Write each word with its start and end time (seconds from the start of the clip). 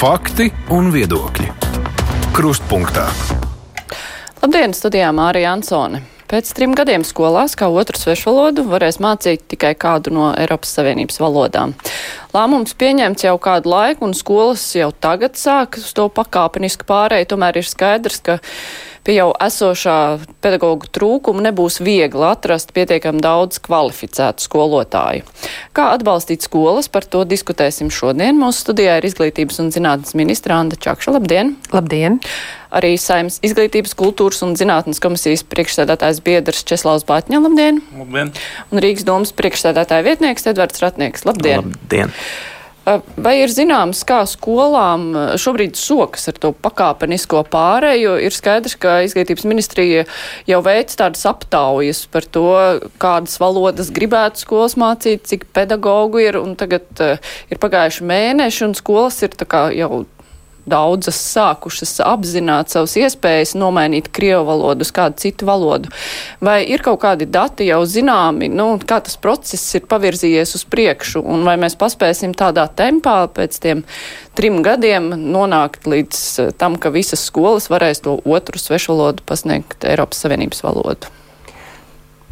Fakti 0.00 0.46
un 0.72 0.86
viedokļi. 0.94 1.50
Krustpunktā. 2.32 3.02
Labdien, 4.40 4.72
studijā 4.72 5.10
Mārija 5.12 5.50
Ansone. 5.52 6.00
Pēc 6.30 6.54
trim 6.56 6.72
gadiem 6.72 7.04
skolās, 7.04 7.52
kā 7.52 7.68
otru 7.68 8.00
svešvalodu, 8.00 8.64
varēs 8.70 8.96
mācīt 9.04 9.44
tikai 9.52 9.74
kādu 9.76 10.14
no 10.16 10.30
Eiropas 10.32 10.72
Savienības 10.78 11.20
valodām. 11.20 11.74
Lēmums 12.30 12.76
pieņemts 12.78 13.24
jau 13.26 13.34
kādu 13.42 13.72
laiku, 13.72 14.06
un 14.06 14.14
skolas 14.14 14.62
jau 14.76 14.92
tagad 15.02 15.34
sāk 15.38 15.80
uz 15.80 15.90
to 15.96 16.06
pakāpenisku 16.14 16.86
pārēju. 16.86 17.26
Tomēr 17.32 17.58
ir 17.58 17.66
skaidrs, 17.66 18.20
ka 18.22 18.36
pie 19.02 19.16
jau 19.16 19.32
esošā 19.42 19.96
pedagoģu 20.44 20.92
trūkuma 20.94 21.42
nebūs 21.48 21.80
viegli 21.82 22.22
atrast 22.28 22.70
pietiekami 22.76 23.22
daudz 23.24 23.58
kvalificētu 23.64 24.46
skolotāju. 24.46 25.26
Kā 25.74 25.90
atbalstīt 25.96 26.46
skolas, 26.46 26.86
par 26.92 27.08
to 27.10 27.24
diskutēsim 27.26 27.90
šodien. 27.90 28.38
Mūsu 28.38 28.62
studijā 28.68 29.00
ir 29.00 29.10
izglītības 29.10 29.58
un 29.64 29.74
zinātnes 29.74 30.14
ministra 30.14 30.62
Anda 30.62 30.78
Čakša. 30.78 31.18
Labdien! 31.18 31.56
Labdien! 31.74 32.20
Arī 32.70 32.94
Saimnes 33.00 33.40
izglītības, 33.46 33.96
kultūras 33.98 34.44
un 34.46 34.54
zinātnes 34.58 35.02
komisijas 35.02 35.42
priekšsēdētājs 35.50 36.22
biedrs 36.26 36.62
Česlaus 36.68 37.06
Batņa. 37.08 37.42
Labdien! 37.42 37.82
Labdien! 37.98 38.30
Un 38.70 38.84
Rīgas 38.84 39.06
domas 39.08 39.34
priekšsēdētāja 39.34 40.06
vietnieks 40.06 40.46
Edvards 40.52 40.82
Ratnieks. 40.84 41.26
Labdien! 41.26 41.72
Labdien. 41.74 42.14
Vai 43.20 43.34
ir 43.42 43.52
zināms, 43.52 44.00
kā 44.08 44.22
skolām 44.26 45.10
šobrīd 45.38 45.76
sokas 45.78 46.30
ar 46.32 46.38
to 46.40 46.50
pakāpenisko 46.64 47.42
pārēju? 47.52 48.14
Ir 48.24 48.34
skaidrs, 48.34 48.74
ka 48.80 48.96
izglītības 49.04 49.44
ministrija 49.46 50.06
jau 50.48 50.60
veic 50.64 50.94
tādas 50.98 51.26
aptaujas 51.28 52.06
par 52.10 52.24
to, 52.24 52.46
kādas 53.02 53.36
valodas 53.42 53.92
gribētu 53.94 54.42
skolas 54.42 54.78
mācīt, 54.80 55.26
cik 55.28 55.50
pedagogu 55.54 56.22
ir, 56.24 56.40
un 56.40 56.56
tagad 56.58 57.04
uh, 57.04 57.20
ir 57.52 57.60
pagājuši 57.62 58.08
mēneši, 58.10 58.64
un 58.70 58.78
skolas 58.78 59.20
ir 59.26 59.36
tā 59.36 59.46
kā 59.50 59.66
jau 59.76 60.06
daudzas 60.68 61.18
sākušas 61.34 61.98
apzināt 62.04 62.72
savas 62.72 62.96
iespējas 63.00 63.54
nomainīt 63.58 64.10
krievu 64.14 64.44
valodu 64.48 64.86
uz 64.86 64.92
kādu 64.94 65.20
citu 65.22 65.48
valodu. 65.48 65.92
Vai 66.44 66.62
ir 66.68 66.84
kaut 66.84 67.00
kādi 67.04 67.28
dati 67.30 67.68
jau 67.68 67.82
zināmi, 67.88 68.50
nu, 68.52 68.72
kā 68.80 69.00
tas 69.04 69.16
process 69.20 69.78
ir 69.78 69.86
pavirzījies 69.90 70.56
uz 70.58 70.66
priekšu, 70.70 71.22
un 71.24 71.46
vai 71.48 71.56
mēs 71.60 71.78
paspēsim 71.80 72.34
tādā 72.36 72.66
tempā 72.68 73.22
pēc 73.34 73.60
tiem 73.62 73.84
trim 74.38 74.60
gadiem 74.64 75.12
nonākt 75.14 75.88
līdz 75.90 76.20
eh, 76.40 76.52
tam, 76.56 76.78
ka 76.80 76.92
visas 76.94 77.24
skolas 77.26 77.70
varēs 77.72 78.04
to 78.04 78.18
otru 78.24 78.60
svešvalodu 78.60 79.24
pasniegt 79.26 79.84
Eiropas 79.88 80.22
Savienības 80.24 80.64
valodu? 80.66 81.10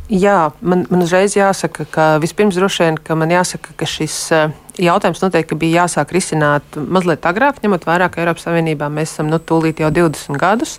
Jā, 0.08 0.54
man, 0.64 0.86
man 0.88 1.04
uzreiz 1.04 1.34
jāsaka, 1.36 1.84
ka 1.92 2.04
vispirms 2.22 2.56
droši 2.56 2.86
vien, 2.86 2.96
ka 3.04 3.12
man 3.18 3.28
jāsaka, 3.28 3.74
ka 3.76 3.84
šis 3.84 4.14
uh, 4.32 4.54
jautājums 4.82 5.22
noteikti 5.22 5.58
bija 5.58 5.84
jāsāk 5.84 6.12
risināt 6.16 6.78
mazliet 6.78 7.26
agrāk, 7.28 7.62
ņemot 7.62 7.86
vērā, 7.88 8.10
ka 8.10 8.22
Eiropas 8.22 8.46
Savienībā 8.48 8.90
mēs 8.92 9.14
esam 9.14 9.30
nu, 9.32 9.40
tūlīt 9.42 9.82
jau 9.82 9.90
20 9.94 10.38
gadus. 10.40 10.78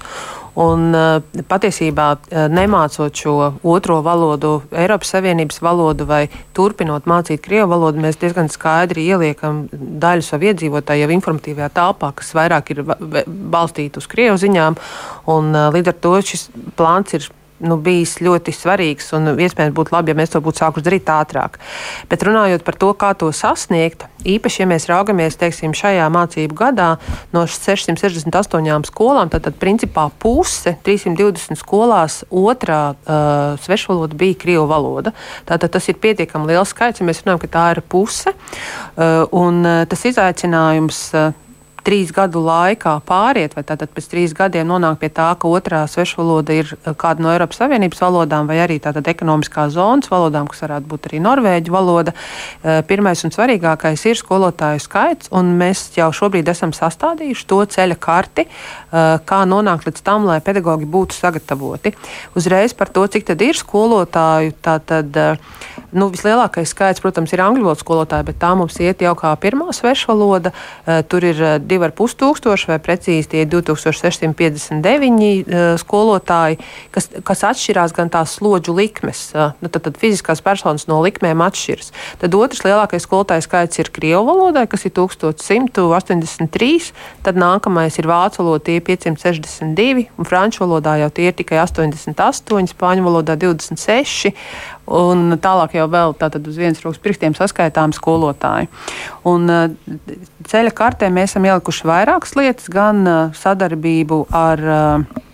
Un, 0.60 0.90
uh, 0.98 1.44
patiesībā, 1.48 2.08
uh, 2.18 2.48
nemācot 2.52 3.16
šo 3.16 3.36
otro 3.64 4.00
valodu, 4.04 4.58
Eiropas 4.76 5.14
Savienības 5.14 5.62
valodu 5.64 6.08
vai 6.10 6.24
turpinot 6.58 7.08
mācīt 7.08 7.44
krievu 7.46 7.70
valodu, 7.72 8.02
mēs 8.04 8.20
diezgan 8.20 8.52
skaidri 8.52 9.06
ieliekam 9.08 9.68
daļu 9.72 10.26
savu 10.26 10.50
iedzīvotāju 10.50 11.06
jau 11.06 11.16
informatīvajā 11.16 11.72
telpā, 11.78 12.12
kas 12.20 12.34
vairāk 12.36 12.74
ir 12.74 12.84
balstīta 12.84 14.02
uz 14.02 14.10
krievu 14.12 14.40
ziņām. 14.42 14.80
Un, 15.32 15.54
uh, 15.54 15.70
līdz 15.76 15.94
ar 15.94 16.00
to 16.04 16.16
šis 16.32 16.50
plāns 16.80 17.16
ir 17.16 17.30
nu, 17.60 17.78
bijis 17.84 18.18
ļoti 18.24 18.54
svarīgs 18.56 19.12
un 19.18 19.34
iespējams 19.36 19.76
būtu 19.76 19.96
labi, 19.96 20.14
ja 20.14 20.20
mēs 20.20 20.34
to 20.34 20.42
būtu 20.44 20.64
sākuši 20.64 20.86
darīt 20.86 21.12
ātrāk. 21.12 21.60
Bet 22.12 22.24
runājot 22.26 22.64
par 22.68 22.78
to, 22.80 22.92
kā 23.00 23.12
to 23.20 23.32
sasniegt, 23.36 24.06
īpaši, 24.28 24.64
ja 24.64 24.68
mēs 24.70 24.88
raugamies 24.90 25.38
teiksim, 25.40 25.76
šajā 25.78 26.08
mācību 26.14 26.58
gadā 26.60 26.90
no 27.36 27.46
668 27.48 28.90
skolām, 28.90 29.32
tad, 29.32 29.46
tad 29.48 29.60
principā 29.62 30.10
puse 30.22 30.76
320 30.86 31.60
skolās 31.60 32.22
otrā 32.30 32.82
uh, 32.94 33.60
svešvaloda 33.64 34.18
bija 34.20 34.40
krievu 34.40 34.68
valoda. 34.70 35.14
Tātad 35.50 35.76
tas 35.76 35.92
ir 35.92 36.00
pietiekami 36.02 36.52
liels 36.52 36.74
skaits, 36.74 37.02
ja 37.02 37.08
mēs 37.08 37.24
runājam, 37.24 37.44
ka 37.44 37.54
tā 37.58 37.68
ir 37.76 37.84
puse. 37.84 38.34
Uh, 38.96 39.26
un 39.36 39.64
uh, 39.66 39.84
tas 39.90 40.08
izaicinājums. 40.12 41.06
Uh, 41.16 41.46
trīs 41.90 42.12
gadu 42.14 42.44
laikā 42.46 43.00
pāriet, 43.08 43.56
vai 43.58 43.64
tātad 43.66 43.90
pēc 43.96 44.08
trīs 44.12 44.34
gadiem 44.38 44.68
nonāk 44.70 45.00
pie 45.02 45.10
tā, 45.10 45.32
ka 45.42 45.50
otrā 45.50 45.82
svešvaloda 45.90 46.58
ir 46.60 46.70
eh, 46.76 46.92
kāda 46.94 47.26
no 47.26 47.32
Eiropas 47.34 47.58
Savienības 47.64 48.04
valodām, 48.04 48.50
vai 48.50 48.60
arī 48.62 48.78
tātad 48.84 49.08
ekonomiskā 49.10 49.66
zonas 49.74 50.12
valodām, 50.12 50.50
kas 50.52 50.62
varētu 50.68 50.90
būt 50.92 51.10
arī 51.10 51.22
norvēģu 51.26 51.74
valoda. 51.74 52.14
Eh, 52.14 52.82
pirmais 52.90 53.26
un 53.26 53.34
svarīgākais 53.34 54.06
ir 54.12 54.22
skolotāju 54.22 54.84
skaits, 54.86 55.32
un 55.34 55.56
mēs 55.58 55.88
jau 55.98 56.12
šobrīd 56.14 56.52
esam 56.54 56.76
sastādījuši 56.78 57.48
to 57.50 57.60
ceļa 57.74 57.98
karti, 57.98 58.46
eh, 58.46 59.18
kā 59.26 59.42
nonākt 59.50 59.90
līdz 59.90 60.06
tam, 60.06 60.30
lai 60.30 60.40
pedagoģi 60.46 60.90
būtu 60.94 61.18
sagatavoti. 61.18 61.96
Uzreiz 62.38 62.78
par 62.78 62.94
to, 62.94 63.08
cik 63.08 63.26
tad 63.32 63.42
ir 63.42 63.58
skolotāju, 63.58 64.54
tātad 64.62 65.40
nu, 65.92 66.10
vislielākais 66.14 66.72
skaits, 66.74 67.02
protams, 67.04 67.34
ir 67.34 67.42
angļu 67.44 67.64
valodas 67.66 67.84
skolotāji, 67.84 68.28
bet 68.30 68.38
tā 68.42 68.52
mums 68.58 68.76
iet 68.82 69.02
jau 69.04 69.14
kā 69.18 69.34
pirmā 69.42 69.68
svešvaloda. 69.76 70.50
Tur 71.10 71.22
ir 71.26 71.38
2,5 71.64 72.18
tūkstoši, 72.20 72.70
vai 72.72 72.80
precīzi 72.84 73.32
tie 73.34 73.42
2659 73.50 75.50
uh, 75.50 75.76
skolotāji, 75.82 76.56
kas, 76.96 77.06
kas 77.26 77.46
atšķirās 77.52 77.92
gan 77.98 78.08
tās 78.14 78.30
slodžu 78.38 78.72
likmes. 78.78 79.20
Nu, 79.34 79.68
tad, 79.68 79.82
tad 79.88 79.96
fiziskās 80.02 80.40
personas 80.46 80.88
no 80.90 80.98
likmēm 81.06 81.40
atšķiras. 81.46 81.90
Tad 82.22 82.32
otrs 82.38 82.64
lielākais 82.66 83.04
skolotāju 83.06 83.42
skaits 83.46 83.82
ir 83.82 83.88
Krievu 83.94 84.24
valodai, 84.30 84.66
kas 84.70 84.82
ir 84.88 84.94
1183, 84.98 86.92
tad 87.26 87.36
nākamais 87.40 87.94
ir 88.00 88.06
Vācu 88.10 88.38
valoda, 88.44 88.64
tie 88.66 88.76
ir 88.80 88.84
562, 88.88 90.08
un 90.18 90.24
Franču 90.28 90.60
valodā 90.66 90.94
jau 91.04 91.12
tie 91.14 91.26
ir 91.30 91.36
tikai 91.38 91.58
88, 91.64 92.74
Spāņu 92.74 93.02
valodā 93.06 93.34
26 93.40 94.34
un 94.90 95.38
tālāk 95.42 95.78
jau 95.78 95.88
vēl 95.92 96.16
uz 96.18 96.60
vienas 96.60 96.84
rokas 96.84 97.02
pirkstiem 97.04 97.38
saskaitām 97.38 97.94
skolotāji. 97.96 98.70
Un, 99.30 99.50
uh, 99.50 99.70
ceļa 100.50 100.76
kartē 100.76 101.12
mēs 101.14 101.34
esam 101.34 101.48
ielikuši 101.50 101.90
vairākas 101.90 102.36
lietas, 102.40 102.70
gan 102.74 103.06
uh, 103.06 103.20
sadarbību 103.38 104.24
ar 104.34 104.66
uh, 104.66 105.26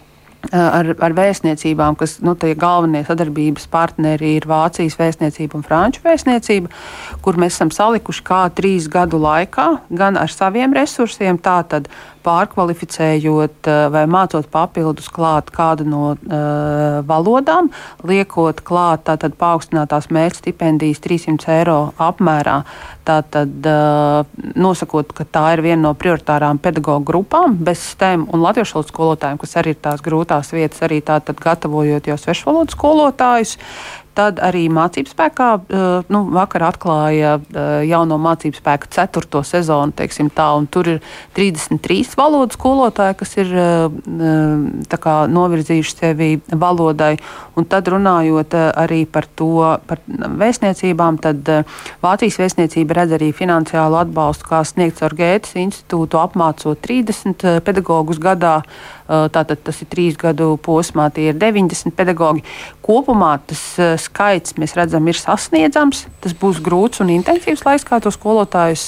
ar, 0.53 0.89
ar 1.01 1.15
vēstniecībām, 1.15 1.95
kas 1.99 2.17
nu, 2.25 2.35
galvenie 2.35 3.03
sadarbības 3.07 3.67
partneri 3.71 4.35
ir 4.37 4.47
Vācijas 4.49 4.97
vēstniecība 4.99 5.59
un 5.59 5.65
Franču 5.65 6.03
vēstniecība, 6.05 6.71
kur 7.25 7.39
mēs 7.41 7.57
esam 7.57 7.71
salikuši 7.73 8.25
kā 8.25 8.43
trīs 8.55 8.89
gadu 8.91 9.19
laikā, 9.21 9.67
gan 9.89 10.19
ar 10.21 10.31
saviem 10.31 10.75
resursiem, 10.75 11.39
tātad 11.41 11.89
pārkvalificējot 12.25 13.69
eh, 13.69 13.81
vai 13.93 14.03
mācot 14.09 14.49
papildus 14.51 15.07
klāt 15.13 15.51
kādu 15.53 15.85
no 15.87 16.03
uh, 16.15 17.01
valodām, 17.07 17.69
liekot 18.07 18.61
klāt 18.65 19.05
tātad 19.09 19.35
paaugstinātās 19.39 20.09
mērķa 20.13 20.41
stipendijas 20.41 21.01
300 21.03 21.51
eiro 21.59 21.77
apmērā. 22.01 22.57
Tātad 23.05 23.69
uh, 23.69 24.25
nosakot, 24.57 25.13
ka 25.15 25.27
tā 25.29 25.45
ir 25.55 25.63
viena 25.65 25.81
no 25.87 25.93
prioritārām 25.97 26.59
pedagoģu 26.61 27.05
grupām 27.05 27.59
bez 27.65 27.83
STEM 27.93 28.25
un 28.33 28.43
latviešu 28.45 28.79
valodas 28.79 28.93
skolotājiem, 28.93 29.41
kas 29.41 29.59
arī 29.61 29.75
ir 29.75 29.83
tās 29.85 30.01
grūtās 30.05 30.51
vietas, 30.55 30.81
arī 30.87 31.01
tātad 31.05 31.39
gatavojot 31.41 32.09
jau 32.09 32.17
svešvalodu 32.21 32.75
skolotājus. 32.75 33.57
Tad 34.15 34.39
arī 34.39 34.65
mācību 34.71 35.11
spēkā 35.11 35.47
eh, 35.59 35.83
nu, 36.13 36.21
vakar 36.31 36.63
atklāja 36.69 37.33
eh, 37.35 37.83
jauno 37.89 38.15
mācību 38.23 38.55
spēku 38.61 38.87
ceturto 38.95 39.41
sezonu, 39.43 39.91
teiksim 39.95 40.29
tā, 40.31 40.47
tur 40.71 40.87
ir 40.93 41.01
33 41.35 42.15
valodu 42.15 42.55
skolotāji, 42.55 43.17
kas 43.19 43.35
ir 43.41 43.51
eh, 43.59 44.95
kā, 44.95 45.17
novirzījuši 45.27 45.95
sevi 45.97 46.29
valodai. 46.47 47.17
Un 47.59 47.67
tad 47.67 47.91
runājot 47.91 48.55
arī 48.55 49.03
par 49.07 49.27
to, 49.35 49.51
par 49.87 49.99
vēstniecībām, 50.07 51.19
tad 51.23 51.47
Vācijas 52.03 52.39
vēstniecība 52.39 53.01
redz 53.01 53.15
arī 53.17 53.31
finansiālu 53.35 53.99
atbalstu, 53.99 54.47
kā 54.47 54.61
sniegts 54.67 55.03
ar 55.05 55.15
Gētas 55.15 55.55
institūtu, 55.59 56.19
apmācot 56.23 56.79
30 56.83 57.63
pedagogus 57.67 58.19
gadā. 58.23 58.61
Tātad 59.05 59.59
tas 59.61 59.81
ir 59.83 59.89
trīs 59.91 60.15
gadu 60.17 60.55
posmā, 60.65 61.11
tie 61.13 61.27
ir 61.29 61.35
90 61.37 61.93
pedagoģi. 61.93 62.41
Kopumā 62.85 63.35
tas 63.45 63.61
skaits, 64.01 64.55
mēs 64.57 64.73
redzam, 64.77 65.05
ir 65.05 65.19
sasniedzams. 65.19 66.05
Tas 66.23 66.33
būs 66.33 66.61
grūts 66.65 67.03
un 67.05 67.13
intensīvs 67.13 67.61
laiks, 67.67 67.85
kā 67.85 68.01
to 68.01 68.09
skolotājus 68.13 68.87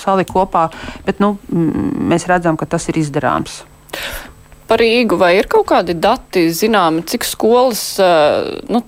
salikt 0.00 0.32
kopā, 0.32 0.70
bet 1.04 1.20
nu, 1.20 1.34
mēs 1.50 2.24
redzam, 2.30 2.56
ka 2.56 2.68
tas 2.70 2.88
ir 2.88 3.02
izdarāms. 3.02 3.60
Par 4.70 4.80
Rīgu 4.80 5.18
vai 5.18 5.34
ir 5.40 5.50
kaut 5.50 5.66
kādi 5.72 5.96
dati 5.98 6.46
zināmi, 6.54 7.02
cik 7.10 7.26
skolas, 7.26 7.82
nu, 8.70 8.84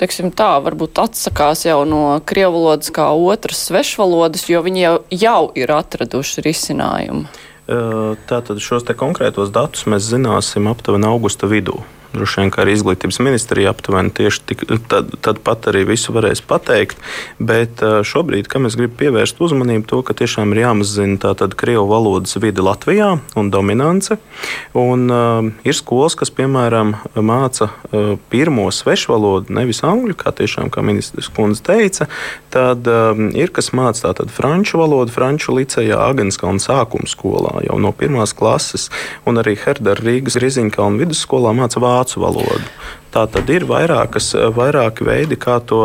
teiksim 0.00 0.32
tā, 0.34 0.54
varbūt 0.64 0.98
atsakās 1.02 1.66
jau 1.66 1.82
no 1.88 2.00
krievu 2.26 2.58
valodas 2.62 2.90
kā 2.94 3.10
otras 3.12 3.60
svešvalodas, 3.68 4.48
jo 4.50 4.62
viņi 4.64 4.82
jau, 4.82 4.94
jau 5.12 5.42
ir 5.58 5.72
atraduši 5.76 6.44
risinājumu? 6.48 7.28
Tātad 7.68 8.62
šos 8.64 8.86
konkrētos 8.96 9.52
datus 9.52 9.84
mēs 9.84 10.06
zināsim 10.08 10.70
aptuveni 10.70 11.04
augusta 11.04 11.50
vidū. 11.50 11.82
Droši 12.14 12.42
vien 12.42 12.52
kā 12.54 12.64
arī 12.64 12.76
izglītības 12.78 13.20
ministrija 13.24 13.72
aptuveni 13.74 14.14
tieši 14.14 14.44
tik, 14.48 14.64
tad, 14.90 15.12
tad 15.24 15.42
pat 15.44 15.68
arī 15.70 15.84
visu 15.88 16.14
varēs 16.16 16.42
pateikt. 16.44 17.00
Bet 17.38 17.82
šobrīd, 17.82 18.48
kam 18.50 18.68
es 18.68 18.76
gribu 18.78 18.96
pievērst 19.00 19.40
uzmanību, 19.42 19.86
to, 19.88 20.02
ka 20.06 20.16
tiešām 20.18 20.54
ir 20.54 20.64
jāmazina 20.64 21.20
tā 21.22 21.34
tad 21.38 21.54
krievu 21.58 21.86
valodas 21.90 22.36
vidi 22.40 22.64
Latvijā 22.64 23.14
un 23.38 23.50
dominance. 23.50 24.18
Un, 24.78 25.06
uh, 25.10 25.50
ir 25.66 25.76
skolas, 25.76 26.16
kas, 26.18 26.30
piemēram, 26.34 26.94
māca 27.16 27.68
uh, 27.68 28.14
pirmo 28.30 28.68
svešu 28.74 29.12
valodu, 29.14 29.54
nevis 29.54 29.82
angļu, 29.86 30.16
kā 30.18 30.32
tiešām, 30.36 30.70
kā 30.74 30.84
ministrs 30.84 31.30
kundze 31.34 31.64
teica, 31.66 32.08
tad 32.54 32.88
um, 32.90 33.28
ir, 33.36 33.52
kas 33.54 33.72
māca 33.76 34.08
tātad 34.08 34.32
franču 34.34 34.80
valodu, 34.82 35.14
franču 35.14 35.56
licejā, 35.56 35.98
Agenskalna 36.08 36.62
sākuma 36.62 37.08
skolā 37.10 37.64
jau 37.66 37.78
no 37.82 37.92
pirmās 37.96 38.34
klases, 38.36 38.88
un 39.28 39.40
arī 39.40 39.56
Herdera 39.58 40.00
Rīgas 40.02 40.38
Riziņkalna 40.40 41.02
vidusskolā 41.02 41.54
māca 41.56 41.82
vācu 41.82 41.97
valodu. 42.20 42.64
Tā 43.18 43.24
tad 43.34 43.48
ir 43.50 43.64
vairākas, 43.66 44.28
vairāki 44.54 45.02
veidi, 45.02 45.34
kā 45.42 45.56
to, 45.66 45.80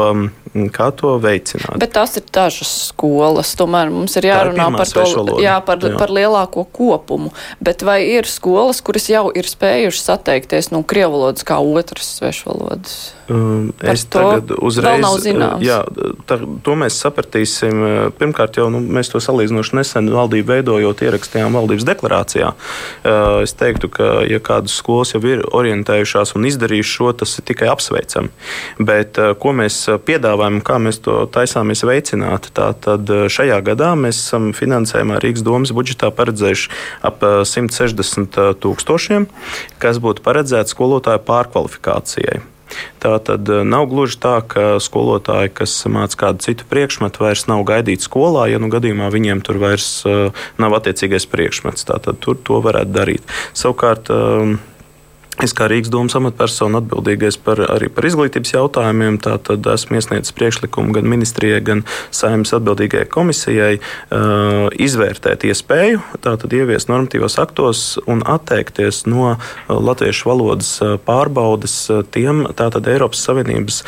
kā 0.76 0.92
to 0.94 1.16
veicināt. 1.18 1.80
Bet 1.82 1.96
tās 1.96 2.14
ir 2.20 2.28
dažas 2.30 2.70
skolas. 2.92 3.56
Tomēr 3.58 3.90
mums 3.90 4.14
ir 4.20 4.28
jārunā 4.30 4.68
ir 4.70 4.78
par 4.78 4.92
to 4.94 5.40
jā, 5.42 5.56
par, 5.66 5.82
jā. 5.82 5.96
par 5.98 6.14
lielāko 6.14 6.68
kopumu. 6.70 7.34
Bet 7.64 7.82
vai 7.82 8.04
ir 8.06 8.30
skolas, 8.30 8.84
kuras 8.86 9.10
jau 9.10 9.32
ir 9.34 9.50
spējušas 9.50 10.14
atteikties 10.20 10.70
no 10.76 10.84
krievu 10.86 11.18
valodas 11.18 11.46
kā 11.48 11.58
otras 11.58 12.20
svešvalodas? 12.20 13.02
Um, 13.32 13.72
es 13.80 14.04
tagad 14.12 14.52
uzreiz. 14.60 15.26
Jā, 15.64 15.80
tā, 16.28 16.38
to 16.38 16.76
mēs 16.78 16.98
sapratīsim. 17.02 18.12
Pirmkārt, 18.20 18.60
jau 18.60 18.68
nu, 18.74 18.82
mēs 18.84 19.10
to 19.14 19.22
salīdzinoši 19.24 19.78
nesen 19.80 20.12
valdību 20.14 20.52
veidojot, 20.52 21.06
ierakstījām 21.08 21.56
valdības 21.56 21.88
deklarācijā. 21.88 22.52
Uh, 22.54 23.42
es 23.48 23.56
teiktu, 23.58 23.90
ka, 23.96 24.10
ja 24.28 24.42
kādas 24.44 24.76
skolas 24.76 25.16
jau 25.16 25.24
ir 25.24 25.46
orientējušās 25.50 26.36
un 26.38 26.50
izdarījušas 26.52 26.94
šo, 27.00 27.14
tas 27.24 27.40
ir 27.40 27.48
tikai 27.50 27.72
apsveicami. 27.74 28.32
Bet 28.80 29.20
uh, 29.22 29.34
ko 29.40 29.56
mēs 29.58 29.82
piedāvājam, 30.06 30.62
kā 30.66 30.80
mēs 30.84 31.02
to 31.06 31.24
taisāmies 31.34 31.84
veicināt, 31.88 32.52
tā 32.56 32.72
tad 32.86 33.10
šajā 33.10 33.60
gadā 33.66 33.94
mēs 34.00 34.22
esam 34.22 34.52
finansējumā 34.58 35.20
Rīgas 35.24 35.46
domas 35.46 35.74
budžetā 35.76 36.12
paredzējuši 36.14 36.72
ap 37.10 37.24
160 37.24 38.40
tūkstošiem, 38.64 39.28
kas 39.82 40.02
būtu 40.04 40.26
paredzēts 40.26 40.76
skolotāju 40.76 41.24
pārkvalifikācijai. 41.28 42.44
Tā 43.04 43.18
tad 43.20 43.50
eh, 43.50 43.64
nav 43.68 43.88
gluži 43.92 44.18
tā, 44.24 44.38
ka 44.48 44.78
skolotāji, 44.84 45.52
kas 45.60 45.76
māca 45.92 46.20
kādu 46.26 46.44
citu 46.46 46.68
priekšmetu, 46.70 47.24
vairs 47.24 47.46
nav 47.52 47.66
gaidīti 47.68 48.06
skolā, 48.06 48.48
ja 48.52 48.62
nu 48.62 48.72
gadījumā 48.74 49.10
viņiem 49.14 49.44
tur 49.46 49.60
vairs 49.62 49.90
eh, 50.10 50.46
nav 50.62 50.78
attiecīgais 50.80 51.28
priekšmets. 51.30 51.88
Tātad 51.90 52.22
tur 52.24 52.40
to 52.40 52.62
varētu 52.64 52.96
darīt. 52.96 53.36
Savukārt, 53.58 54.12
eh, 54.14 54.56
Es 55.42 55.54
kā 55.58 55.66
Rīgas 55.66 55.90
domas 55.90 56.14
amatpersona 56.18 56.78
atbildīgais 56.84 57.40
par, 57.42 57.58
arī 57.74 57.88
par 57.90 58.06
izglītības 58.06 58.54
jautājumiem, 58.54 59.18
tad 59.24 59.50
esmu 59.74 59.98
iesniedzis 59.98 60.36
priekšlikumu 60.38 60.94
gan 60.94 61.08
ministrijai, 61.10 61.62
gan 61.66 61.82
saimnes 62.14 62.54
atbildīgajai 62.54 63.08
komisijai 63.10 63.72
uh, 63.80 64.68
izvērtēt 64.78 65.48
iespēju, 65.50 66.04
tātad 66.22 66.54
ieviest 66.54 66.92
normatīvos 66.92 67.40
aktos 67.42 67.82
un 68.06 68.22
atteikties 68.30 69.04
no 69.10 69.32
uh, 69.32 69.40
latviešu 69.74 70.30
valodas 70.30 70.70
uh, 70.84 70.94
pārbaudes 71.02 71.80
uh, 71.90 72.04
tiem 72.14 72.46
tātad 72.54 72.86
Eiropas 72.92 73.24
Savienības 73.26 73.82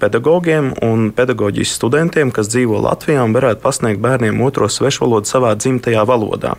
pedagogiem 0.00 0.72
un 0.84 1.08
pedagoģijas 1.14 1.72
studentiem, 1.78 2.30
kas 2.34 2.50
dzīvo 2.52 2.80
Latvijā 2.82 3.22
un 3.24 3.34
varētu 3.36 3.62
pasniegt 3.62 4.02
bērniem 4.02 4.40
otro 4.44 4.68
svešvalodu 4.70 5.30
savā 5.30 5.54
dzimtajā 5.56 6.02
valodā. 6.08 6.54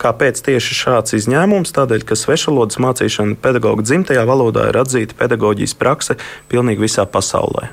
Kāpēc 0.00 0.40
tieši 0.46 0.78
šāds 0.78 1.16
izņēmums? 1.18 1.74
Tādēļ, 1.76 2.06
ka 2.06 2.18
svešvalodas 2.18 2.80
mācīšana 2.82 3.38
pedagoģija 3.42 3.65
pedagoga 3.66 3.82
dzimtajā 3.82 4.22
valodā 4.26 4.68
ir 4.70 4.78
atzīta 4.78 5.16
pedagoģijas 5.18 5.74
prakse 5.74 6.16
pilnīgi 6.48 6.86
visā 6.86 7.06
pasaulē. 7.06 7.70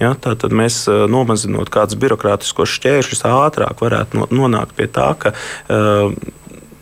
Ja, 0.00 0.14
Tātad 0.18 0.52
mēs 0.52 0.88
eh, 0.88 1.06
nomazinot 1.08 1.70
kādus 1.70 1.98
birokrātiskos 2.00 2.72
šķēršļus, 2.78 3.24
ātrāk 3.24 3.80
varētu 3.80 4.26
nonākt 4.32 4.74
pie 4.76 4.88
tā, 4.88 5.12
ka 5.20 5.32
uh, 5.32 6.10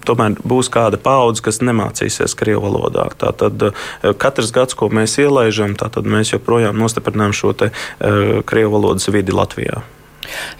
tomēr 0.06 0.38
būs 0.40 0.70
kāda 0.72 0.96
paudze, 1.02 1.42
kas 1.44 1.60
nemācīsies 1.60 2.36
krievu 2.38 2.64
valodā. 2.64 3.08
Tātad 3.18 3.68
eh, 3.68 3.84
katrs 4.16 4.54
gads, 4.54 4.78
ko 4.78 4.88
mēs 4.88 5.18
ielaižam, 5.20 5.76
mēs 6.06 6.32
joprojām 6.32 6.78
nostiprinām 6.78 7.36
šo 7.36 7.52
te, 7.58 7.70
uh, 7.74 8.40
krievu 8.48 8.78
valodas 8.78 9.10
vidi 9.12 9.34
Latvijā. 9.36 9.82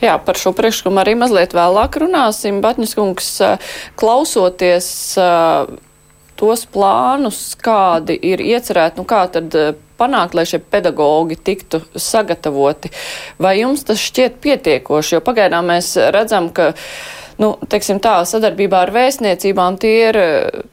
Jā, 0.02 0.14
par 0.22 0.38
šo 0.40 0.54
priekšlikumu 0.56 1.00
arī 1.02 1.14
mazliet 1.18 1.52
vēlāk 1.56 1.98
runāsim. 2.00 2.62
Batņas 2.64 2.94
kungs, 2.96 3.34
klausoties 4.00 4.88
tos 6.38 6.64
plānus, 6.70 7.52
kādi 7.58 8.16
ir 8.30 8.42
iecerēti, 8.44 9.00
nu 9.00 9.06
kā 9.08 9.24
tad 9.34 9.54
eh, 9.58 9.74
panākt, 9.98 10.36
lai 10.38 10.46
šie 10.48 10.60
pedagogi 10.62 11.36
tiktu 11.36 11.82
sagatavoti. 11.98 12.92
Vai 13.42 13.58
jums 13.60 13.84
tas 13.88 14.00
šķiet 14.02 14.40
pietiekoši? 14.44 15.16
Jo 15.16 15.22
pagaidām 15.26 15.70
mēs 15.72 15.96
redzam, 16.14 16.52
ka, 16.54 16.72
nu, 17.42 17.56
teiksim 17.68 18.00
tā, 18.02 18.20
sadarbībā 18.28 18.86
ar 18.86 18.94
vēstniecībām 18.94 19.78
tie 19.82 19.94
ir 20.08 20.20
eh, 20.22 20.66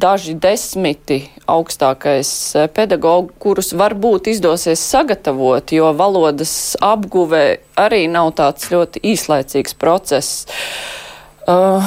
daži 0.00 0.36
desmiti 0.38 1.24
augstākais 1.50 2.30
eh, 2.54 2.70
pedagogu, 2.72 3.34
kurus 3.42 3.74
varbūt 3.76 4.30
izdosies 4.32 4.82
sagatavot, 4.92 5.74
jo 5.74 5.90
valodas 5.96 6.54
apguve 6.80 7.44
arī 7.78 8.06
nav 8.10 8.32
tāds 8.38 8.70
ļoti 8.72 9.02
īslaicīgs 9.12 9.76
process. 9.80 10.46
Uh, 11.48 11.86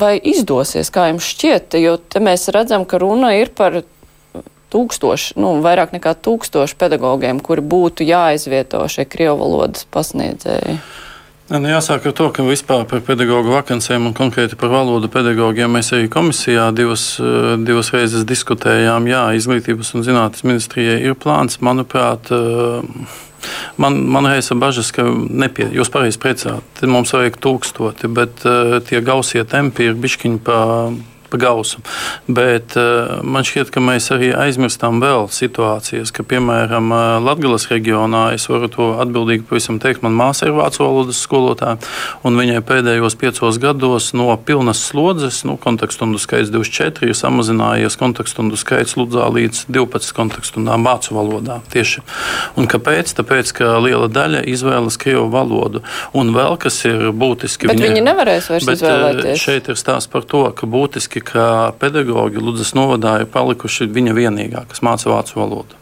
vai 0.00 0.16
izdosies, 0.18 0.90
kā 0.92 1.08
jums 1.10 1.28
šķiet, 1.32 1.76
jo 1.80 1.96
te 2.00 2.22
mēs 2.22 2.48
redzam, 2.54 2.84
ka 2.88 3.00
runa 3.00 3.32
ir 3.38 3.52
par 3.56 3.80
tūkstoši, 4.70 5.36
nu, 5.40 5.56
vairāk 5.64 5.94
nekā 5.96 6.14
tūkstoši 6.22 6.78
pedagogiem, 6.78 7.40
kuri 7.42 7.64
būtu 7.64 8.06
jāizvieto 8.06 8.82
šie 8.90 9.06
krievu 9.10 9.40
valodas 9.42 9.86
pasniedzēji. 9.90 10.78
Nu, 11.50 11.66
jāsāk 11.66 12.04
ar 12.06 12.12
to, 12.14 12.28
ka 12.30 12.44
vispār 12.46 12.84
par 12.86 13.00
pedagoģu 13.02 13.50
vakancēm 13.50 14.04
un 14.06 14.12
konkrēti 14.14 14.54
par 14.58 14.70
valodu 14.70 15.08
pedagogiem 15.10 15.72
mēs 15.74 15.88
arī 15.96 16.06
komisijā 16.06 16.68
divas, 16.70 17.16
eh, 17.18 17.56
divas 17.66 17.90
reizes 17.90 18.22
diskutējām. 18.22 19.08
Jā, 19.10 19.24
izglītības 19.34 19.90
un 19.96 20.06
zinātnes 20.06 20.46
ministrijai 20.46 21.00
ir 21.02 21.18
plāns, 21.18 21.58
manuprāt, 21.58 22.30
uh, 22.30 22.86
Man, 23.80 24.02
man 24.12 24.28
reizē 24.28 24.56
bažas, 24.60 24.90
ka 24.92 25.06
nepie, 25.10 25.70
jūs 25.72 25.92
pareizi 25.92 26.20
priecājat, 26.20 26.82
mums 26.90 27.14
vajag 27.16 27.38
tūkstoti, 27.40 28.10
bet 28.12 28.44
uh, 28.48 28.78
tie 28.84 29.00
gausie 29.04 29.44
tempi 29.48 29.88
ir 29.88 29.96
bišķiņi 30.00 30.42
pa 30.44 30.58
pa 31.30 31.40
gausu. 31.40 31.80
Bet 32.26 32.76
uh, 32.78 33.20
man 33.22 33.46
šķiet, 33.46 33.72
ka 33.74 33.82
mēs 33.84 34.10
arī 34.14 34.32
aizmirstam 34.36 35.00
vēl 35.02 35.28
situācijas, 35.32 36.12
ka, 36.14 36.26
piemēram, 36.26 36.90
uh, 36.94 37.18
Latvijas 37.24 37.68
reģionā 37.70 38.30
es 38.36 38.48
varu 38.50 38.70
to 38.72 38.88
atbildīgi 39.02 39.46
pavisam 39.48 39.80
teikt. 39.82 40.04
Manā 40.04 40.18
māsā 40.24 40.50
ir 40.50 40.56
vācu 40.58 40.84
valodas 40.84 41.20
skolotāja, 41.22 41.78
un 42.26 42.38
viņai 42.38 42.60
pēdējos 42.66 43.16
piecos 43.20 43.60
gados 43.62 44.10
no 44.16 44.28
pilnas 44.44 44.82
slodzes, 44.90 45.42
nu, 45.48 45.56
kontekststundu 45.60 46.20
skaits 46.22 46.52
24, 46.52 47.10
ir 47.10 47.18
samazinājies 47.18 47.98
kontekststundu 48.00 48.58
skaits 48.60 48.96
Ludzā 48.98 49.28
līdz 49.32 49.64
12 49.70 50.14
kontekststundām 50.16 50.86
vācu 50.86 51.16
valodā. 51.16 51.60
Tieši. 51.72 52.04
Un 52.60 52.68
kāpēc? 52.70 53.14
Tāpēc, 53.20 53.52
ka 53.56 53.72
liela 53.82 54.08
daļa 54.10 54.42
izvēlas 54.50 54.98
krievu 55.00 55.28
valodu. 55.32 55.82
Un 56.16 56.32
vēl 56.34 56.56
kas 56.60 56.80
ir 56.88 57.10
būtiski. 57.16 57.68
Bet 57.70 57.78
viņi, 57.78 57.88
viņi 57.90 58.04
nevarēs 58.06 58.50
vairs 58.52 58.68
bet, 58.68 58.80
izvēlēties. 58.80 59.42
Šeit 59.42 59.70
ir 59.72 59.78
stāsts 59.80 60.10
par 60.10 60.26
to, 60.28 60.42
ka 60.56 60.68
būtiski, 60.70 61.19
ka 61.26 61.72
pedagoģi 61.80 62.42
Ludus 62.42 62.74
novadā 62.76 63.18
ir 63.22 63.30
palikuši 63.32 63.88
viņa 63.90 64.16
vienīgā, 64.16 64.64
kas 64.70 64.84
māca 64.86 65.12
vācu 65.12 65.40
valodu. 65.40 65.79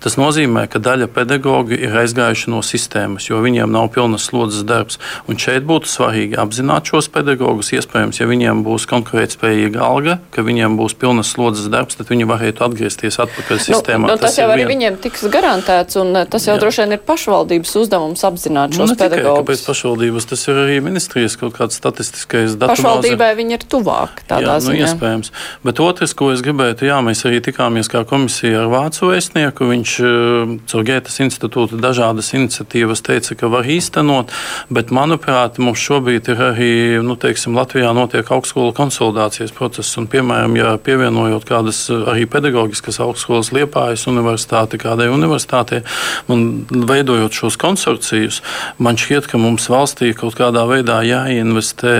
Tas 0.00 0.16
nozīmē, 0.20 0.64
ka 0.70 0.80
daļa 0.82 1.10
pedagoģi 1.12 1.78
ir 1.84 1.96
aizgājuši 2.02 2.52
no 2.52 2.62
sistēmas, 2.64 3.28
jo 3.28 3.40
viņiem 3.44 3.70
nav 3.72 3.90
pilnas 3.94 4.28
slodzes 4.30 4.64
darbs. 4.68 5.00
Un 5.28 5.38
šeit 5.40 5.66
būtu 5.68 5.90
svarīgi 5.90 6.38
apzināt 6.40 6.88
šos 6.90 7.10
pedagogus. 7.12 7.72
Iespējams, 7.76 8.20
ja 8.22 8.28
viņiem 8.30 8.62
būs 8.66 8.86
konkurētspējīga 8.90 9.82
alga, 9.84 10.18
ka 10.34 10.44
viņiem 10.46 10.78
būs 10.80 10.96
pilnas 11.00 11.32
slodzes 11.34 11.68
darbs, 11.72 11.98
tad 11.98 12.10
viņi 12.10 12.28
varētu 12.30 12.64
atgriezties 12.66 13.20
atpakaļ 13.24 13.60
nu, 13.60 13.66
sistēmā. 13.66 14.08
Nu, 14.08 14.16
tas, 14.16 14.34
tas 14.34 14.40
jau 14.42 14.48
arī 14.50 14.64
vien... 14.64 14.72
viņiem 14.74 14.98
tiks 15.04 15.26
garantēts, 15.32 15.98
un 16.00 16.14
eh, 16.22 16.26
tas 16.30 16.48
jau 16.48 16.56
Jā. 16.56 16.62
droši 16.64 16.84
vien 16.84 16.96
ir 16.96 17.02
pašvaldības 17.10 17.76
uzdevums 17.82 18.24
apzināt 18.26 18.74
nu, 18.74 18.80
šos 18.80 18.94
nu, 18.94 18.98
pedagogus. 19.00 19.44
Kāpēc 19.44 19.66
pašvaldības? 19.68 20.28
Tas 20.32 20.46
ir 20.48 20.62
arī 20.64 20.80
ministrijas 20.84 21.36
kaut 21.40 21.56
kāds 21.58 21.78
statistiskais 21.80 22.56
datums. 22.56 22.80
Pašvaldībai 22.80 23.30
viņi 23.38 23.58
ir 23.58 23.66
tuvāk. 23.70 24.24
Jā, 24.30 24.40
nu, 24.40 24.56
ziņā. 24.64 24.88
iespējams. 24.88 25.32
Bet 25.66 25.82
otrs, 25.84 26.14
ko 26.16 26.30
es 26.34 26.44
gribētu, 26.44 26.88
jā, 26.88 26.98
mēs 27.04 27.24
arī 27.28 27.42
tikāmies 27.44 27.90
kā 27.92 28.04
komisija 28.08 28.64
ar 28.64 28.70
Vācu 28.72 29.10
vēstnieku 29.10 29.49
pētnieku. 29.50 29.68
Viņš 29.70 30.66
caur 30.70 30.84
Gētas 30.84 31.20
institūta 31.20 31.78
dažādas 31.80 32.32
iniciatīvas 32.34 33.02
teica, 33.02 33.34
ka 33.34 33.48
var 33.48 33.64
īstenot, 33.64 34.30
bet, 34.70 34.90
manuprāt, 34.90 35.58
mums 35.58 35.78
šobrīd 35.78 36.28
ir 36.28 36.38
arī, 36.40 37.00
nu, 37.02 37.16
teiksim, 37.16 37.54
Latvijā 37.54 37.92
notiek 37.94 38.26
augstskolu 38.30 38.72
konsolidācijas 38.72 39.52
process, 39.52 39.96
un, 39.98 40.06
piemēram, 40.06 40.56
ja 40.56 40.76
pievienojot 40.78 41.44
kādas 41.44 41.88
arī 41.90 42.26
pedagoģiskas 42.26 43.00
augstskolas 43.00 43.52
Liepājas 43.52 44.06
universitāti 44.10 44.78
kādai 44.80 45.10
universitātei 45.10 45.82
un 46.28 46.64
veidojot 46.70 47.32
šos 47.32 47.58
konsorcijus, 47.60 48.42
man 48.78 48.98
šķiet, 49.00 49.28
ka 49.30 49.38
mums 49.38 49.68
valstī 49.70 50.12
kaut 50.14 50.36
kādā 50.38 50.66
veidā 50.68 51.00
jāinvestē 51.06 51.94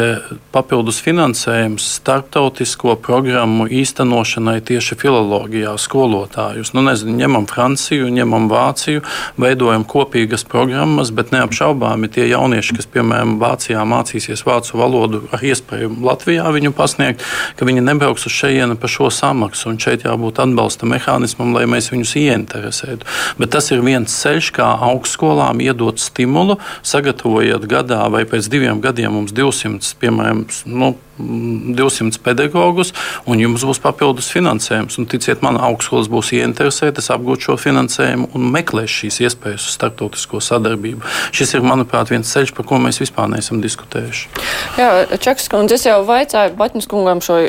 papildus 0.54 1.00
finansējums 1.04 1.86
starptautisko 2.00 2.96
programmu 3.00 3.68
īstenošanai 3.70 4.58
tieši 4.66 4.98
filoloģijā, 5.00 5.74
skolotājus. 5.80 6.74
Nu, 6.74 6.84
nezinu, 6.86 7.16
ņemam 7.20 7.39
Franciju, 7.50 8.08
ņemam 8.12 8.48
Vāciju, 8.50 9.02
veidojam 9.40 9.84
kopīgas 9.88 10.44
programmas, 10.48 11.12
bet 11.14 11.32
neapšaubāmi 11.34 12.10
tie 12.12 12.26
jaunieši, 12.30 12.76
kas, 12.78 12.88
piemēram, 12.90 13.38
Vācijā 13.40 13.84
mācīsies 13.88 14.44
vācu 14.46 14.80
valodu 14.80 15.22
ar 15.32 15.44
iespēju 15.44 15.92
Latvijā 16.04 16.50
viņu 16.54 16.72
pasniegt, 16.76 17.24
ka 17.56 17.68
viņi 17.68 17.84
nebrauks 17.86 18.26
uz 18.28 18.36
šejienu 18.36 18.78
par 18.80 18.92
šo 18.92 19.10
samaksu. 19.14 19.70
Un 19.70 19.80
šeit 19.82 20.06
jābūt 20.06 20.40
atbalsta 20.42 20.88
mehānismam, 20.90 21.54
lai 21.56 21.66
mēs 21.70 21.90
viņus 21.92 22.16
ieinteresētu. 22.20 23.08
Bet 23.40 23.54
tas 23.54 23.70
ir 23.74 23.84
viens 23.86 24.16
ceļš, 24.22 24.52
kā 24.56 24.70
augstskolām 24.90 25.62
iedot 25.64 26.00
stimulu, 26.02 26.58
sagatavojiet 26.86 27.68
gadā 27.70 28.02
vai 28.12 28.24
pēc 28.28 28.50
diviem 28.52 28.82
gadiem 28.84 29.14
mums 29.18 29.34
200, 29.36 29.94
piemēram, 30.00 30.44
nu, 30.70 30.94
200 31.76 32.20
pedagogus, 32.24 32.92
un 33.30 33.40
jums 33.42 33.64
būs 33.66 33.82
papildus 33.82 34.30
finansējums. 34.32 34.98
Un, 35.00 35.08
ticiet 35.10 35.44
man, 35.44 35.58
augstskolas 35.60 36.10
būs 36.12 36.32
ieinteresētas 36.38 37.10
apgūt 37.14 37.46
šo 37.48 37.56
finansējumu 37.60 38.30
un 38.36 38.48
meklēs 38.54 39.00
šīs 39.00 39.20
iespējas 39.26 39.68
uz 39.68 39.76
starptautisko 39.78 40.42
sadarbību. 40.44 41.04
Šis 41.36 41.56
ir, 41.56 41.66
manuprāt, 41.66 42.12
viens 42.12 42.30
ceļš, 42.30 42.54
par 42.56 42.68
ko 42.68 42.80
mēs 42.82 43.00
vispār 43.02 43.30
neesam 43.32 43.62
diskutējuši. 43.64 44.28
Jā, 44.80 44.90
Čakas 45.20 45.50
kundze, 45.52 45.78
es 45.78 45.86
jau 45.88 46.00
vaicāju 46.08 46.56
Batņas 46.58 46.88
kungam 46.90 47.22
šo 47.24 47.42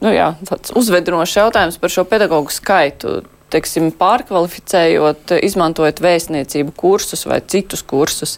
nu 0.00 0.12
jā, 0.12 0.32
uzvedinošu 0.76 1.40
jautājumu 1.40 1.80
par 1.80 1.92
šo 1.92 2.04
pedagoģu 2.08 2.54
skaitu 2.54 3.16
teiksim, 3.56 3.90
pārkvalificējot, 3.96 5.34
izmantojot 5.42 6.04
vēstniecību 6.04 6.76
kursus 6.76 7.26
vai 7.28 7.40
citus 7.48 7.82
kursus. 7.86 8.36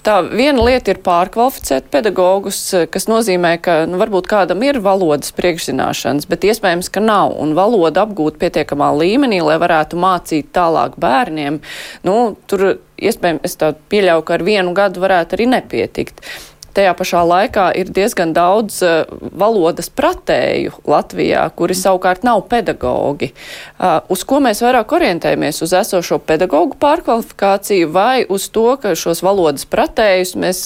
Tā 0.00 0.16
viena 0.24 0.62
lieta 0.64 0.94
ir 0.94 1.00
pārkvalificēt 1.04 1.90
pedagogus, 1.92 2.58
kas 2.92 3.04
nozīmē, 3.10 3.52
ka 3.60 3.82
nu, 3.90 3.98
varbūt 4.00 4.30
kādam 4.30 4.62
ir 4.64 4.80
valodas 4.80 5.34
priekšzināšanas, 5.36 6.28
bet 6.30 6.46
iespējams, 6.48 6.88
ka 6.92 7.02
nav. 7.04 7.34
Un 7.36 7.52
valoda 7.58 8.06
apgūt 8.06 8.38
pietiekamā 8.40 8.88
līmenī, 8.96 9.42
lai 9.44 9.58
varētu 9.60 10.00
mācīt 10.00 10.48
tālāk 10.56 10.96
bērniem, 11.00 11.60
nu, 12.08 12.16
tur 12.48 12.64
iespējams, 12.96 13.44
es 13.44 13.60
tā 13.60 13.74
pieļauju, 13.92 14.24
ka 14.24 14.38
ar 14.38 14.46
vienu 14.46 14.72
gadu 14.76 15.04
varētu 15.04 15.36
arī 15.36 15.50
nepietikt. 15.58 16.24
Tajā 16.76 16.94
pašā 16.98 17.22
laikā 17.26 17.66
ir 17.80 17.90
diezgan 17.94 18.34
daudz 18.36 18.80
uh, 18.86 19.04
valodas 19.20 19.90
pratēju 19.90 20.76
Latvijā, 20.90 21.44
kuri 21.56 21.76
savukārt 21.78 22.26
nav 22.26 22.44
pedagogi. 22.50 23.32
Uh, 23.78 23.98
uz 24.12 24.24
ko 24.26 24.38
mēs 24.44 24.62
vairāk 24.64 24.94
orientējamies? 24.98 25.62
Uz 25.66 25.74
esošo 25.80 26.20
pedagoģu 26.26 26.78
pārkvalifikāciju 26.80 27.90
vai 27.94 28.24
uz 28.28 28.48
to, 28.54 28.68
ka 28.82 28.94
šos 28.98 29.24
valodas 29.26 29.66
pratējus 29.70 30.36
mēs 30.38 30.62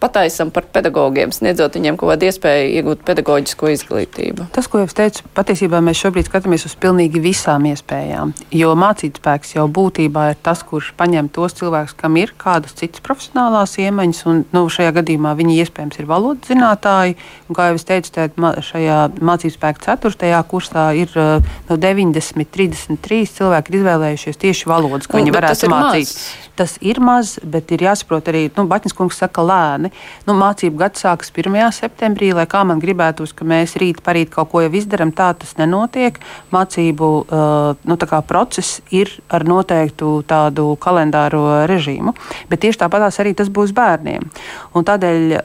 pataisam 0.00 0.52
par 0.54 0.66
pedagogiem, 0.72 1.32
sniedzot 1.34 1.76
viņiem 1.78 1.98
kaut 1.98 2.12
kādu 2.12 2.28
iespēju 2.28 2.70
iegūt 2.78 3.02
pedagoģisko 3.06 3.70
izglītību. 3.74 4.48
Tas, 4.54 4.68
ko 4.70 4.82
es 4.84 4.94
teicu, 4.96 5.26
patiesībā 5.36 5.80
mēs 5.84 6.00
šobrīd 6.04 6.28
skatāmies 6.30 6.66
uz 6.68 6.76
pilnīgi 6.78 7.22
visām 7.22 7.66
iespējām. 7.70 8.34
Jo 8.54 8.74
mācītspēks 8.78 9.56
jau 9.56 9.66
būtībā 9.78 10.28
ir 10.32 10.40
tas, 10.44 10.62
kurš 10.66 10.92
paņem 10.98 11.30
tos 11.34 11.56
cilvēkus, 11.58 11.96
kam 11.98 12.18
ir 12.20 12.34
kādas 12.38 12.76
citas 12.78 13.02
profesionālās 13.04 13.76
iemaņas, 13.82 14.24
un 14.30 14.42
nu, 14.54 14.64
šajā 14.72 14.94
gadījumā 15.00 15.34
viņi 15.38 15.58
iespējams 15.64 16.00
ir 16.00 16.10
valodas 16.10 16.52
zinātāji. 16.52 17.18
Un, 17.48 17.58
kā 17.58 17.70
jau 17.70 17.78
es 17.78 17.86
teicu, 17.88 18.14
tad 18.14 18.38
šajā 18.38 18.98
mācītspēka 19.18 19.86
4. 19.98 20.42
kursā 20.50 20.90
ir 20.98 21.14
no 21.16 21.78
90, 21.80 22.48
33 22.54 23.24
cilvēki 23.38 23.80
izvēlējušies 23.80 24.44
tieši 24.44 24.70
valodas, 24.70 25.10
ko 25.10 25.20
viņi 25.20 25.34
varētu 25.34 25.72
mācīt. 25.72 26.12
Maz. 26.12 26.46
Tas 26.58 26.74
ir 26.82 26.98
maz, 26.98 27.36
bet 27.46 27.70
ir 27.70 27.84
jāsaprot 27.86 28.28
arī, 28.32 28.48
nu, 28.56 28.64
Batņas 28.66 28.96
kungs 28.98 29.20
saka, 29.20 29.44
lēni. 29.46 29.87
Nu, 30.28 30.36
mācību 30.38 30.80
gads 30.80 31.04
sākas 31.04 31.32
1. 31.34 31.56
septembrī, 31.76 32.30
lai 32.36 32.46
kā 32.50 32.64
man 32.68 32.82
gribētos, 32.82 33.34
ka 33.36 33.46
mēs 33.48 33.76
rīt 33.80 34.02
parīt 34.04 34.32
kaut 34.34 34.52
ko 34.52 34.62
jau 34.64 34.72
izdarām, 34.72 35.12
tā 35.16 35.30
tas 35.38 35.56
nenotiek. 35.60 36.18
Mācību 36.54 37.10
uh, 37.24 37.74
nu, 37.88 37.98
process 38.28 38.80
ir 38.94 39.12
ar 39.28 39.44
noteiktu 39.48 40.22
tādu 40.28 40.70
kalendāro 40.80 41.66
režīmu, 41.68 42.14
bet 42.48 42.64
tieši 42.64 42.82
tāpatās 42.84 43.20
arī 43.22 43.34
tas 43.38 43.50
būs 43.52 43.74
bērniem. 43.76 44.26
Un 44.74 44.88
tādēļ 44.88 45.38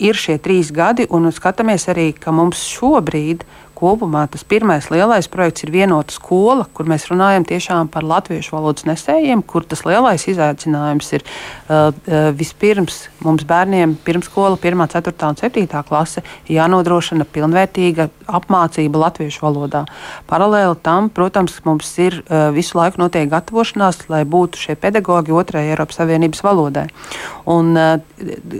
ir 0.00 0.18
šie 0.18 0.38
trīs 0.42 0.72
gadi, 0.74 1.06
un 1.10 1.30
skatāmies 1.32 1.88
arī, 1.92 2.10
ka 2.12 2.34
mums 2.34 2.64
šobrīd 2.76 3.44
ir 3.46 3.65
kopumā 3.76 4.24
tas 4.32 4.44
pirmais 4.48 4.88
lielais 4.92 5.28
projekts 5.30 5.66
ir 5.66 5.72
vienota 5.74 6.14
skola, 6.14 6.66
kur 6.74 6.88
mēs 6.88 7.08
runājam 7.10 7.46
tiešām 7.48 7.90
par 7.92 8.06
latviešu 8.06 8.56
valodas 8.56 8.86
nesējiem, 8.88 9.44
kur 9.46 9.66
tas 9.68 9.84
lielais 9.86 10.26
izaicinājums 10.32 11.12
ir 11.18 11.26
uh, 11.26 11.92
uh 11.92 12.32
vispirms 12.36 13.06
mums 13.24 13.44
bērniem 13.46 13.94
pirmskola, 14.04 14.58
1, 14.60 14.86
4 14.92 15.28
un 15.28 15.38
7 15.40 15.82
klase 15.88 16.22
jānodrošina 16.50 17.26
pilnvērtīga 17.32 18.08
apmācība 18.38 19.00
latviešu 19.06 19.44
valodā. 19.44 19.84
Paralēli 20.30 20.76
tam, 20.82 21.10
protams, 21.10 21.58
mums 21.66 21.92
ir 22.02 22.20
uh, 22.20 22.48
visu 22.56 22.78
laiku 22.78 23.00
notiek 23.02 23.30
gatavošanās, 23.32 24.06
lai 24.12 24.24
būtu 24.28 24.60
šie 24.66 24.76
pedagoģi 24.80 25.34
otrajai 25.36 25.72
Eiropas 25.74 26.00
Savienības 26.00 26.44
valodai. 26.46 26.86
Un, 27.52 27.72
uh, 27.76 27.96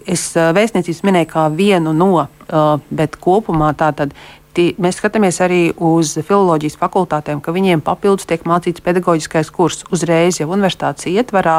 es 0.06 0.28
uh, 0.36 0.50
vēstniecības 0.56 1.04
minēju 1.06 1.30
kā 1.32 1.46
vienu 1.54 1.94
no, 1.96 2.26
uh, 2.26 2.66
bet 2.90 3.18
kopumā 3.22 3.72
tā 3.78 3.92
tad 3.96 4.14
Tie, 4.56 4.70
mēs 4.80 4.96
skatāmies 4.96 5.36
arī 5.44 5.60
uz 5.76 6.14
filozofijas 6.16 6.78
fakultātēm, 6.80 7.42
ka 7.44 7.52
viņiem 7.52 7.82
papildus 7.84 8.28
tiek 8.28 8.46
mācīts 8.48 8.84
pedagoģiskais 8.84 9.52
kurs 9.52 9.84
uzreiz 9.92 10.40
jau 10.40 10.48
universitātes 10.48 11.10
ietvarā, 11.12 11.58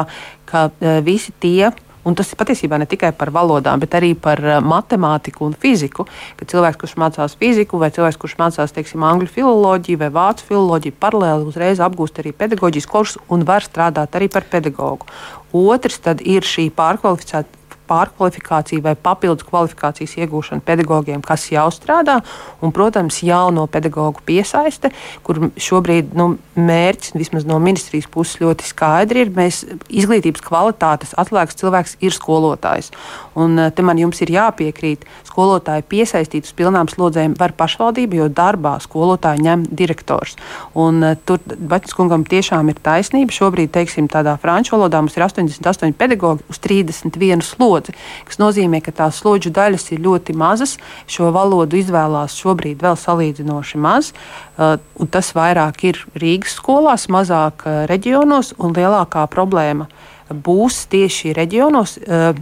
ka 0.50 0.68
uh, 0.72 0.98
visi 1.06 1.34
tie 1.38 1.70
Un 2.08 2.14
tas 2.16 2.30
ir 2.32 2.38
patiesībā 2.40 2.78
ne 2.80 2.86
tikai 2.88 3.10
par 3.12 3.28
valodām, 3.34 3.80
bet 3.82 3.92
arī 3.98 4.14
par 4.16 4.40
uh, 4.40 4.60
matemātiku 4.64 5.44
un 5.44 5.56
fiziku. 5.58 6.06
Kad 6.38 6.48
cilvēks, 6.52 6.78
kurš 6.80 6.94
mācās 7.02 7.34
fiziku, 7.36 7.80
vai 7.82 7.90
cilvēks, 7.92 8.16
kurš 8.22 8.36
mācās 8.40 8.72
teiksim, 8.72 9.04
angļu 9.04 9.28
filoloģiju 9.34 10.00
vai 10.00 10.08
vācu 10.14 10.46
filoloģiju, 10.48 10.96
paralēli 11.02 11.50
uzreiz 11.50 11.82
apgūst 11.84 12.22
arī 12.22 12.32
pedagoģijas 12.32 12.88
kursu 12.88 13.20
un 13.28 13.44
var 13.48 13.66
strādāt 13.66 14.16
arī 14.16 14.30
par 14.32 14.48
pedagogu. 14.48 15.10
Otrs 15.52 16.00
ir 16.22 16.48
šī 16.48 16.70
pārkvalificēta 16.78 17.57
pārkvalifikāciju 17.88 18.84
vai 18.84 18.94
papildus 18.94 19.46
kvalifikācijas 19.48 20.16
iegūšanu 20.20 20.64
pedagogiem, 20.66 21.22
kas 21.24 21.48
jau 21.52 21.66
strādā, 21.74 22.18
un, 22.62 22.72
protams, 22.74 23.22
jauno 23.26 23.66
pedagoģu 23.70 24.24
piesaiste, 24.28 24.92
kur 25.26 25.48
šobrīd 25.56 26.14
nu, 26.18 26.30
mērķis 26.58 27.16
vismaz 27.18 27.46
no 27.48 27.58
ministrijas 27.62 28.08
puses 28.10 28.40
ļoti 28.42 28.68
skaidri 28.68 29.24
ir. 29.24 29.34
Mēs 29.34 29.64
izglītības 29.88 30.44
kvalitātes 30.44 31.14
atslēgas 31.18 31.58
cilvēks 31.58 31.98
ir 32.04 32.14
skolotājs. 32.14 32.92
Un 33.38 33.58
eh, 33.58 33.70
te 33.70 33.84
man 33.86 33.98
jums 34.00 34.18
ir 34.24 34.32
jāpiekrīt, 34.34 35.04
skolotāji 35.28 35.84
piesaistīt 35.88 36.48
uz 36.48 36.54
pilnām 36.58 36.90
slodzēm 36.90 37.36
var 37.38 37.54
pašvaldība, 37.58 38.18
jo 38.22 38.28
darbā 38.32 38.76
skolotāju 38.82 39.44
ņem 39.44 39.64
direktors. 39.78 40.34
Un, 40.78 41.00
uh, 41.04 41.14
tur 41.28 41.42
Baķis 41.46 41.94
kungam 41.96 42.24
tiešām 42.28 42.72
ir 42.72 42.80
taisnība. 42.82 43.34
Šobrīd, 43.34 43.70
teiksim, 43.74 44.08
tādā 44.10 44.34
franču 44.42 44.74
valodā 44.74 45.00
mums 45.02 45.16
ir 45.16 45.26
88 45.26 45.94
pedagoģi 45.98 46.48
uz 46.50 46.60
31 46.64 47.44
slodzi 47.46 47.94
kas 48.28 48.40
nozīmē, 48.40 48.80
ka 48.84 48.94
tās 48.94 49.20
slodžu 49.22 49.52
daļas 49.54 49.88
ir 49.94 50.02
ļoti 50.04 50.34
mazas. 50.38 50.76
Šo 51.10 51.30
valodu 51.34 51.78
izvēlās 51.78 52.36
šobrīd 52.38 52.82
vēl 52.82 52.98
salīdzinoši 52.98 53.82
maz. 53.82 54.12
Uh, 54.58 54.76
tas 55.14 55.30
vairāk 55.36 55.84
ir 55.86 56.02
Rīgas 56.18 56.58
skolās, 56.58 57.06
mazāk 57.12 57.62
reģionos 57.90 58.54
un 58.58 58.74
lielākā 58.74 59.26
problēma 59.30 59.86
būs 60.28 60.86
tieši 60.92 61.32
reģionos, 61.36 61.98
uh, 62.02 62.32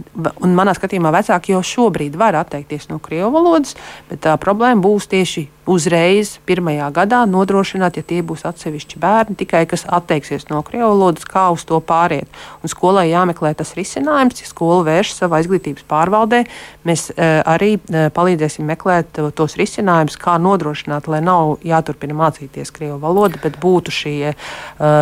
un 0.43 0.55
manā 0.57 0.75
skatījumā 0.77 1.11
vecāki 1.15 1.55
jau 1.55 1.63
šobrīd 1.65 2.17
var 2.19 2.37
atteikties 2.39 2.89
no 2.91 2.99
krievu 3.03 3.31
valodas, 3.35 3.77
bet 4.09 4.23
tā 4.25 4.35
problēma 4.41 4.83
būs 4.83 5.09
tieši 5.11 5.47
uzreiz 5.67 6.37
pirmajā 6.47 6.87
gadā 6.95 7.21
nodrošināt, 7.29 7.99
ja 7.99 8.05
tie 8.07 8.21
būs 8.25 8.45
atsevišķi 8.47 8.99
bērni, 9.03 9.37
tikai 9.39 9.65
kas 9.69 9.83
atteiksies 9.83 10.47
no 10.49 10.61
krievu 10.65 10.89
valodas, 10.93 11.27
kā 11.27 11.49
uz 11.53 11.65
to 11.67 11.79
pāriet. 11.83 12.29
Un 12.63 12.71
skolai 12.71 13.09
jāmeklē 13.11 13.53
tas 13.57 13.73
risinājums, 13.77 14.41
ja 14.41 14.47
skola 14.49 14.85
vērš 14.87 15.13
savā 15.17 15.41
izglītības 15.43 15.85
pārvaldē, 15.89 16.43
mēs 16.87 17.09
uh, 17.11 17.41
arī 17.47 17.75
uh, 17.77 18.07
palīdzēsim 18.15 18.67
meklēt 18.67 19.19
uh, 19.21 19.29
tos 19.35 19.57
risinājumus, 19.59 20.17
kā 20.21 20.37
nodrošināt, 20.41 21.09
lai 21.11 21.21
nav 21.25 21.57
jāturpina 21.67 22.15
mācīties 22.17 22.71
krievu 22.75 22.99
valodu, 23.03 23.41
bet 23.43 23.59
būtu 23.61 23.93
šie 23.93 24.31
uh, 24.31 24.37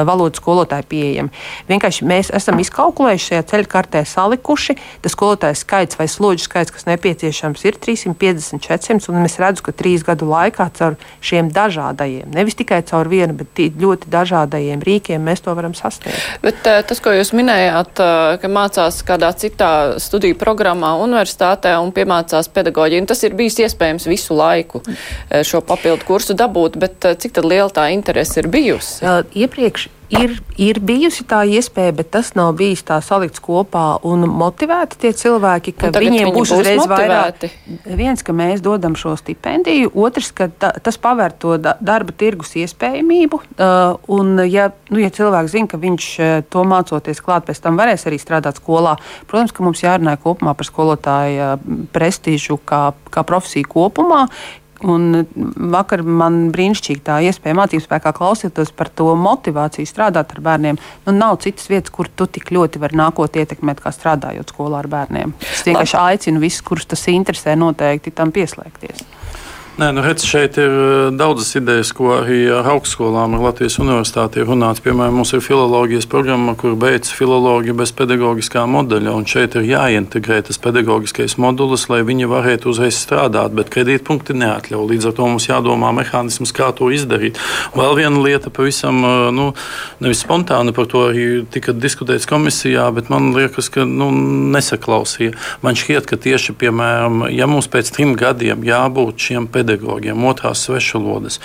valodas 0.08 0.42
skolotāji 0.42 0.90
pieejami. 0.90 1.34
Vienkārši 1.70 2.10
mēs 2.10 2.34
esam 2.36 2.60
izkalkulējuši, 2.64 3.30
šajā 3.30 3.46
ceļu 3.54 3.72
kartē 3.72 4.04
salikuši. 4.10 4.78
Tas 5.06 5.14
skolotāju 5.16 5.60
skaits 5.60 6.00
vai 6.00 6.10
slodžu 6.12 6.48
skaits, 6.48 6.74
kas 6.74 6.88
nepieciešams, 6.90 7.66
ir 7.68 7.78
350, 7.82 8.64
400. 8.66 9.14
Un 9.14 9.28
es 9.28 9.38
redzu, 9.42 9.66
ka 9.66 9.76
trīs 9.76 10.06
gadu 10.06 10.28
laikā 10.30 10.55
caur 10.56 10.96
šiem 11.26 11.50
dažādajiem, 11.54 12.32
nevis 12.36 12.56
tikai 12.56 12.80
caur 12.88 13.10
vienu, 13.12 13.36
bet 13.38 13.60
ļoti 13.82 14.10
dažādajiem 14.12 14.84
rīkiem 14.86 15.24
mēs 15.26 15.44
to 15.46 15.54
varam 15.58 15.76
sasniegt. 15.78 16.18
Bet 16.44 16.64
tas, 16.64 17.02
ko 17.04 17.14
jūs 17.16 17.34
minējāt, 17.36 18.00
ka 18.42 18.52
mācās 18.52 19.02
kādā 19.08 19.32
citā 19.36 19.72
studiju 20.02 20.38
programmā 20.40 20.96
universitātē 21.04 21.76
un 21.82 21.92
piemācās 21.96 22.50
pedagoģiju, 22.56 23.08
tas 23.10 23.24
ir 23.28 23.36
bijis 23.38 23.60
iespējams 23.68 24.08
visu 24.10 24.38
laiku 24.38 24.82
šo 25.44 25.62
papildu 25.66 26.08
kursu 26.08 26.38
dabūt, 26.38 26.80
bet 26.82 27.12
cik 27.20 27.36
tad 27.40 27.50
liela 27.50 27.70
tā 27.74 27.90
interese 27.96 28.40
ir 28.42 28.50
bijusi? 28.52 29.04
Iepriekš 29.36 29.90
ir, 30.10 30.36
ir 30.62 30.80
bijusi 30.84 31.26
tā 31.28 31.42
iespēja, 31.50 31.94
bet 31.98 32.10
tas 32.14 32.32
nav 32.38 32.54
bijis 32.60 32.84
tā 32.86 32.98
salikts 33.04 33.42
kopā 33.44 33.86
un 34.08 34.26
motivēti 34.30 35.00
tie 35.02 35.12
cilvēki, 35.18 35.74
ka 35.78 35.92
viņiem 35.96 36.30
viņi 36.30 36.34
būs 36.36 36.54
uzreiz 36.56 36.82
motivēti. 36.82 37.50
vairāk. 37.52 37.96
Viens, 38.00 38.24
ka 38.26 38.36
mēs 38.36 38.64
dodam 38.66 38.98
šo 39.00 39.16
stipendiju, 39.20 39.92
otrs, 40.06 40.32
ka 40.36 40.50
ta, 40.50 40.72
tas 40.84 41.00
paver 41.02 41.36
to 41.40 41.58
da, 41.62 41.76
darba 41.82 42.16
tirgus 42.16 42.56
iespējamību. 42.60 43.42
Uh, 43.56 43.96
un, 44.18 44.36
ja, 44.50 44.70
nu, 44.92 45.02
ja 45.02 45.14
cilvēks 45.14 45.56
zina, 45.56 45.72
ka 45.72 45.80
viņš 45.82 46.10
uh, 46.20 46.36
to 46.50 46.66
mācoties 46.68 47.24
klāt, 47.24 47.48
pēc 47.50 47.64
tam 47.64 47.80
varēs 47.80 48.08
arī 48.10 48.20
strādāt 48.22 48.62
skolā, 48.62 48.98
protams, 49.30 49.56
ka 49.56 49.66
mums 49.66 49.84
jārunā 49.86 50.18
kopumā 50.22 50.56
par 50.58 50.70
skolotāja 50.70 51.56
prestižu 51.96 52.60
kā, 52.66 52.88
kā 53.14 53.26
profesiju 53.28 53.72
kopumā. 53.72 54.26
Un 54.84 55.24
vakar 55.72 56.02
man 56.04 56.50
brīnišķīgi 56.52 57.04
tā 57.06 57.22
iespēja 57.24 57.56
mācības 57.56 57.86
spēkā 57.88 58.12
klausīties 58.18 58.74
par 58.76 58.90
to 58.92 59.14
motivāciju 59.16 59.88
strādāt 59.88 60.34
ar 60.36 60.42
bērniem. 60.44 60.80
Nu, 61.06 61.16
nav 61.16 61.40
citas 61.46 61.70
vietas, 61.72 61.94
kur 61.96 62.10
tu 62.12 62.28
tik 62.28 62.52
ļoti 62.52 62.82
vari 62.84 63.00
nākotnē 63.00 63.46
ietekmēt, 63.46 63.80
kā 63.80 63.94
strādājot 63.96 64.52
skolā 64.52 64.84
ar 64.84 64.92
bērniem. 64.92 65.32
Es 65.40 65.64
vienkārši 65.68 66.00
aicinu 66.02 66.44
visus, 66.44 66.66
kurus 66.66 66.90
tas 66.92 67.08
interesē, 67.12 67.56
noteikti 67.60 68.12
tam 68.16 68.36
pieslēgties. 68.36 69.06
Nē, 69.76 69.90
nu, 69.92 70.00
redz, 70.00 70.24
šeit 70.24 70.56
ir 70.56 70.72
eh, 70.72 71.10
daudzas 71.12 71.50
idejas, 71.60 71.90
ko 71.92 72.14
arī 72.16 72.46
ar 72.48 72.64
augstskolām, 72.78 73.34
ar 73.36 73.42
Latvijas 73.44 73.76
universitāti 73.84 74.40
ir 74.40 74.48
runāts. 74.48 74.80
Piemēram, 74.80 75.18
mums 75.20 75.34
ir 75.36 75.42
filozofijas 75.44 76.06
programma, 76.08 76.54
kur 76.56 76.78
beidz 76.80 77.10
filologi 77.12 77.76
bez 77.76 77.92
pedagoģiskā 77.98 78.64
modeļa. 78.72 79.16
Šeit 79.28 79.58
ir 79.60 79.68
jāintegrē 79.68 80.38
tas 80.48 80.62
pedagoģiskais 80.64 81.36
modulis, 81.44 81.84
lai 81.92 82.06
viņi 82.08 82.30
varētu 82.32 82.72
uzreiz 82.72 83.02
strādāt, 83.02 83.52
bet 83.58 83.74
kredītpunkti 83.74 84.38
neatļauj. 84.40 84.86
Līdz 84.94 85.10
ar 85.10 85.18
to 85.18 85.28
mums 85.34 85.50
jādomā 85.50 85.92
mehānisms, 86.00 86.56
kā 86.56 86.72
to 86.72 86.88
izdarīt. 86.96 87.44
Vēl 87.76 88.00
viena 88.00 88.24
lieta, 88.24 88.54
pavisam 88.56 89.04
eh, 89.04 89.28
nu, 89.36 89.50
nevis 90.00 90.24
spontāni 90.24 90.72
par 90.72 90.88
to 90.88 91.04
arī 91.10 91.28
tika 91.52 91.76
diskutēts 91.76 92.30
komisijā, 92.32 92.88
bet 92.96 93.12
man 93.12 93.34
liekas, 93.36 93.68
ka 93.76 93.84
nu, 93.84 94.08
nesaklausīja. 94.56 95.36
Man 95.68 95.76
šķiet, 95.76 96.08
ka 96.08 96.22
tieši, 96.30 96.56
piemēram, 96.64 97.28
ja 97.36 97.52
mums 97.52 97.68
pēc 97.68 97.92
trim 97.92 98.16
gadiem 98.16 98.64
jābūt 98.64 99.28
šiem 99.28 99.52
pedagogiem, 99.52 99.64
pedagogiem, 99.66 100.26
otrās 100.26 100.62
svešvalodas. 100.66 101.40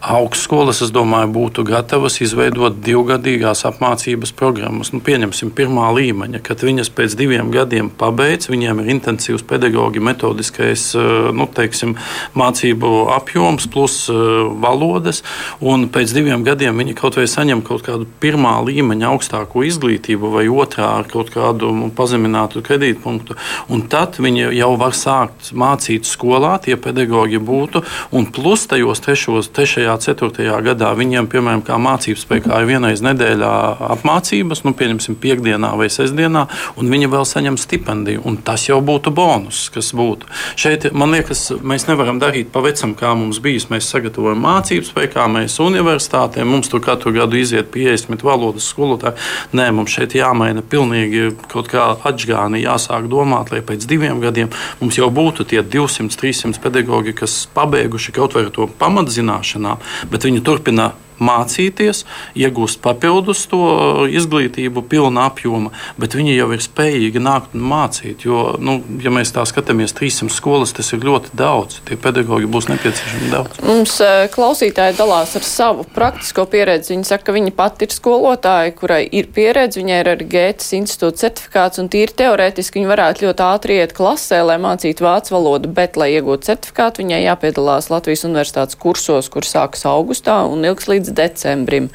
Augstskolas, 0.00 0.80
es 0.84 0.92
domāju, 0.94 1.28
būtu 1.34 1.64
gatavas 1.66 2.20
izveidot 2.24 2.78
divgadīgās 2.84 3.66
apmācības 3.68 4.32
programmas. 4.36 4.92
Nu, 4.94 5.02
pieņemsim, 5.04 5.52
pirmā 5.56 5.90
līmeņa, 5.96 6.40
kad 6.46 6.64
viņas 6.64 6.90
pēc 6.96 7.16
diviem 7.18 7.50
gadiem 7.54 7.90
pabeidz, 7.90 8.48
viņiem 8.52 8.80
ir 8.82 8.92
intensīvs 8.96 9.44
pedagoģi 9.48 10.02
metodiskais 10.08 10.88
eh, 10.96 11.10
nu, 11.36 11.48
teiksim, 11.52 11.96
mācību 12.38 12.92
apjoms 13.16 13.68
plus 13.72 13.98
eh, 14.08 14.16
valodas, 14.62 15.22
un 15.60 15.88
pēc 15.92 16.16
diviem 16.16 16.46
gadiem 16.46 16.80
viņi 16.80 16.96
kaut 16.96 17.20
vai 17.20 17.28
saņem 17.30 17.64
kaut 17.66 17.84
kādu 17.86 18.08
pirmā 18.22 18.56
līmeņa 18.64 19.12
augstāko 19.12 19.66
izglītību 19.68 20.32
vai 20.32 20.46
otrā 20.48 20.94
ar 21.02 21.10
kaut 21.10 21.32
kādu 21.34 21.72
nu, 21.76 21.90
pazeminātu 21.96 22.64
kredītpunktu, 22.64 23.36
un 23.72 23.84
tad 23.92 24.20
viņi 24.22 24.48
jau 24.56 24.72
var 24.80 24.96
sākt 24.96 25.52
mācīt 25.56 26.08
skolā, 26.08 26.56
tie 26.64 26.76
pedagoģi 26.80 27.40
būtu 27.42 27.65
būtu. 27.66 27.82
Un 28.16 28.26
plus 28.30 28.66
tajos 28.70 29.00
trešos, 29.02 29.50
trešajā, 29.54 29.96
ceturtajā 30.00 30.58
gadā 30.62 30.92
viņiem, 30.96 31.28
piemēram, 31.30 31.62
kā 31.66 31.78
mācības 31.78 32.24
spēkā 32.24 32.60
ir 32.62 32.68
vienreiz 32.70 33.02
nedēļā 33.04 33.52
apmācības, 33.96 34.62
nu, 34.64 34.72
pieņemsim, 34.76 35.18
piekdienā 35.20 35.74
vai 35.76 35.88
sestdienā, 35.90 36.46
un 36.76 36.90
viņi 36.90 37.10
vēl 37.10 37.26
saņem 37.26 37.58
stipendiju. 37.58 38.22
Un 38.26 38.38
tas 38.46 38.68
jau 38.68 38.80
būtu 38.80 39.12
bonus, 39.14 39.68
kas 39.74 39.92
būtu. 39.96 40.28
Šeit, 40.56 40.88
man 40.92 41.14
liekas, 41.14 41.48
mēs 41.62 41.88
nevaram 41.90 42.20
darīt 42.22 42.52
pa 42.52 42.62
vecam, 42.64 42.94
kā 42.96 43.14
mums 43.18 43.40
bijis. 43.42 43.68
Mēs 43.72 43.90
sagatavojam 43.90 44.42
mācības 44.44 44.92
spēkā, 44.92 45.26
mēs 45.32 45.58
universitātēm, 45.62 46.48
mums 46.50 46.70
tur 46.72 46.82
katru 46.84 47.12
gadu 47.16 47.38
iziet 47.40 47.70
50 47.74 48.22
valodas 48.26 48.68
skolotāji. 48.70 49.18
Nē, 49.56 49.70
mums 49.74 49.94
šeit 49.94 50.16
jāmaina 50.16 50.62
pilnīgi 50.62 51.32
kaut 51.50 51.70
kā 51.72 51.88
atžgāni, 52.06 52.62
jāsāk 52.64 53.08
domāt, 53.10 53.52
lai 53.54 53.62
pēc 53.66 53.86
diviem 53.88 54.20
gadiem 54.22 54.52
mums 54.80 54.98
jau 54.98 55.08
būtu 55.12 55.46
tie 55.50 55.62
200, 55.62 56.14
300 56.20 56.62
pedagoģi, 56.62 57.14
kas 57.16 57.36
pabeiguši 57.56 58.14
kaut 58.16 58.36
vai 58.36 58.46
to 58.52 58.68
pamatzināšanām, 58.80 59.82
bet 60.12 60.28
viņi 60.28 60.44
turpina 60.46 60.92
mācīties, 61.22 62.04
iegūst 62.38 62.80
papildus 62.84 63.46
to 63.50 64.06
izglītību, 64.10 64.84
pilna 64.90 65.26
apjoma, 65.30 65.72
bet 66.00 66.16
viņi 66.18 66.36
jau 66.36 66.50
ir 66.54 66.64
spējīgi 66.64 67.22
nākt 67.22 67.56
un 67.56 67.64
mācīt. 67.70 68.26
Jo, 68.26 68.56
nu, 68.62 68.78
ja 69.02 69.12
mēs 69.14 69.32
tā 69.34 69.44
skatāmies, 69.48 69.94
300 69.96 70.32
skolas 70.34 70.74
tas 70.76 70.92
ir 70.94 71.04
ļoti 71.06 71.34
daudz. 71.36 71.80
Tie 71.88 71.98
pedagoģi 72.00 72.50
būs 72.52 72.70
nepieciešami 72.72 73.30
daudz. 73.32 73.60
Mums 73.66 73.98
eh, 74.04 74.26
klausītāji 74.32 74.96
dalās 74.98 75.36
ar 75.38 75.46
savu 75.46 75.86
praktisko 75.96 76.46
pieredzi. 76.50 76.94
Viņi 76.94 77.08
saka, 77.08 77.28
ka 77.28 77.36
viņa 77.36 77.54
pati 77.56 77.86
ir 77.88 77.94
skolotāja, 77.94 78.74
kurai 78.76 79.02
ir 79.06 79.30
pieredze, 79.34 79.80
viņai 79.80 80.00
ir 80.02 80.12
arī 80.14 80.28
Gētas 80.36 80.72
institūta 80.76 81.26
certifikāts 81.26 81.80
un 81.82 81.90
tīri 81.92 82.14
teorētiski 82.16 82.80
viņa 82.80 82.90
varētu 82.90 83.26
ļoti 83.26 83.44
ātri 83.46 83.78
iet 83.80 83.94
klasē, 83.96 84.42
lai 84.46 84.58
mācītu 84.62 85.04
vācu 85.06 85.34
valodu, 85.36 85.70
bet, 85.72 85.96
lai 86.00 86.12
iegūtu 86.16 86.50
certifikātu, 86.50 87.02
viņai 87.02 87.22
jāpiedalās 87.24 87.90
Latvijas 87.92 88.26
universitātes 88.28 88.78
kursos, 88.80 89.30
kur 89.32 89.46
sākas 89.46 89.86
augustā 89.88 90.38
un 90.48 90.64
ilgs 90.68 90.88
līdz 90.90 91.05
līdz 91.06 91.14
decembrim, 91.14 91.88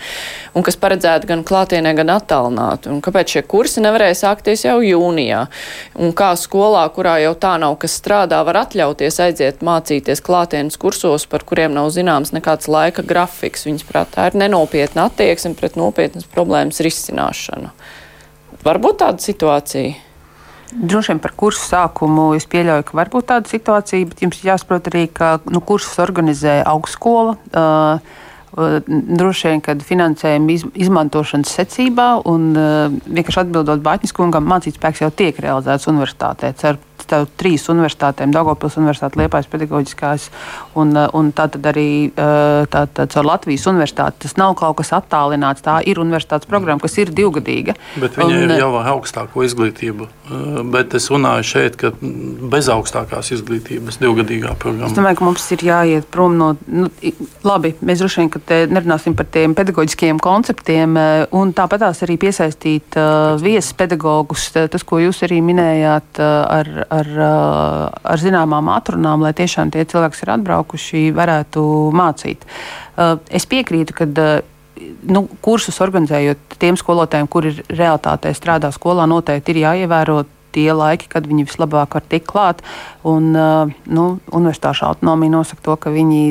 un 0.55 0.63
kas 0.63 0.77
paredzēti 0.79 1.27
gan 1.27 1.43
klātienē, 1.43 1.93
gan 1.95 2.11
attālināti. 2.15 2.89
Un 2.91 3.01
kāpēc 3.01 3.35
šie 3.35 3.43
kursi 3.43 3.83
nevarēja 3.83 4.19
sākties 4.23 4.65
jau 4.65 4.79
jūnijā? 4.81 5.47
Un 5.99 6.13
kā 6.13 6.33
skolā, 6.35 6.87
kurā 6.93 7.19
jau 7.21 7.33
tā 7.35 7.57
nav, 7.59 7.77
kas 7.81 7.97
strādā, 7.99 8.41
var 8.45 8.63
atļauties 8.65 9.19
aiziet 9.19 9.61
mācīties 9.61 10.21
klātienes 10.21 10.77
kursos, 10.77 11.27
par 11.27 11.43
kuriem 11.43 11.73
nav 11.73 11.91
zināms 11.91 12.33
nekāds 12.33 12.69
laika 12.71 13.03
grafiks. 13.03 13.65
Viņas 13.67 13.87
prāt, 13.87 14.13
tā 14.15 14.29
ir 14.29 14.39
nenopietna 14.39 15.09
attieksme 15.09 15.55
pret 15.55 15.75
nopietnas 15.79 16.27
problēmas 16.29 16.81
risināšanu. 16.83 17.73
Varbūt 18.61 19.01
tāda 19.01 19.23
situācija. 19.23 20.07
Droši 20.71 21.11
vien 21.11 21.19
par 21.19 21.33
kursu 21.35 21.65
sākumu 21.67 22.29
es 22.37 22.45
pieļauju, 22.47 22.85
ka 22.87 22.95
var 22.95 23.09
būt 23.11 23.25
tāda 23.27 23.49
situācija, 23.51 24.07
bet 24.07 24.21
jums 24.23 24.39
jāsaprot 24.45 24.85
arī, 24.87 25.03
ka 25.11 25.33
nu, 25.51 25.59
kursus 25.59 25.99
organizē 25.99 26.61
augstskola. 26.63 27.33
Uh, 27.51 28.29
droši 28.51 29.47
vien, 29.47 29.61
kad 29.63 29.83
finansējuma 29.85 30.51
iz, 30.51 30.65
izmantošanas 30.85 31.53
secībā 31.55 32.07
un 32.27 32.51
vienkārši 32.51 33.45
atbildot 33.45 33.83
Bāķis 33.85 34.15
kungam, 34.15 34.49
mācītspēks 34.51 35.05
jau 35.05 35.11
tiek 35.15 35.39
realizēts 35.39 35.87
universitātē. 35.91 36.51
Ceru, 36.59 36.81
starp 37.11 37.35
trīs 37.39 37.67
universitātēm, 37.71 38.31
Daugopils 38.35 38.77
universitāte, 38.79 39.19
Liepājas 39.19 39.49
pedagoģiskās 39.51 40.29
un, 40.79 40.93
uh, 40.95 41.09
un 41.17 41.31
tātad 41.35 41.65
arī 41.71 41.89
uh, 42.11 42.63
tātad 42.71 43.11
caur 43.11 43.27
Latvijas 43.27 43.67
universitāti. 43.71 44.23
Tas 44.25 44.37
nav 44.39 44.55
kaut 44.59 44.79
kas 44.79 44.93
attālināts, 44.95 45.65
tā 45.65 45.79
ir 45.87 45.99
universitātes 46.01 46.49
programma, 46.49 46.81
kas 46.83 46.97
ir 47.01 47.11
divgadīga. 47.15 47.75
Bet 48.01 48.17
viņa 48.19 48.31
un, 48.31 48.45
ir 48.45 48.55
uh, 48.55 48.61
jau 48.63 48.71
ar 48.79 48.91
augstāko 48.95 49.45
izglītību. 49.47 50.09
Bet 50.71 50.93
es 50.95 51.09
runāju 51.11 51.43
šeit, 51.43 51.75
ka 51.79 51.91
bez 51.99 52.69
augstākās 52.71 53.33
izglītības 53.35 53.99
divgadīgā 53.99 54.55
programma. 54.61 54.87
Es 54.87 54.95
domāju, 54.95 55.19
ka 55.19 55.27
mums 55.27 55.47
ir 55.51 55.65
jāiet 55.67 56.07
prom 56.13 56.37
no, 56.39 56.53
nu, 56.71 56.87
labi, 57.43 57.73
mēs 57.83 57.99
droši 57.99 58.21
vien, 58.21 58.31
ka 58.31 58.39
te 58.51 58.61
nerunāsim 58.71 59.17
par 59.17 59.27
tiem 59.33 59.55
pedagoģiskiem 59.57 60.21
konceptiem 60.23 60.95
un 61.35 61.51
tāpatās 61.57 62.03
arī 62.05 62.15
piesaistīt 62.21 62.95
uh, 62.99 63.35
viesus 63.41 63.75
pedagogus, 63.77 64.47
tas, 64.53 64.85
ko 64.87 65.01
jūs 65.01 65.23
arī 65.27 65.41
minējāt 65.43 66.21
uh, 66.21 66.29
ar, 66.59 66.71
ar, 67.01 67.11
uh, 67.17 67.87
ar 68.13 68.21
zināmām 68.21 68.71
atrunām, 68.73 69.25
lai 69.25 69.33
tiešām 69.37 69.73
tie 69.73 69.85
cilvēki, 69.85 70.15
kas 70.15 70.25
ir 70.25 70.33
atbraukuši, 70.37 71.03
varētu 71.17 71.65
mācīt. 71.97 72.47
Uh, 72.95 73.17
es 73.29 73.47
piekrītu, 73.49 73.97
ka 73.97 74.09
uh, 74.09 74.33
nu, 75.09 75.25
kursus 75.43 75.79
organizējot 75.83 76.57
tiem 76.61 76.77
skolotājiem, 76.79 77.29
kuri 77.31 77.55
realitātē 77.69 78.33
strādā 78.37 78.71
skolā, 78.75 79.07
noteikti 79.09 79.55
ir 79.55 79.63
jāievēro 79.65 80.21
tie 80.53 80.69
laiki, 80.75 81.09
kad 81.11 81.27
viņi 81.27 81.47
vislabāk 81.49 81.97
var 81.97 82.05
tikt 82.11 82.29
klāt. 82.29 82.61
Un, 83.07 83.31
nu, 83.31 84.05
universitāšu 84.29 84.85
autonomija 84.89 85.35
nosaka 85.37 85.65
to, 85.65 85.77
ka 85.81 85.93
viņi 85.93 86.21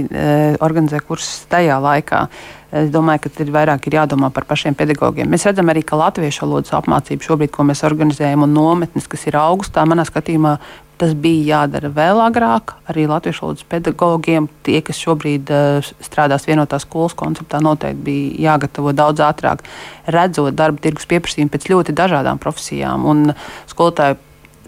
organizē 0.63 1.03
kursus 1.05 1.47
tajā 1.51 1.81
laikā. 1.83 2.27
Es 2.71 2.91
domāju, 2.95 3.25
ka 3.25 3.43
ir 3.43 3.51
vairāk 3.51 3.89
ir 3.89 3.97
jādomā 3.99 4.31
par 4.31 4.47
pašiem 4.47 4.77
pedagogiem. 4.79 5.27
Mēs 5.31 5.49
redzam 5.49 5.73
arī, 5.73 5.83
ka 5.83 5.99
latviešu 5.99 6.45
valodas 6.45 6.71
apmācība 6.79 7.27
šobrīd, 7.27 7.51
ko 7.51 7.67
mēs 7.67 7.83
organizējam, 7.89 8.47
un 8.47 8.55
nometnes, 8.55 9.09
kas 9.11 9.27
ir 9.27 9.41
augustā, 9.41 9.83
manā 9.91 10.07
skatījumā 10.07 10.55
Tas 11.01 11.15
bija 11.17 11.63
jādara 11.63 11.89
vēl 11.97 12.19
agrāk. 12.21 12.75
Arī 12.93 13.07
latviešu 13.09 13.47
valodas 13.47 13.65
pedagogiem, 13.73 14.51
tie, 14.67 14.83
kas 14.85 15.01
šobrīd 15.01 15.49
uh, 15.55 15.93
strādās 16.05 16.45
vienotā 16.45 16.77
skolas 16.83 17.17
konceptā, 17.17 17.63
noteikti 17.65 18.05
bija 18.05 18.51
jāgatavo 18.51 18.93
daudz 18.93 19.23
ātrāk, 19.25 19.65
redzot 20.13 20.59
darba 20.59 20.83
tirgus 20.85 21.09
pieprasījumu 21.09 21.55
pēc 21.55 21.71
ļoti 21.73 21.97
dažādām 21.97 22.43
profesijām. 22.43 23.09
Un 23.09 23.33
skolotāju 23.71 24.21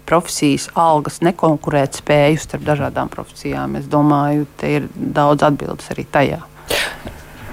profesijas 0.09 0.67
algas 0.73 1.21
nekonkurēt 1.23 2.01
spēju 2.01 2.41
starp 2.41 2.65
dažādām 2.67 3.13
profesijām. 3.13 3.77
Es 3.79 3.85
domāju, 3.91 4.49
te 4.57 4.77
ir 4.79 4.89
daudz 4.95 5.45
atbildes 5.45 5.93
arī 5.93 6.07
tajā. 6.09 6.41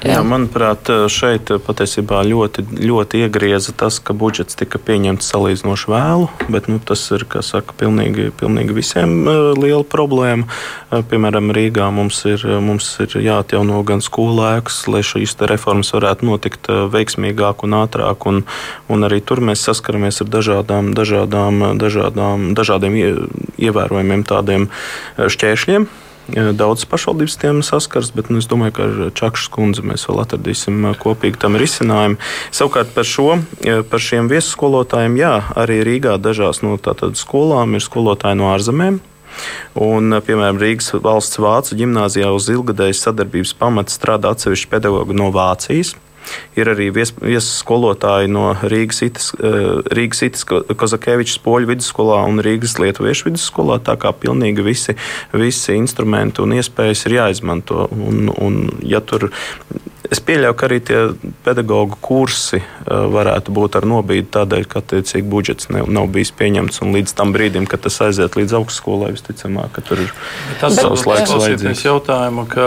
Jā. 0.01 0.15
Jā, 0.15 0.21
manuprāt, 0.25 0.89
šeit 1.13 1.51
patiesībā 1.67 2.23
ļoti, 2.25 2.63
ļoti 2.89 3.19
iegrieza 3.27 3.75
tas, 3.77 3.99
ka 4.01 4.15
budžets 4.17 4.57
tika 4.57 4.81
pieņemts 4.81 5.29
salīdzinoši 5.29 5.91
vēlu, 5.93 6.31
bet 6.49 6.71
nu, 6.73 6.79
tas 6.81 7.03
ir 7.13 7.27
saka, 7.45 7.77
pilnīgi, 7.77 8.31
pilnīgi 8.41 8.79
visiem 8.79 9.13
liela 9.61 9.85
problēma. 9.85 10.49
Piemēram, 11.13 11.53
Rīgā 11.53 11.91
mums 11.93 12.23
ir, 12.25 12.47
mums 12.65 12.89
ir 13.05 13.19
jāatjauno 13.27 13.85
gan 13.85 14.01
skolēks, 14.01 14.87
lai 14.89 15.05
šīs 15.05 15.37
reformas 15.53 15.93
varētu 15.93 16.33
notikt 16.33 16.73
veiksmīgāk 16.97 17.69
un 17.69 17.77
ātrāk, 17.85 18.25
un, 18.31 18.47
un 18.89 19.05
arī 19.05 19.21
tur 19.21 19.45
mēs 19.45 19.69
saskaramies 19.69 20.25
ar 20.25 20.33
dažādām, 20.33 20.95
dažādām, 20.97 21.75
dažādām, 21.77 22.53
dažādiem 22.57 23.03
ievērojumiem 23.61 24.25
tādiem 24.33 24.71
šķēršļiem. 25.21 25.91
Daudzas 26.31 26.87
pašvaldības 26.87 27.37
tiem 27.43 27.61
saskars, 27.67 28.13
bet 28.15 28.29
nu, 28.31 28.39
es 28.39 28.47
domāju, 28.51 28.75
ka 28.77 28.87
ar 28.87 29.13
Čakšas 29.19 29.51
kundzi 29.51 29.83
mēs 29.87 30.07
vēl 30.07 30.21
atradīsim 30.23 30.93
kopīgi 31.01 31.41
tam 31.43 31.59
risinājumu. 31.59 32.21
Savukārt 32.55 32.93
par, 32.95 33.09
šo, 33.09 33.41
par 33.91 34.05
šiem 34.05 34.31
viesusskolotājiem, 34.31 35.19
jā, 35.19 35.33
arī 35.59 35.81
Rīgā 35.87 36.19
dažās 36.23 36.63
no 36.63 36.77
tātad 36.79 37.19
skolām 37.19 37.75
ir 37.75 37.83
skolotāji 37.83 38.39
no 38.39 38.53
ārzemēm. 38.55 39.01
Un, 39.81 40.21
piemēram, 40.27 40.59
Rīgas 40.61 40.93
valsts 41.03 41.41
vācu 41.43 41.79
ģimnāzijā 41.79 42.31
uz 42.35 42.49
ilgadējas 42.53 43.03
sadarbības 43.07 43.55
pamata 43.59 43.95
strādā 43.95 44.35
atsevišķi 44.35 44.71
pedagoģi 44.71 45.19
no 45.19 45.31
Vācijas. 45.35 45.95
Ir 46.59 46.71
arī 46.73 46.89
viesu 46.95 47.51
skolotāji 47.51 48.31
no 48.31 48.51
Rīgas, 48.55 49.03
Itas, 49.07 49.31
eh, 49.39 49.81
Rīgas 49.97 50.23
Itas 50.27 50.45
Kozakēvičas 50.47 51.41
poļu 51.45 51.73
vidusskolā 51.73 52.23
un 52.29 52.43
Rīgas 52.45 52.79
lietuviešu 52.83 53.31
vidusskolā. 53.31 53.81
Tā 53.87 53.97
kā 54.01 54.13
pilnīgi 54.13 54.65
visi, 54.65 54.97
visi 55.33 55.77
instrumenti 55.79 56.43
un 56.45 56.57
iespējas 56.59 57.07
ir 57.07 57.19
jāizmanto. 57.21 57.89
Un, 57.91 58.31
un, 58.39 58.61
ja 58.83 59.01
tur 59.01 59.31
Es 60.11 60.19
pieļauju, 60.27 60.55
ka 60.59 60.67
arī 60.67 60.81
tie 60.83 61.01
pedagoģu 61.47 61.97
kursi 62.03 62.59
uh, 62.59 63.05
varētu 63.15 63.53
būt 63.55 63.77
ar 63.79 63.85
nobīdi 63.87 64.27
tādēļ, 64.35 64.65
ka 64.67 64.81
attiecīgi 64.83 65.23
budžets 65.31 65.69
ne, 65.71 65.85
nav 65.87 66.09
bijis 66.11 66.33
pieņemts. 66.35 66.81
Līdz 66.83 67.15
tam 67.15 67.31
brīdim, 67.31 67.69
kad 67.71 67.85
tas 67.85 68.01
aiziet 68.03 68.35
līdz 68.35 68.57
augstskolai, 68.59 69.13
visticamāk, 69.15 69.71
ka 69.77 69.85
tur 69.87 70.03
ir 70.03 70.11
tas 70.59 70.75
savs 70.75 71.05
laiks 71.07 71.31
vajadzīgs. 71.31 71.85
jautājumu, 71.87 72.47
ka 72.51 72.67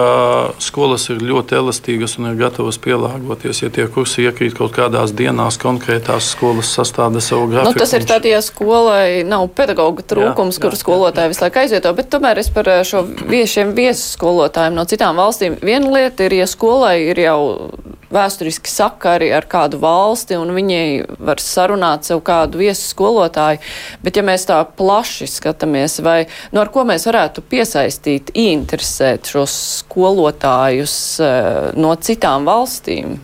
skolas 0.63 1.10
ir 1.12 1.19
ļoti 1.19 1.58
elastīgas 1.60 2.15
un 2.21 2.29
ir 2.32 2.39
gatavas 2.39 2.79
pielāgoties. 2.79 3.60
Ja 3.65 3.71
tie 3.75 3.89
kursi 3.91 4.23
iekrīt 4.23 4.56
kaut 4.56 4.71
kādās 4.77 5.12
dienās, 5.12 5.60
konkrētās 5.60 6.32
skolas 6.38 6.71
sastāda 6.71 7.19
savu 7.19 7.51
grafiku. 7.51 7.75
Nu, 7.75 7.84
tas 7.84 7.95
ir 7.97 8.08
tad, 8.08 8.23
ja 8.29 8.39
skolai 8.45 9.25
nav 9.27 9.49
pedagoģa 9.51 10.08
trūkums, 10.13 10.56
jā, 10.56 10.63
jā, 10.63 10.63
kur 10.63 10.79
skolotāji 10.79 11.34
visu 11.36 11.43
laiku 11.43 11.63
aizvieto, 11.65 11.91
bet 11.99 12.12
tomēr 12.15 12.39
es 12.39 12.53
par 12.56 12.71
šo 12.88 13.03
viešiem 13.27 13.75
viesu 13.75 14.15
skolotājiem 14.15 14.79
no 14.79 14.88
citām 14.88 15.19
valstīm. 15.19 15.60
Viena 15.60 15.91
lieta 15.91 16.29
ir, 16.29 16.39
ja 16.39 16.47
skolai 16.47 16.95
ir 17.12 17.19
jau 17.25 17.32
jau 17.33 17.73
vēsturiski 18.13 18.71
sakari 18.71 19.31
ar 19.33 19.47
kādu 19.49 19.79
valsti, 19.81 20.37
un 20.39 20.53
viņi 20.55 20.79
var 21.23 21.41
sarunāt 21.43 22.07
sev 22.07 22.21
kādu 22.25 22.61
viesu 22.61 22.85
skolotāju. 22.93 23.61
Bet, 24.05 24.17
ja 24.17 24.25
mēs 24.25 24.47
tā 24.49 24.61
plaši 24.77 25.27
skatāmies, 25.31 25.99
vai 26.05 26.23
nu, 26.53 26.61
ar 26.63 26.71
ko 26.73 26.85
mēs 26.87 27.07
varētu 27.09 27.45
piesaistīt, 27.49 28.33
interesēt 28.37 29.29
šos 29.33 29.57
skolotājus 29.83 30.97
eh, 31.23 31.71
no 31.79 31.95
citām 31.99 32.47
valstīm, 32.49 33.17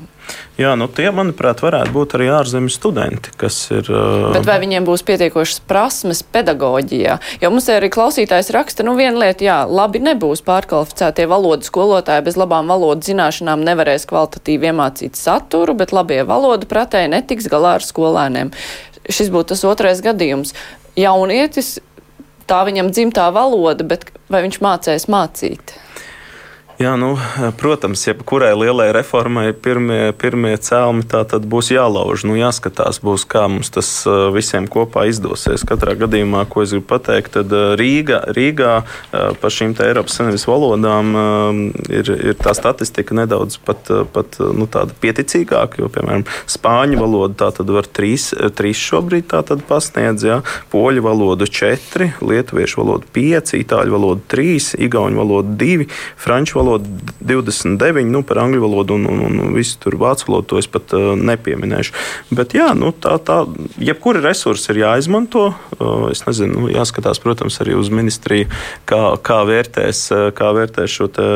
Jā, 0.60 0.74
nu 0.76 0.90
tie, 0.92 1.08
manuprāt, 1.16 1.62
varētu 1.64 1.94
būt 1.96 2.14
arī 2.18 2.26
ārzemju 2.36 2.72
studenti, 2.74 3.32
kas 3.40 3.56
ir. 3.72 3.88
Uh... 3.88 4.34
Bet 4.36 4.44
vai 4.44 4.58
viņiem 4.60 4.84
būs 4.84 5.06
pietiekošas 5.08 5.62
prasmes 5.70 6.20
pedagoģijā? 6.36 7.16
Jo 7.40 7.52
mums 7.54 7.70
arī 7.72 7.88
klausītājs 7.94 8.52
raksta, 8.52 8.84
nu 8.84 8.98
viena 9.00 9.22
lieta, 9.22 9.46
jā, 9.46 9.58
labi 9.64 10.02
nebūs 10.04 10.44
pārkvalificētie 10.44 11.30
valodu 11.32 11.64
skolotāji, 11.64 12.26
bez 12.28 12.36
labām 12.40 12.68
valodu 12.68 13.08
zināšanām 13.08 13.64
nevarēs 13.64 14.04
kvalitatīvi 14.10 14.74
iemācīt 14.74 15.16
saturu, 15.16 15.78
bet 15.80 15.96
labie 15.96 16.26
valodu 16.28 16.68
pratēji 16.68 17.14
netiks 17.16 17.48
galā 17.48 17.78
ar 17.80 17.86
skolēniem. 17.86 18.52
Šis 19.08 19.32
būtu 19.32 19.54
tas 19.54 19.64
otrais 19.70 20.04
gadījums. 20.04 20.52
Jaunietis, 21.00 21.78
tā 22.52 22.66
viņam 22.68 22.92
dzimtā 22.92 23.32
valoda, 23.32 23.88
bet 23.88 24.10
vai 24.28 24.44
viņš 24.44 24.60
mācēs 24.66 25.08
mācīt? 25.08 25.80
Jā, 26.80 26.94
nu, 26.96 27.10
protams, 27.60 28.06
jebkurai 28.08 28.54
lielai 28.56 28.86
reformai 28.96 29.50
pirmie, 29.52 30.14
pirmie 30.16 30.54
cēlumi 30.64 31.04
tā 31.12 31.26
tad 31.28 31.44
būs 31.44 31.74
jālauž. 31.74 32.24
Nu, 32.24 32.38
jāskatās, 32.40 33.02
būs, 33.04 33.26
kā 33.28 33.42
mums 33.52 33.68
tas 33.76 33.90
visiem 34.32 34.64
kopā 34.72 35.04
izdosies. 35.12 35.66
Katrā 35.68 35.98
gadījumā, 36.00 36.46
ko 36.48 36.64
es 36.64 36.72
gribu 36.72 36.88
pateikt, 36.94 37.34
tad 37.36 37.52
Rīga, 37.82 38.22
Rīgā 38.32 38.78
par 39.12 39.52
šīm 39.52 39.74
Eiropas 39.76 40.16
Savienības 40.22 40.46
valodām 40.48 41.12
ir, 41.92 42.14
ir 42.16 42.40
tā 42.40 42.56
statistika 42.56 43.18
nedaudz 43.20 43.60
pat, 43.60 43.92
pat 44.16 44.40
nu, 44.40 44.70
pieticīgāka, 45.04 45.84
jo, 45.84 45.92
piemēram, 45.92 46.24
spāņu 46.48 47.04
valodu 47.04 47.36
tā 47.44 47.52
tad 47.60 47.76
var 47.76 47.92
trīs, 47.92 48.30
trīs 48.56 48.80
šobrīd 48.80 49.28
tā 49.36 49.44
tad 49.52 49.68
pasniedz, 49.68 50.30
jā, 50.32 50.40
poļu 50.72 51.04
valodu 51.10 51.52
četri, 51.60 52.14
lietuviešu 52.24 52.86
valodu 52.86 53.12
pieci, 53.20 53.60
itāļu 53.66 54.00
valodu 54.00 54.26
trīs, 54.32 54.72
igauņu 54.80 55.24
valodu 55.26 55.60
divi, 55.60 55.92
franču 56.16 56.62
valodu 56.62 56.69
valoda 56.70 56.90
29, 57.20 58.06
nu, 58.10 58.24
par 58.26 58.44
angļu 58.46 58.62
valodu 58.64 58.96
un, 58.96 59.08
un, 59.10 59.40
un 59.44 59.54
visu 59.56 59.78
tur 59.82 59.98
vācu 60.00 60.30
valodu 60.30 60.50
to 60.54 60.60
es 60.62 60.70
pat 60.72 60.94
uh, 60.98 61.12
nepieminēšu. 61.18 61.96
Bet 62.36 62.56
jā, 62.58 62.72
nu, 62.78 62.92
tā, 62.94 63.18
tā, 63.26 63.42
jebkuri 63.82 64.22
resursi 64.24 64.72
ir 64.74 64.84
jāizmanto. 64.84 65.50
Uh, 65.78 66.08
es 66.14 66.24
nezinu, 66.26 66.66
nu, 66.66 66.72
jāskatās, 66.74 67.22
protams, 67.24 67.60
arī 67.64 67.76
uz 67.78 67.92
ministriju, 67.94 68.50
kā, 68.90 69.02
kā, 69.26 69.42
vērtēs, 69.50 70.04
uh, 70.14 70.26
kā 70.36 70.52
vērtēs 70.56 70.96
šo 71.00 71.10
te, 71.14 71.28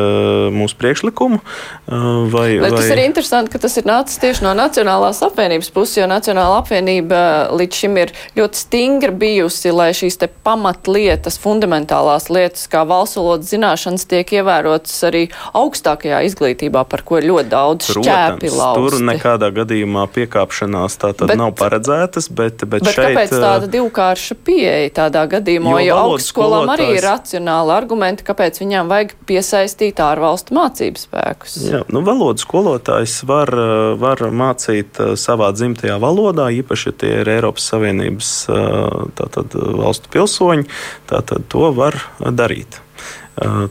mūsu 0.53 0.77
priekšlikumu. 0.79 1.41
Uh, 1.41 2.25
vai, 2.33 2.47
vai... 2.61 2.71
Tas 2.73 2.89
ir 2.93 3.03
interesanti, 3.03 3.53
ka 3.53 3.61
tas 3.63 3.77
ir 3.79 3.87
nācis 3.89 4.21
tieši 4.21 4.45
no 4.45 4.55
Nacionālās 4.57 5.21
apvienības 5.25 5.71
puses, 5.73 5.97
jo 5.99 6.09
Nacionāla 6.09 6.61
apvienība 6.61 7.23
līdz 7.53 7.81
šim 7.83 7.99
ir 8.01 8.13
ļoti 8.37 8.63
stingra 8.63 9.13
bijusi, 9.23 9.73
lai 9.73 9.91
šīs 9.97 10.19
pamatlietas, 10.45 11.39
fundamentālās 11.41 12.29
lietas, 12.33 12.67
kā 12.71 12.83
valsts 12.87 13.19
valodas 13.19 13.51
zināšanas 13.51 14.07
tiek 14.09 14.35
ievērotas 14.39 14.95
arī 15.07 15.22
arī 15.23 15.31
augstākajā 15.55 16.21
izglītībā, 16.27 16.83
par 16.89 17.03
ko 17.05 17.19
ir 17.19 17.27
ļoti 17.29 17.49
daudz 17.51 17.89
šķēpi 17.93 18.51
lausti. 18.53 18.83
Tur 18.83 19.05
nekādā 19.07 19.49
gadījumā 19.53 20.05
piekāpšanās 20.13 20.97
tā 20.99 21.13
tad 21.13 21.31
bet, 21.31 21.39
nav 21.39 21.53
paredzētas, 21.57 22.29
bet, 22.29 22.63
bet, 22.65 22.83
bet 22.83 22.95
šeit. 22.95 23.13
Kāpēc 23.13 23.33
tāda 23.33 23.69
divkārša 23.71 24.37
pieeja 24.43 24.91
tādā 24.93 25.25
gadījumā, 25.31 25.77
jo, 25.81 25.87
jo 25.87 25.99
augstskolām 26.03 26.71
arī 26.73 26.89
ir 26.97 27.05
racionāli 27.05 27.75
argumenti, 27.75 28.25
kāpēc 28.27 28.59
viņām 28.63 28.91
vajag 28.91 29.15
piesaistīt 29.29 30.01
ārvalstu 30.03 30.57
mācību 30.57 31.03
spēkus? 31.03 31.57
Jā, 31.69 31.83
nu, 31.93 32.03
valodas 32.05 32.45
skolotājs 32.45 33.19
var, 33.29 33.51
var 34.01 34.25
mācīt 34.33 34.99
savā 35.19 35.51
dzimtajā 35.55 35.99
valodā, 36.01 36.49
īpaši, 36.59 36.95
tie 36.99 37.13
ir 37.21 37.33
Eiropas 37.37 37.67
Savienības 37.71 38.33
tātad, 39.19 39.59
valstu 39.79 40.11
pilsoņi, 40.13 40.67
tātad 41.09 41.47
to 41.51 41.69
var 41.75 41.97
darīt. 42.19 42.81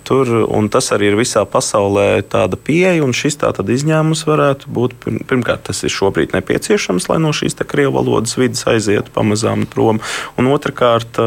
Tur, 0.02 0.26
tas 0.74 0.88
arī 0.90 1.12
ir 1.12 1.16
visā 1.20 1.44
pasaulē 1.46 2.24
tāda 2.26 2.58
pieeja, 2.58 3.04
un 3.06 3.14
šis 3.14 3.38
izņēmums 3.38 4.24
varētu 4.26 4.72
būt. 4.74 4.96
Pirmkārt, 5.30 5.62
tas 5.68 5.84
ir 5.86 5.94
šobrīd 5.94 6.34
nepieciešams, 6.34 7.06
lai 7.12 7.20
no 7.22 7.30
šīs 7.30 7.54
krievu 7.62 7.94
valodas 8.00 8.34
vidas 8.40 8.66
aizietu 8.66 9.14
pamazām 9.14 9.62
prom. 9.70 10.02
Un 10.34 10.50
otrkārt, 10.50 11.20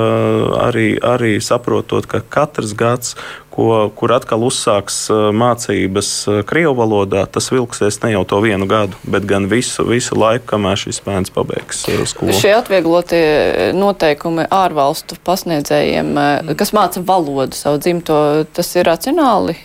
arī, 0.60 0.98
arī 1.00 1.38
saprotot, 1.40 2.10
ka 2.12 2.20
katrs 2.20 2.76
gads, 2.76 3.16
ko, 3.56 3.90
kur 3.96 4.14
atkal 4.16 4.44
uzsāks 4.48 5.06
mācības 5.36 6.12
Krievijas 6.48 6.78
valodā, 6.80 7.26
tas 7.30 7.48
vilksies 7.54 8.00
ne 8.04 8.12
jau 8.16 8.24
to 8.28 8.40
vienu 8.44 8.68
gadu, 8.70 8.98
bet 9.08 9.28
gan 9.30 9.48
visu, 9.52 9.86
visu 9.88 10.18
laiku, 10.18 10.48
kamēr 10.54 10.80
šis 10.82 11.02
bērns 11.06 11.34
pabeigs 11.36 11.86
skolu. 12.12 12.36
Šie 12.36 12.56
atvieglotie 12.58 13.72
noteikumi 13.78 14.48
ārvalstu 14.54 15.20
pasniedzējiem, 15.26 16.12
kas 16.58 16.74
māca 16.76 17.04
valodu 17.06 17.58
savu 17.58 17.82
dzimto, 17.84 18.20
tas 18.56 18.76
ir 18.76 18.90
racionāli. 18.90 19.58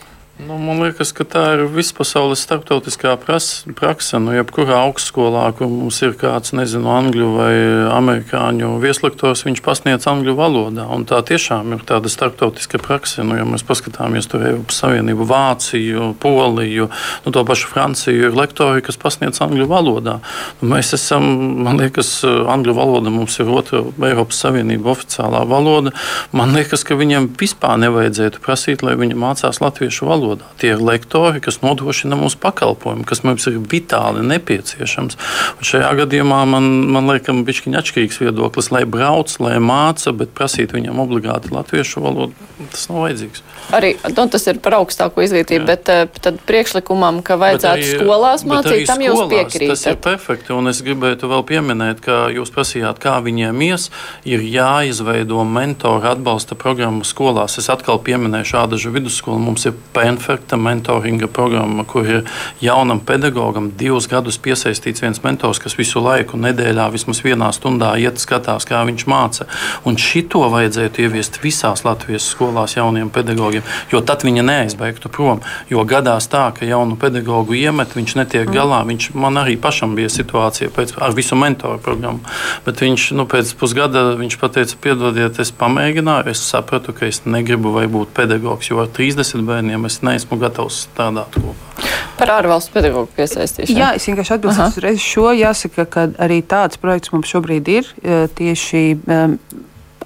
Nu, 0.46 0.56
man 0.56 0.78
liekas, 0.80 1.10
ka 1.12 1.24
tā 1.28 1.40
ir 1.56 1.62
vispasaules 1.68 2.40
starptautiskā 2.46 3.12
praksa. 3.20 4.20
Nu, 4.22 4.32
jebkurā 4.32 4.78
augstskolā, 4.86 5.42
kur 5.58 5.68
mums 5.68 5.98
ir 6.06 6.14
kāds, 6.16 6.54
nezinu, 6.56 6.88
angļu 6.88 7.26
vai 7.34 7.50
amerikāņu 7.92 8.70
vieslektors, 8.80 9.42
viņš 9.44 9.60
pasniedz 9.66 10.06
angļu 10.08 10.36
valodā. 10.38 10.86
Un 10.94 11.04
tā 11.08 11.18
tiešām 11.26 11.74
ir 11.76 11.82
tāda 11.88 12.08
starptautiska 12.12 12.80
praksa. 12.80 13.24
Nu, 13.26 13.36
ja 13.36 13.44
mēs 13.48 13.66
paskatāmies 13.68 14.30
tur 14.30 14.46
Eiropas 14.46 14.78
Savienību, 14.80 15.26
Vāciju, 15.28 16.08
Poliju, 16.22 16.88
nu, 17.26 17.34
to 17.36 17.44
pašu 17.44 17.68
Franciju, 17.74 18.30
ir 18.30 18.38
lektori, 18.38 18.84
kas 18.86 19.00
pasniedz 19.00 19.42
angļu 19.44 19.68
valodā. 19.68 20.20
Nu, 20.62 20.70
mēs 20.72 20.94
esam, 20.96 21.26
man 21.66 21.82
liekas, 21.82 22.14
angļu 22.24 22.76
valoda 22.80 23.12
mums 23.12 23.36
ir 23.42 23.50
otra 23.52 23.82
Eiropas 24.08 24.40
Savienība 24.46 24.94
oficiālā 24.94 25.44
valoda. 25.50 25.92
Man 26.32 26.56
liekas, 26.56 26.86
ka 26.86 26.96
viņiem 26.96 27.32
vispār 27.40 27.76
nevajadzētu 27.84 28.40
prasīt, 28.46 28.86
lai 28.86 28.96
viņi 29.00 29.20
mācās 29.20 29.60
latviešu 29.60 30.08
valodu 30.08 30.29
valodā. 30.30 30.48
Tie 30.60 30.72
ir 30.74 30.82
lektori, 30.84 31.40
kas 31.42 31.60
nodrošina 31.64 32.16
mums 32.18 32.36
pakalpojumu, 32.40 33.04
kas 33.08 33.22
mums 33.26 33.46
ir 33.50 33.58
vitāli 33.58 34.22
nepieciešams. 34.26 35.18
Un 35.58 35.66
šajā 35.66 35.90
gadījumā 36.02 36.42
man, 36.48 36.68
man 36.94 37.10
liekas, 37.10 37.66
ir 37.66 37.78
atšķirīgs 37.80 38.20
viedoklis, 38.22 38.70
lai 38.74 38.84
brauc, 38.88 39.32
lai 39.42 39.58
māca, 39.62 40.12
bet 40.16 40.34
prasīt 40.36 40.74
viņam 40.76 41.00
obligāti 41.02 41.52
latviešu 41.54 42.02
valodu, 42.04 42.48
tas 42.70 42.86
nav 42.90 43.06
vajadzīgs. 43.06 43.44
Arī 43.76 43.92
nu, 44.16 44.26
tas 44.32 44.46
ir 44.50 44.60
par 44.62 44.78
augstāko 44.80 45.22
izglītību, 45.24 45.62
Jā. 45.62 45.68
bet 45.68 45.90
uh, 45.92 46.20
tad 46.24 46.40
priekšlikumam, 46.48 47.20
ka 47.26 47.36
vajadzētu 47.40 47.84
arī, 47.84 47.90
skolās 48.00 48.44
mācīt, 48.48 48.84
tam 48.88 49.04
jūs 49.04 49.22
piekrītat. 49.30 49.74
Tas 49.74 49.86
ir 49.92 50.00
perfekti, 50.02 50.54
un 50.56 50.70
es 50.72 50.82
gribētu 50.84 51.30
vēl 51.30 51.44
pieminēt, 51.46 52.02
ka 52.04 52.18
jūs 52.34 52.52
prasījāt, 52.54 53.00
kā 53.02 53.18
viņiem 53.24 53.64
ies, 53.68 53.88
ir 54.28 54.42
jāizveido 54.44 55.44
mentora 55.46 56.14
atbalsta 56.16 56.58
programma 56.58 57.06
skolās. 57.06 57.58
Es 57.60 57.70
atkal 57.72 58.00
pieminēšu 58.04 58.58
Ādažu 58.64 58.92
vidusskolu, 58.94 59.38
mums 59.40 59.66
ir 59.68 59.76
PNF 59.94 60.19
perfekta 60.20 60.56
mentoringa 60.56 61.26
programma, 61.26 61.84
kur 61.84 62.06
ir 62.06 62.24
jaunam 62.60 63.00
pedagogam 63.00 63.70
divus 63.78 64.06
gadus 64.08 64.36
piesaistīts 64.38 65.00
viens 65.00 65.22
mentors, 65.24 65.58
kas 65.58 65.76
visu 65.78 66.02
laiku 66.04 66.36
nedēļā 66.36 66.90
vismaz 66.92 67.22
vienā 67.24 67.48
stundā 67.56 67.94
iet 67.96 68.20
skatās, 68.20 68.66
kā 68.68 68.82
viņš 68.84 69.06
māca. 69.08 69.46
Un 69.88 69.96
šito 69.96 70.42
vajadzētu 70.52 71.06
ieviest 71.06 71.40
visās 71.42 71.84
Latvijas 71.86 72.26
skolās 72.34 72.76
jauniem 72.76 73.08
pedagogiem, 73.10 73.64
jo 73.92 74.02
tad 74.04 74.26
viņi 74.26 74.44
neaizbēgtu 74.44 75.08
prom. 75.08 75.40
Jo 75.72 75.86
gadās 75.88 76.28
tā, 76.28 76.50
ka 76.52 76.68
jaunu 76.68 76.98
pedagogu 77.00 77.56
iemet, 77.56 77.96
viņš 77.96 78.16
netiek 78.20 78.44
mm. 78.44 78.54
galā. 78.58 78.82
Viņš, 78.90 79.08
man 79.16 79.40
arī 79.40 79.56
pašam 79.56 79.96
bija 79.96 80.12
situācija 80.12 80.68
pēc, 80.76 80.94
ar 81.00 81.16
visu 81.16 81.38
mentoru 81.38 81.80
programmu, 81.80 82.20
bet 82.66 82.84
viņš 82.84 83.08
nu, 83.16 83.24
pēc 83.30 83.54
pusgada 83.56 84.04
viņš 84.20 84.36
pateica, 84.42 84.76
piedodiet, 84.84 85.40
es 85.40 85.54
pamēģināju, 85.56 86.28
es 86.34 86.44
sapratu, 86.52 86.92
ka 86.96 87.08
es 87.08 87.24
negribu 87.24 87.72
būt 87.72 88.12
pedagogs, 88.16 88.68
jo 88.68 88.82
ar 88.82 88.90
30 88.92 89.46
bērniem 89.48 89.88
es 89.88 90.00
neesmu 90.04 90.09
neesmu 90.10 90.38
gatavs 90.40 90.84
strādāt 90.88 91.38
kopā. 91.38 91.88
Par 92.20 92.34
ārvalstu 92.36 92.74
pedagoģu 92.76 93.10
piesaistīšanu. 93.16 93.80
Jā, 93.80 93.94
es 93.96 94.06
vienkārši 94.10 94.36
atbildēšu 94.36 94.76
uzreiz 94.76 95.00
šo. 95.00 95.30
Jāsaka, 95.38 95.86
ka 95.88 96.06
arī 96.20 96.42
tāds 96.44 96.80
projekts 96.80 97.14
mums 97.14 97.30
šobrīd 97.32 97.74
ir 97.78 97.90
e, 98.02 98.22
tieši. 98.36 98.84
Um, 99.08 99.40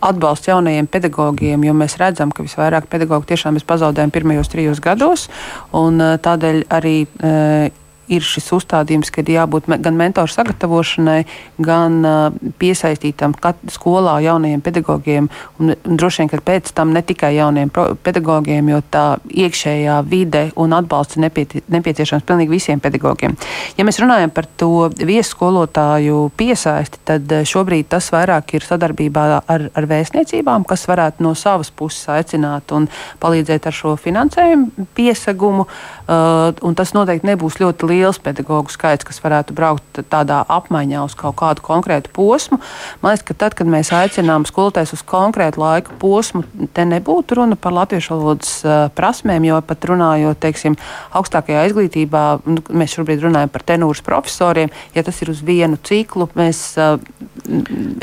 atbalsts 0.05 0.51
jaunajiem 0.51 0.85
pedagogiem, 0.91 1.63
jo 1.65 1.73
mēs 1.73 1.95
redzam, 1.97 2.29
ka 2.35 2.45
visvairāk 2.45 2.91
pedagoģu 2.93 3.25
tiešām 3.31 3.55
mēs 3.57 3.65
pazaudējam 3.65 4.13
pirmajos 4.13 4.51
trijos 4.53 4.83
gados. 4.85 5.31
E, 5.31 6.11
tādēļ 6.27 6.61
arī 6.77 6.97
ir 8.13 8.25
šis 8.25 8.51
uzstādījums, 8.57 9.11
ka 9.13 9.23
ir 9.23 9.33
jābūt 9.37 9.69
gan 9.83 9.97
mentoru 9.99 10.31
sagatavošanai, 10.31 11.25
gan 11.65 12.01
piesaistītam 12.61 13.35
skolā 13.73 14.19
jaunajiem 14.25 14.63
pedagogiem. 14.65 15.29
Un, 15.61 15.75
un 15.75 16.01
droši 16.01 16.23
vien, 16.23 16.31
ka 16.33 16.41
pēc 16.45 16.73
tam 16.77 16.93
ne 16.95 17.03
tikai 17.07 17.35
jauniem 17.37 17.73
pedagogiem, 18.05 18.69
jo 18.75 18.81
tā 18.93 19.05
iekšējā 19.31 19.99
vide 20.09 20.45
un 20.61 20.77
atbalsts 20.77 21.19
ir 21.19 21.25
nepie, 21.27 21.47
nepieciešams 21.73 22.27
pilnīgi 22.29 22.55
visiem 22.55 22.83
pedagogiem. 22.85 23.37
Ja 23.79 23.87
mēs 23.87 24.01
runājam 24.03 24.33
par 24.35 24.49
to 24.61 24.89
viesskolotāju 24.95 26.29
piesaisti, 26.37 27.03
tad 27.09 27.33
šobrīd 27.49 27.89
tas 27.95 28.11
vairāk 28.15 28.57
ir 28.57 28.67
sadarbībā 28.67 29.27
ar, 29.41 29.69
ar 29.73 29.89
vēstniecībām, 29.91 30.67
kas 30.69 30.87
varētu 30.91 31.25
no 31.25 31.35
savas 31.39 31.73
puses 31.75 32.09
aicināt 32.13 32.73
un 32.77 32.89
palīdzēt 33.23 33.69
ar 33.71 33.75
šo 33.75 33.97
finansējumu 34.01 34.89
piesegumu. 34.97 35.67
Uh, 36.05 36.75
tas 36.77 36.93
noteikti 36.97 37.31
nebūs 37.31 37.57
ļoti 37.63 37.89
liels 37.89 37.94
pedagoģu 38.25 38.73
skaits, 38.75 39.07
kas 39.07 39.21
varētu 39.25 39.55
braukt 39.57 40.01
tādā 40.11 40.43
apmaiņā 40.49 41.05
uz 41.05 41.15
kaut 41.19 41.37
kādu 41.41 41.65
konkrētu 41.65 42.13
posmu. 42.15 42.59
Man 43.03 43.15
liekas, 43.15 43.27
ka 43.29 43.37
tad, 43.45 43.57
kad 43.59 43.71
mēs 43.71 43.93
aicinām 43.95 44.47
skolotājus 44.49 44.97
uz 44.99 45.05
konkrētu 45.07 45.63
laika 45.63 45.95
posmu, 46.01 46.45
te 46.75 46.87
nebūtu 46.89 47.39
runa 47.39 47.57
par 47.57 47.77
latviešu 47.77 48.15
valodas 48.15 48.57
prasmēm, 48.97 49.47
jo 49.49 49.61
pat 49.67 49.89
runājot, 49.91 50.41
teiksim, 50.43 50.79
augstākajā 51.15 51.67
izglītībā, 51.71 52.25
nu, 52.47 52.65
mēs 52.75 52.97
šobrīd 52.99 53.25
runājam 53.25 53.53
par 53.55 53.67
tenūras 53.67 54.03
profesoriem, 54.05 54.73
ja 54.95 55.05
tas 55.07 55.21
ir 55.23 55.33
uz 55.33 55.43
vienu 55.45 55.79
ciklu, 55.85 56.29
mēs 56.39 56.67
uh, 56.81 56.99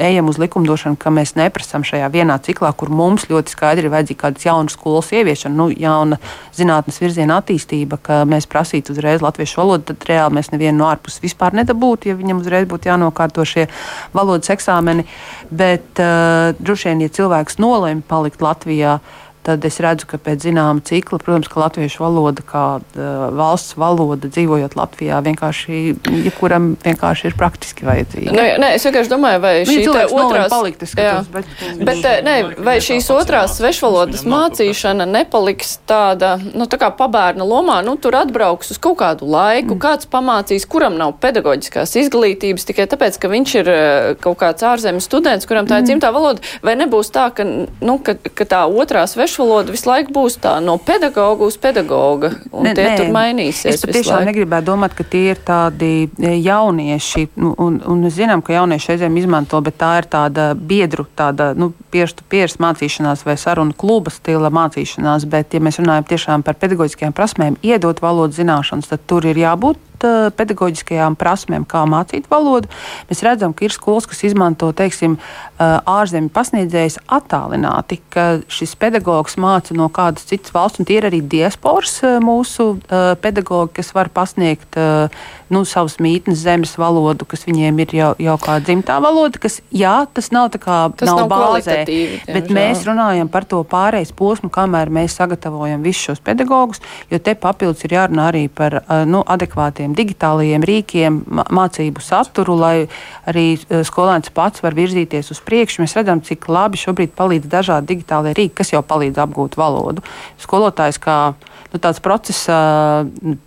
ejam 0.02 0.30
uz 0.30 0.38
likumdošanu, 0.42 0.98
ka 1.00 1.12
mēs 1.14 1.34
neprasām 1.40 1.86
šajā 1.88 2.10
vienā 2.14 2.38
ciklā, 2.44 2.72
kur 2.78 2.92
mums 2.94 3.28
ļoti 3.30 3.56
skaidri 3.56 3.88
ir 3.88 3.94
vajadzīga 3.94 4.22
kādas 4.26 4.46
jaunas 4.46 4.76
skolas 4.78 5.12
ieviešana, 5.16 5.56
nu, 5.58 5.70
jauna 5.74 6.20
zinātnes 6.56 7.00
virziena 7.02 7.40
attīstība, 7.42 8.00
ka 8.02 8.22
mēs 8.30 8.50
prasītu 8.52 8.94
uzreiz 8.96 9.24
latviešu 9.24 9.62
valodu 9.62 9.81
valodu, 9.82 9.94
tad 9.94 10.08
reāli 10.08 10.38
mēs 10.38 10.52
nevienu 10.52 10.78
no 10.80 10.90
ārpuses 10.90 11.22
vispār 11.22 11.54
nedabūtu, 11.54 12.10
ja 12.10 12.16
viņam 12.16 12.42
uzreiz 12.42 12.68
būtu 12.68 12.90
jānokārto 12.90 13.46
šie 13.46 13.68
valodas 14.14 14.50
eksāmeni. 14.50 15.06
Bet 15.50 16.00
uh, 16.00 16.54
droši 16.60 16.90
vien, 16.90 17.02
ja 17.02 17.10
cilvēks 17.10 17.60
nolēma 17.60 18.02
palikt 18.08 18.42
Latvijā, 18.42 19.00
uh, 19.00 19.21
tad 19.44 19.66
es 19.66 19.80
redzu, 19.82 20.06
ka 20.10 20.20
pēc 20.22 20.46
zināma 20.46 20.84
cikla, 20.86 21.18
protams, 21.22 21.50
ka 21.50 21.62
latviešu 21.64 22.04
valoda, 22.04 22.44
kā 22.46 22.66
uh, 22.78 23.24
valsts 23.34 23.74
valoda, 23.80 24.30
dzīvojot 24.30 24.76
Latvijā, 24.78 25.18
vienkārši 25.26 25.80
jebkuram 26.28 26.76
vienkārši 26.84 27.30
ir 27.32 27.38
praktiski 27.40 27.88
vajadzīga. 27.88 28.36
Nu, 28.36 28.44
nē, 28.62 28.72
es 28.78 28.86
vienkārši 28.86 29.12
domāju, 29.12 29.42
vai 29.42 29.54
nu, 29.66 29.74
šī 29.74 29.88
otrās, 29.90 30.52
palikt, 30.54 30.86
skatos, 30.92 31.32
bet, 31.34 31.50
bet 31.90 32.06
nē, 32.28 32.36
vai 32.62 32.78
šīs 32.84 33.10
otrās 33.16 33.58
svešvalodas 33.58 34.26
mācīšana 34.30 35.10
nepaliks 35.10 35.80
tāda, 35.90 36.36
nu, 36.54 36.70
tā 36.70 36.78
kā 36.82 36.92
pabērna 37.02 37.48
lomā, 37.48 37.80
nu, 37.86 37.98
tur 38.02 38.20
atbrauks 38.22 38.76
uz 38.76 38.82
kaut 38.82 39.00
kādu 39.02 39.26
laiku, 39.26 39.74
mm. 39.74 39.82
kāds 39.82 40.10
pamācīs, 40.12 40.70
kuram 40.70 41.00
nav 41.02 41.16
pedagoģiskās 41.24 41.98
izglītības, 42.04 42.68
tikai 42.70 42.86
tāpēc, 42.94 43.18
ka 43.18 43.34
viņš 43.34 43.58
ir 43.64 43.74
kaut 44.22 44.38
kāds 44.44 44.70
ārzemes 44.70 45.10
students, 45.10 45.50
kuram 45.50 45.66
tā 45.66 45.80
ir 45.80 45.86
mm. 45.86 45.90
dzimtā 45.90 46.14
valoda, 46.14 46.46
vai 46.62 46.78
nebūs 46.78 47.10
tā, 47.14 47.28
ka, 47.34 47.48
nu, 47.48 47.98
ka, 48.06 48.20
ka 48.22 48.46
tā 48.46 48.64
otrā 48.70 49.08
svešvaloda 49.10 49.31
svešvaloda 49.32 49.72
visu 49.72 49.90
laiku 49.90 50.14
būs 50.14 50.38
tā 50.42 50.58
no 50.64 50.78
pedagoga 50.78 51.46
uz 51.48 51.58
pedagoga, 51.62 52.32
un 52.52 52.68
ne, 52.68 52.74
tie 52.76 52.86
nē, 52.86 52.96
tur 53.00 53.12
mainīsies. 53.16 53.80
Es 53.80 53.86
patiešām 53.86 54.26
negribētu 54.28 54.68
domāt, 54.68 54.96
ka 54.98 55.06
tie 55.08 55.32
ir 55.32 55.42
tādi 55.46 56.10
e, 56.20 56.34
jaunieši, 56.44 57.28
nu, 57.42 57.54
un, 57.62 57.80
un 57.88 58.04
zinām, 58.12 58.44
ka 58.44 58.56
jaunieši 58.56 58.94
reizēm 58.94 59.20
izmanto, 59.22 59.62
bet 59.64 59.80
tā 59.82 59.94
ir 60.02 60.10
tāda 60.12 60.52
biedru, 60.56 61.08
tāda, 61.18 61.52
nu, 61.58 61.72
pierstu 61.94 62.26
pieras 62.30 62.60
mācīšanās 62.62 63.26
vai 63.28 63.38
sarunu 63.40 63.76
kluba 63.78 64.14
stila 64.14 64.52
mācīšanās, 64.54 65.28
bet, 65.32 65.56
ja 65.56 65.64
mēs 65.64 65.80
runājam 65.82 66.10
tiešām 66.12 66.46
par 66.48 66.60
pedagoģiskajām 66.62 67.16
prasmēm, 67.16 67.60
iedot 67.66 68.04
valodas 68.04 68.40
zināšanas, 68.42 68.92
tad 68.92 69.08
tur 69.08 69.28
ir 69.30 69.40
jābūt 69.42 69.80
uh, 70.08 70.30
pedagoģiskajām 70.38 71.18
prasmēm, 71.20 71.66
kā 71.70 71.84
mācīt 71.90 72.30
valodu. 72.32 72.70
Mēs 73.10 73.24
redzam, 73.26 73.54
ka 73.54 73.66
ir 73.68 73.76
skolas, 73.76 74.08
kas 74.10 74.24
izmanto 74.28 74.72
teiksim, 74.76 75.18
uh, 75.18 75.80
ārzemju 75.90 76.32
pasniedzējus 76.34 77.00
attālināti, 77.12 78.02
ka 78.14 78.28
šis 78.52 78.76
pedagogs 78.80 79.38
māca 79.42 79.76
no 79.78 79.90
kādas 79.94 80.28
citas 80.30 80.54
valsts, 80.56 80.82
un 80.82 80.90
tie 80.90 81.00
ir 81.00 81.10
arī 81.10 81.22
diasporas 81.22 82.00
uh, 82.06 82.20
mūsu 82.24 82.74
uh, 82.76 83.14
pedagogi, 83.22 83.78
kas 83.80 83.94
var 83.98 84.12
pasniegt 84.14 84.80
uh, 84.80 85.08
nu, 85.52 85.64
savas 85.68 85.98
mītnes 86.02 86.42
zemes 86.46 86.74
valodu, 86.80 87.28
kas 87.30 87.44
viņiem 87.48 87.82
ir 87.84 87.96
jau, 87.96 88.12
jau 88.22 88.38
kā 88.42 88.58
dzimtā 88.64 88.98
valoda, 89.04 89.40
kas, 89.42 89.60
jā, 89.76 89.94
tas 90.14 90.32
nav 90.34 90.52
tā 90.54 90.62
kā 90.64 90.78
tas 90.98 91.10
nav, 91.10 91.24
nav 91.26 91.32
bāzē, 91.32 91.82
bet 91.86 92.50
jā. 92.50 92.56
mēs 92.56 92.86
runājam 92.88 93.30
par 93.32 93.48
to 93.50 93.62
pārejas 93.68 94.14
posmu, 94.16 94.52
kamēr 94.54 94.92
mēs 94.94 95.18
sagatavojam 95.20 95.84
visus 95.84 96.12
šos 96.12 96.24
pedagogus, 96.24 96.82
jo 97.12 97.20
te 97.20 97.36
papildus 97.36 97.84
ir 97.86 97.98
jārunā 97.98 98.30
arī 98.32 98.46
par 98.48 98.80
nu, 99.10 99.24
adekvātiem 99.28 99.91
šādiem 99.92 99.96
digitālajiem 99.96 100.64
rīkiem, 100.64 101.22
mācību 101.52 102.02
saturu, 102.02 102.56
lai 102.56 102.88
arī 103.28 103.58
e, 103.58 103.84
skolēns 103.84 104.32
pats 104.34 104.64
var 104.64 104.74
virzīties 104.74 105.32
uz 105.32 105.42
priekšu. 105.42 105.82
Mēs 105.82 105.96
redzam, 105.96 106.22
cik 106.22 106.48
labi 106.50 106.78
šobrīd 106.78 107.14
palīdz 107.16 107.50
dažādi 107.50 107.96
digitālie 107.96 108.34
rīki, 108.34 108.56
kas 108.56 108.74
jau 108.74 108.82
palīdz 108.82 109.20
apgūt 109.20 109.58
valodu. 109.58 110.02
Skolotājs 110.40 111.00
kā 111.00 111.34
nu, 111.72 111.80
tāds 111.82 112.02
procesa 112.04 112.58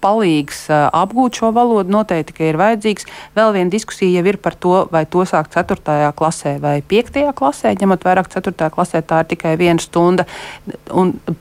palīgs 0.04 0.66
apgūt 0.70 1.40
šo 1.40 1.50
valodu 1.54 1.92
noteikti 1.92 2.48
ir 2.48 2.58
vajadzīgs. 2.60 3.08
Vēl 3.36 3.52
viena 3.56 3.72
diskusija 3.72 4.20
jau 4.20 4.30
ir 4.30 4.38
par 4.42 4.56
to, 4.60 4.74
vai 4.92 5.04
to 5.10 5.24
sākt 5.28 5.54
4. 5.56 6.12
klasē 6.16 6.56
vai 6.62 6.78
5. 6.80 7.20
klasē. 7.36 7.74
Ņemot 7.80 8.06
vairāk 8.06 8.30
4. 8.32 8.70
klasē, 8.74 9.02
tā 9.06 9.22
ir 9.22 9.30
tikai 9.34 9.54
viena 9.60 9.82
stunda. 9.82 10.26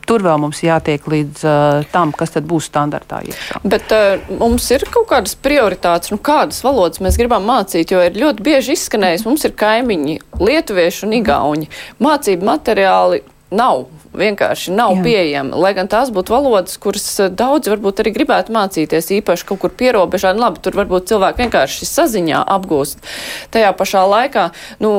Tur 0.07 0.25
vēl 0.25 0.41
mums 0.43 0.63
jātiek 0.63 1.07
līdz 1.09 1.45
uh, 1.47 1.87
tam, 1.93 2.13
kas 2.15 2.35
tad 2.35 2.47
būs 2.49 2.69
standartā. 2.71 3.23
Iekšā. 3.27 3.63
Bet 3.63 3.93
uh, 3.95 4.35
mums 4.39 4.67
ir 4.75 4.85
kaut 4.93 5.09
kādas 5.11 5.35
prioritātes, 5.39 6.13
nu, 6.13 6.19
kādas 6.23 6.63
valodas 6.65 7.01
mēs 7.03 7.19
gribam 7.19 7.45
mācīt, 7.47 7.93
jo 7.93 8.03
ir 8.03 8.17
ļoti 8.19 8.45
bieži 8.45 8.77
izskanējis, 8.77 9.27
mums 9.27 9.45
ir 9.47 9.55
kaimiņi, 9.59 10.19
lietuvieši 10.41 11.07
un 11.07 11.17
igauņi. 11.19 11.69
Mācību 12.03 12.49
materiāli 12.49 13.23
nav 13.53 13.85
vienkārši 14.17 14.73
nav 14.75 14.95
Jā. 14.97 15.03
pieejama. 15.05 15.59
Lai 15.59 15.73
gan 15.77 15.89
tās 15.91 16.11
būtu 16.13 16.35
valodas, 16.35 16.77
kuras 16.81 17.05
eh, 17.19 17.29
daudzi 17.33 17.73
varbūt 17.73 18.03
arī 18.03 18.13
gribētu 18.15 18.55
mācīties, 18.55 19.11
īpaši 19.19 19.47
kaut 19.49 19.63
kur 19.63 19.75
pierobežā. 19.77 20.33
Nu, 20.35 20.45
labi, 20.45 20.63
tur 20.63 20.77
varbūt 20.79 21.11
cilvēki 21.11 21.45
vienkārši 21.45 21.89
saziņā 21.89 22.43
apgūst. 22.55 23.03
Tajā 23.53 23.73
pašā 23.77 24.03
laikā, 24.09 24.49
nu, 24.83 24.93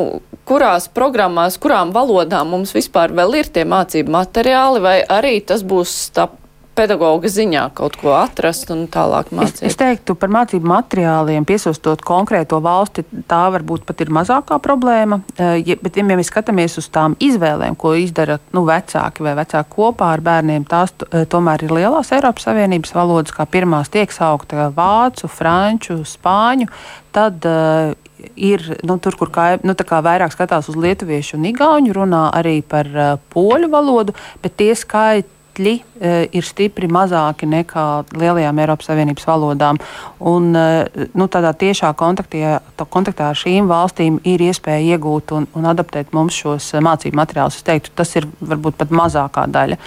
kurās 0.49 0.89
programmās, 0.93 1.59
kurām 1.61 1.95
valodām 1.95 2.53
mums 2.55 2.75
vispār 2.77 3.15
vēl 3.17 3.41
ir 3.41 3.53
tie 3.53 3.67
mācību 3.69 4.13
materiāli, 4.19 4.85
vai 4.85 4.97
arī 5.03 5.39
tas 5.45 5.65
būs 5.67 5.97
tā 6.17 6.29
pedagoga 6.75 7.31
ziņā 7.31 7.65
kaut 7.77 7.97
ko 8.01 8.13
atrast 8.17 8.71
un 8.75 8.85
tālāk 8.93 9.31
mācīt? 9.35 9.63
Es, 9.63 9.73
es 9.73 9.79
teiktu 9.81 10.17
par 10.19 10.33
mācību 10.35 10.69
materiāliem, 10.69 11.47
piesaistot 11.49 12.03
konkrēto 12.07 12.61
valsti, 12.65 13.07
tā 13.31 13.43
varbūt 13.55 13.87
pat 13.89 14.05
ir 14.05 14.13
mazākā 14.15 14.59
problēma. 14.63 15.21
Eh, 15.37 15.57
ja, 15.63 15.79
bet, 15.81 15.99
ja 15.99 16.07
mēs 16.07 16.31
skatāmies 16.33 16.79
uz 16.83 16.91
tām 16.95 17.17
izvēlēm, 17.23 17.79
ko 17.81 17.95
izdara 17.99 18.41
nu, 18.57 18.65
vecāki 18.69 19.27
vai 19.27 19.37
vecāki 19.39 19.75
kopā 19.77 20.13
ar 20.17 20.25
bērniem, 20.25 20.67
tās 20.71 20.95
eh, 21.11 21.27
tomēr 21.31 21.67
ir 21.67 21.77
lielās 21.81 22.13
Eiropas 22.15 22.49
Savienības 22.49 22.95
valodas, 22.97 23.35
kā 23.35 23.47
pirmās 23.49 23.93
tiek 23.93 24.13
saukta 24.15 24.71
vācu, 24.75 25.31
franču, 25.31 26.01
spāņu. 26.09 26.71
Tad 27.15 27.45
uh, 27.47 27.93
ir 28.35 28.63
nu, 28.87 28.97
tur, 28.99 29.15
kur 29.19 29.31
kā, 29.31 29.47
nu, 29.63 29.75
kā 29.79 30.01
vairāk 30.05 30.35
skatās 30.35 30.67
uz 30.73 30.79
lietuviešu 30.79 31.39
un 31.39 31.47
igauņu, 31.53 31.95
runā 31.95 32.25
arī 32.35 32.57
par 32.67 32.91
uh, 32.91 33.15
poļu 33.35 33.71
valodu, 33.71 34.17
bet 34.43 34.57
tie 34.59 34.73
skaiti 34.79 35.34
skaitļi 35.55 35.75
e, 36.01 36.29
ir 36.33 36.45
stipri 36.45 36.89
mazāki 36.89 37.47
nekā 37.47 38.05
lielajām 38.15 38.59
Eiropas 38.59 38.89
Savienības 38.89 39.27
valodām. 39.27 39.79
Un, 40.21 40.55
e, 40.55 41.09
nu, 41.15 41.29
tādā 41.29 41.55
tiešā 41.55 41.95
kontaktā, 41.95 42.61
kontaktā 42.91 43.31
ar 43.31 43.37
šīm 43.37 43.69
valstīm 43.69 44.21
ir 44.25 44.41
iespēja 44.41 44.97
iegūt 44.97 45.33
un, 45.33 45.47
un 45.55 45.65
adaptēt 45.65 46.13
mums 46.13 46.35
šos 46.35 46.75
e, 46.75 46.81
mācību 46.81 47.17
materiālus. 47.17 47.57
Es 47.57 47.67
teiktu, 47.67 47.91
tas 47.95 48.15
ir 48.17 48.27
varbūt 48.41 48.77
pat 48.77 48.91
mazākā 48.91 49.47
daļa. 49.47 49.79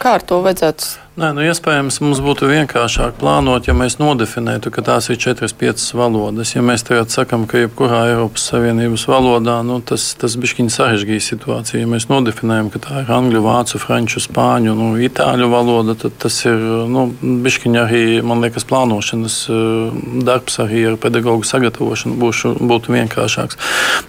Kā 0.00 0.16
ar 0.16 0.22
to 0.24 0.40
vajadzētu 0.40 1.09
Nē, 1.18 1.32
nu, 1.34 1.42
iespējams, 1.42 1.96
mums 2.04 2.20
būtu 2.22 2.46
vienkāršāk 2.46 3.16
plānot, 3.18 3.66
ja 3.66 3.74
mēs 3.74 3.96
nodefinētu, 3.98 4.70
ka 4.70 4.84
tās 4.86 5.08
ir 5.10 5.16
4-5 5.18 5.88
valodas. 5.98 6.52
Ja 6.54 6.62
mēs 6.62 6.84
tagad 6.86 7.10
sakām, 7.10 7.48
ka 7.50 7.58
jebkurā 7.58 8.04
Eiropas 8.12 8.44
Savienības 8.46 9.08
valodā 9.10 9.56
nu, 9.66 9.80
tas, 9.82 10.04
tas 10.14 10.36
bišķiņi 10.38 10.70
sarežģīja 10.70 11.24
situāciju. 11.26 11.80
Ja 11.82 11.88
mēs 11.90 12.06
nodefinējam, 12.12 12.68
ka 12.70 12.82
tā 12.84 13.02
ir 13.02 13.10
angļu, 13.16 13.42
vācu, 13.42 13.80
franču, 13.82 14.22
spāņu, 14.22 14.76
nu, 14.78 14.92
itāļu 15.02 15.48
valoda, 15.50 15.96
tad 15.98 16.14
tas 16.22 16.36
ir 16.46 16.62
nu, 16.94 17.08
bišķiņi 17.18 17.82
arī, 17.82 18.04
man 18.22 18.46
liekas, 18.46 18.68
plānošanas 18.70 19.40
eh, 19.50 20.00
darbs 20.30 20.60
arī 20.62 20.84
ar 20.92 21.00
pedagoģu 21.02 21.50
sagatavošanu 21.50 22.20
būšu, 22.22 22.54
būtu 22.70 22.94
vienkāršāks. 22.94 23.58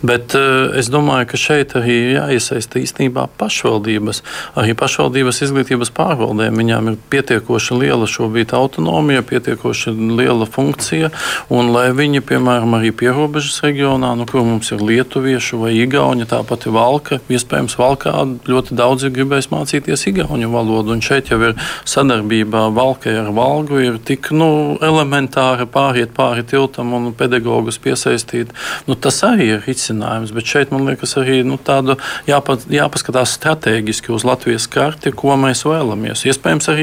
Bet 0.05 0.37
eh, 0.37 0.77
es 0.77 0.93
domāju, 0.93 1.31
ka 1.33 1.41
šeit 1.49 1.73
arī 1.81 1.97
jāiesaista 2.19 2.77
īstenībā 2.85 3.25
pašvaldības, 3.41 4.21
arī 4.61 4.77
pašvaldības 4.85 5.43
izglītības 5.49 5.95
pārvaldēm. 5.97 6.61
Viņām 6.61 6.93
ir 6.93 7.00
pietiekoši 7.11 7.77
liela 7.81 8.07
šobrīd 8.09 8.53
autonomija, 8.55 9.23
pietiekoši 9.27 9.93
liela 10.17 10.45
funkcija, 10.49 11.11
un 11.53 11.71
lai 11.73 11.89
viņi, 11.95 12.21
piemēram, 12.27 12.77
arī 12.77 12.91
pierobežas 12.95 13.61
reģionā, 13.65 14.13
nu, 14.19 14.27
kur 14.29 14.45
mums 14.47 14.71
ir 14.71 14.83
lietuviešu 14.85 15.61
vai 15.63 15.73
igauņi, 15.81 16.27
tāpat 16.31 16.67
ir 16.67 16.75
valka, 16.75 17.19
iespējams, 17.31 17.77
valkā 17.79 18.13
ļoti 18.47 18.77
daudz 18.77 19.07
ir 19.07 19.15
gribējis 19.15 19.51
mācīties 19.51 20.07
igauņu 20.11 20.51
valodu, 20.53 20.95
un 20.95 21.03
šeit 21.05 21.31
jau 21.31 21.39
ir 21.49 21.57
sadarbība 21.87 22.67
valkai 22.75 23.15
ar 23.23 23.31
valgu, 23.35 23.81
ir 23.81 23.99
tik, 24.05 24.31
nu, 24.35 24.77
elementāri 24.81 25.67
pāriet 25.71 26.13
pāri 26.15 26.45
tiltam 26.47 26.93
un 26.97 27.11
pedagogus 27.17 27.79
piesaistīt. 27.81 28.51
Nu, 28.87 28.95
tas 28.95 29.21
arī 29.27 29.51
ir 29.55 29.65
risinājums, 29.67 30.33
bet 30.35 30.47
šeit, 30.47 30.71
man 30.73 30.87
liekas, 30.89 31.15
arī 31.21 31.41
nu, 31.47 31.57
tādu 31.61 31.97
jāpa, 32.29 32.57
jāpaskatās 32.71 33.35
strateģiski 33.37 34.13
uz 34.15 34.25
Latvijas 34.27 34.67
karti, 34.71 35.13
ko 35.15 35.35
mēs 35.39 35.63
vēlamies. 35.67 36.25
Iespējams, 36.29 36.69
arī 36.71 36.80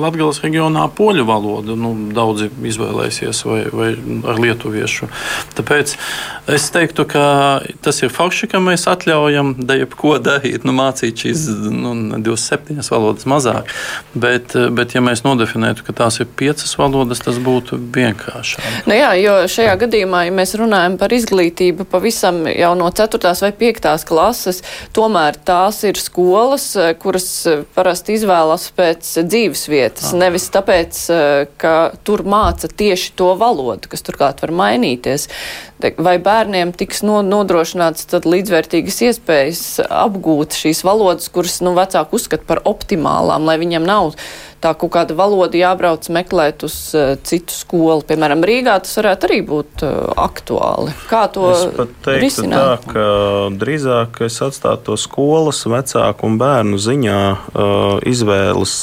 Latvijas 0.00 0.42
reģionā 0.44 0.86
poļu 0.96 1.24
valodu 1.28 1.76
nu, 1.78 1.92
daudzi 2.14 2.50
izvēlēsies 2.70 3.44
vai, 3.46 3.60
vai 3.72 3.90
ar 4.30 4.40
lietuviešu. 4.40 5.08
Tāpēc 5.58 5.94
es 6.50 6.68
teiktu, 6.74 7.06
ka 7.10 7.24
tas 7.84 8.00
ir 8.02 8.12
forši, 8.12 8.48
ka 8.52 8.60
mēs 8.62 8.86
atļaujam 8.90 9.54
jebko 9.80 10.16
darīt, 10.22 10.64
nu, 10.66 10.74
mācīt 10.76 11.24
šīs 11.24 11.46
nu, 11.70 11.94
27 12.18 12.90
valodas 12.90 13.28
mazāk. 13.30 13.70
Bet, 14.14 14.54
bet, 14.74 14.94
ja 14.96 15.02
mēs 15.04 15.24
nodefinētu, 15.26 15.84
ka 15.86 15.94
tās 16.02 16.20
ir 16.22 16.28
piecas 16.40 16.72
valodas, 16.78 17.22
tas 17.24 17.38
būtu 17.42 17.78
vienkāršāk. 17.94 18.86
Nu 18.90 18.96
jā, 18.96 19.12
jo 19.20 19.36
šajā 19.50 19.76
gadījumā, 19.84 20.24
ja 20.28 20.34
mēs 20.34 20.56
runājam 20.58 20.96
par 21.00 21.14
izglītību 21.14 21.86
pavisam 21.90 22.42
jau 22.50 22.72
no 22.78 22.90
4. 22.94 23.34
vai 23.44 23.52
5. 23.62 23.90
klases, 24.08 24.62
tomēr 24.96 25.38
tās 25.46 25.82
ir 25.88 26.00
skolas, 26.00 26.72
kuras 27.02 27.28
parasti 27.76 28.16
izvēlas 28.18 28.68
pēc 28.76 29.12
dzīves 29.30 29.64
vietas, 29.70 30.10
ah. 30.10 30.18
nevis 30.24 30.48
tāpēc, 30.52 31.00
eh, 31.14 31.44
ka 31.60 31.74
tur 32.06 32.24
māca 32.28 32.68
tieši 32.68 33.14
to 33.18 33.32
valodu, 33.40 33.90
kas 33.90 34.04
turklāt 34.06 34.42
var 34.44 34.54
mainīties. 34.62 35.28
Vai 35.80 36.18
bērniem 36.20 36.74
tiks 36.76 37.00
nodrošināts 37.06 38.10
līdzvērtīgas 38.12 38.98
iespējas 39.06 39.62
apgūt 39.88 40.58
šīs 40.58 40.82
valodas, 40.84 41.30
kuras 41.32 41.62
nu, 41.64 41.72
vecāki 41.78 42.18
uzskata 42.18 42.44
par 42.44 42.60
optimālām, 42.68 43.48
lai 43.48 43.56
viņam 43.62 43.88
nav 43.88 44.12
tā 44.60 44.72
kaut 44.76 44.92
kāda 44.94 45.16
valoda 45.16 45.56
jābrauc 45.56 46.06
meklēt 46.12 46.64
uz 46.66 46.76
uh, 46.96 47.14
citu 47.26 47.54
skolu. 47.54 48.04
Piemēram, 48.06 48.44
Rīgā 48.46 48.76
tas 48.84 48.92
varētu 49.00 49.28
arī 49.28 49.38
būt 49.48 49.84
uh, 49.86 49.94
aktuāli. 50.20 50.94
Kā 51.10 51.24
to 51.32 51.48
es 51.52 51.64
pat 51.76 51.94
teiktu 52.04 52.24
risināt? 52.24 52.84
tā, 52.84 52.92
ka 52.94 53.06
drīzāk 53.60 54.20
es 54.26 54.36
atstātu 54.44 54.90
to 54.90 54.98
skolas 55.00 55.62
vecāku 55.70 56.28
un 56.28 56.36
bērnu 56.40 56.80
ziņā 56.80 57.20
uh, 57.30 57.96
izvēles. 58.08 58.74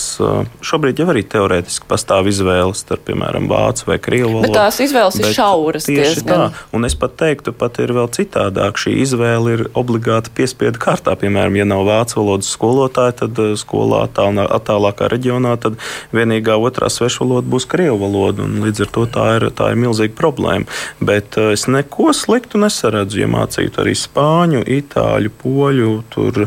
Šobrīd 0.65 1.01
jau 1.01 1.09
arī 1.13 1.23
teorētiski 1.29 1.89
pastāv 1.89 2.29
izvēles 2.31 2.81
starp, 2.85 3.05
piemēram, 3.09 3.49
vācu 3.51 3.91
vai 3.91 3.99
krievu 4.01 4.33
valodu. 4.37 4.49
Bet 4.49 4.57
tās 4.57 4.81
izvēles 4.83 5.19
ir 5.21 5.29
šauras. 5.35 5.87
Tieši 5.87 6.23
diezgan. 6.23 6.47
tā. 6.49 6.65
Un 6.77 6.89
es 6.89 6.97
pat 6.97 7.17
teiktu, 7.21 7.53
pat 7.57 7.79
ir 7.83 7.93
vēl 7.97 8.09
citādāk. 8.17 8.81
Šī 8.81 8.97
izvēle 9.03 9.55
ir 9.57 9.65
obligāti 9.77 10.33
piespiedu 10.37 10.81
kārtā. 10.81 11.15
Piemēram, 11.19 11.57
ja 11.59 11.67
nav 11.69 11.85
vācu 11.87 12.21
valodas 12.21 12.49
skolotāja, 12.53 13.15
tad 13.23 13.41
skolā 13.59 14.05
attālākā 14.07 15.09
reģionā 15.13 15.55
tad 15.67 15.77
vienīgā 16.15 16.57
otrā 16.57 16.89
svešvaloda 16.91 17.47
būs 17.51 17.67
krievu 17.69 17.99
valoda. 18.05 18.47
Līdz 18.47 18.87
ar 18.87 18.91
to 18.95 19.05
tā 19.17 19.27
ir, 19.37 19.49
tā 19.57 19.71
ir 19.73 19.81
milzīga 19.83 20.15
problēma. 20.17 20.67
Bet 21.03 21.37
eh, 21.37 21.53
es 21.57 21.67
neko 21.71 22.11
sliktu 22.15 22.61
nesaredzu, 22.63 23.21
ja 23.23 23.29
mācītu 23.31 23.83
arī 23.83 23.95
spāņu, 23.97 24.65
itāļu, 24.79 25.33
poļu. 25.43 25.93
Tur 26.13 26.45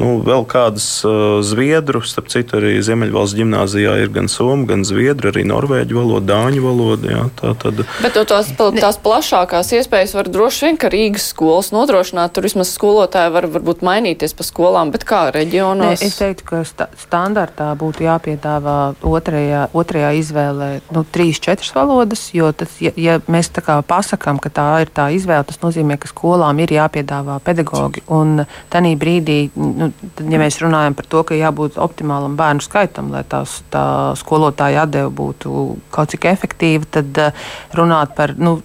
nu, 0.00 0.10
vēl 0.24 0.46
kādas 0.48 0.86
uh, 1.04 1.40
zviedru, 1.44 2.00
starp 2.06 2.30
citu, 2.32 2.56
arī 2.60 2.72
Ziemeļvalsts 2.84 3.36
gimnājā 3.36 3.96
ir 4.00 4.12
gan 4.14 4.30
somu, 4.32 4.64
gan 4.68 4.84
zviedru, 4.86 5.28
arī 5.32 5.44
norvēģu 5.48 5.98
valoda, 5.98 6.26
dāņu 6.32 6.64
valoda. 6.64 7.10
Jā, 7.10 7.24
tā 7.36 7.52
tad... 7.60 7.82
Bet 8.00 8.16
tās, 8.30 8.52
tās 8.56 9.00
plašākās 9.04 9.72
iespējas 9.76 10.14
var 10.16 10.30
droši 10.32 10.68
vien, 10.68 10.80
ka 10.80 10.90
Rīgas 10.92 11.30
skolas 11.34 11.70
nodrošināt, 11.74 12.32
tur 12.36 12.48
vismaz 12.48 12.72
skolotāji 12.72 13.34
var 13.34 13.48
varbūt 13.52 13.84
mainīties 13.86 14.36
pa 14.36 14.46
skolām, 14.46 14.92
bet 14.94 15.04
kā 15.08 15.26
reģionos? 15.36 16.00
Ne, 16.00 16.08
es 16.08 16.16
teiktu, 16.20 16.48
ka 16.48 16.62
sta 16.68 16.88
standartā 17.00 17.72
būtu 17.80 18.06
jāpiedāvā 18.08 18.59
piedāvā 18.60 18.94
otrajā, 19.02 19.68
otrajā 19.72 20.10
izvēlē 20.18 20.68
nu, 20.92 21.04
trīs, 21.04 21.40
četras 21.40 21.72
valodas. 21.74 22.30
Jo 22.34 22.52
tas, 22.52 22.68
ja, 22.80 22.92
ja 22.96 23.20
mēs 23.28 23.50
tā 23.50 23.62
kā 23.62 23.80
pasakām, 23.82 24.38
ka 24.38 24.50
tā 24.50 24.82
ir 24.82 24.90
tā 24.92 25.10
izvēle, 25.10 25.44
tas 25.44 25.60
nozīmē, 25.62 25.98
ka 25.98 26.08
skolām 26.08 26.58
ir 26.60 26.70
jāpiedāvā 26.70 27.40
pedagogi. 27.40 28.02
Un 28.08 28.44
tādā 28.70 28.92
brīdī, 29.00 29.50
nu, 29.56 29.90
tad, 30.14 30.26
ja 30.30 30.38
mēs 30.38 30.60
runājam 30.60 30.94
par 30.94 31.06
to, 31.06 31.22
ka 31.24 31.34
jābūt 31.34 31.78
optimālam 31.78 32.36
bērnu 32.36 32.60
skaitam, 32.60 33.10
lai 33.10 33.24
tās, 33.24 33.62
tā 33.70 34.14
skolotāja 34.18 34.84
atdeve 34.84 35.10
būtu 35.10 35.76
kaut 35.90 36.10
cik 36.12 36.26
efektīva, 36.30 36.86
tad 36.90 37.20
uh, 37.20 37.50
runāt 37.76 38.14
par 38.16 38.34
nu, 38.38 38.60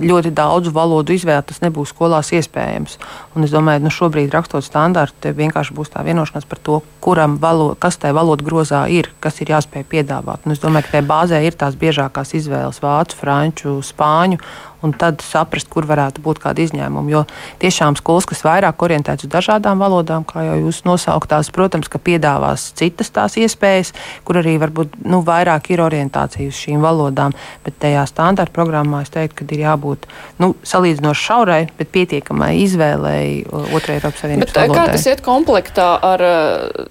ļoti 0.00 0.32
daudzu 0.34 0.72
valodu 0.74 1.14
izvēli 1.14 1.44
tas 1.48 1.60
nebūs 1.64 1.92
skolās 1.94 2.32
iespējams. 2.34 2.98
Un 3.34 3.46
es 3.46 3.52
domāju, 3.54 3.84
nu, 3.84 3.92
šobrīd 3.92 4.32
rakstot 4.34 4.64
standārtu, 4.66 5.34
vienkārši 5.34 5.74
būs 5.76 5.92
tā 5.92 6.04
vienošanās 6.06 6.46
par 6.48 6.60
to, 6.62 6.80
kuram 7.04 7.36
valoda, 7.42 7.76
kas 7.80 7.98
tajā 8.00 8.14
valodas 8.16 8.46
grozā 8.46 8.84
ir, 8.92 9.10
kas 9.20 9.33
kas 9.34 9.42
ir 9.42 9.50
jāspēj 9.50 9.84
piedāvāt. 9.90 10.46
Un 10.46 10.54
es 10.54 10.62
domāju, 10.62 10.86
ka 10.86 10.94
tajā 10.94 11.06
bāzē 11.08 11.40
ir 11.42 11.56
tās 11.58 11.74
biežākās 11.74 12.34
izvēles- 12.38 12.78
vācu, 12.84 13.18
franču, 13.18 13.80
spāņu 13.82 14.38
un 14.84 14.92
tad 14.96 15.24
saprast, 15.24 15.70
kur 15.72 15.86
varētu 15.88 16.22
būt 16.24 16.40
kādi 16.42 16.66
izņēmumi. 16.68 17.14
Jo 17.14 17.24
tiešām 17.62 17.96
skolas, 17.98 18.28
kas 18.28 18.44
vairāk 18.44 18.84
orientētas 18.84 19.26
uz 19.26 19.32
dažādām 19.32 19.80
valodām, 19.80 20.26
kā 20.28 20.44
jau 20.44 20.58
jūs 20.66 20.82
nosauktās, 20.88 21.50
protams, 21.54 21.88
ka 21.88 22.00
piedāvās 22.02 22.70
citas 22.76 23.10
tās 23.14 23.38
iespējas, 23.40 23.94
kur 24.28 24.40
arī 24.42 24.56
varbūt 24.62 24.98
nu, 25.08 25.22
vairāk 25.24 25.70
ir 25.72 25.84
orientācija 25.84 26.50
uz 26.52 26.58
šīm 26.60 26.84
valodām. 26.84 27.34
Bet 27.64 27.78
tajā 27.82 28.04
standarta 28.10 28.52
programmā 28.54 29.02
es 29.06 29.12
teiktu, 29.14 29.40
ka 29.40 29.48
ir 29.56 29.64
jābūt 29.64 30.06
nu, 30.42 30.52
salīdzinoši 30.66 31.24
šaurai, 31.24 31.60
bet 31.78 31.92
pietiekamai 31.94 32.52
izvēlei 32.64 33.44
otrajai 33.48 33.98
Eiropas 33.98 34.24
Savienības 34.24 34.50
bet, 34.50 34.60
valodai. 34.60 34.84
Kā 34.84 34.96
tas 34.98 35.08
iet 35.08 35.24
komplektā 35.24 35.88
ar 36.04 36.24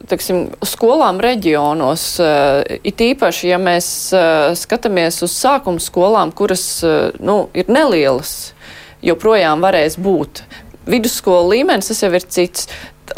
teksim, 0.10 0.46
skolām 0.66 1.22
reģionos? 1.24 2.08
It 2.84 3.04
īpaši, 3.04 3.52
ja 3.52 3.60
mēs 3.62 3.88
skatāmies 4.64 5.22
uz 5.26 5.36
sākuma 5.36 5.84
skolām, 5.84 6.34
kuras 6.36 6.66
nu, 7.20 7.38
ir 7.54 7.70
ne 7.72 7.83
nelielas 7.84 8.54
joprojām 9.04 9.64
varēs 9.64 10.00
būt. 10.00 10.44
Vidusskolu 10.88 11.54
līmenis 11.54 11.92
jau 12.04 12.12
ir 12.12 12.26
cits. 12.28 12.68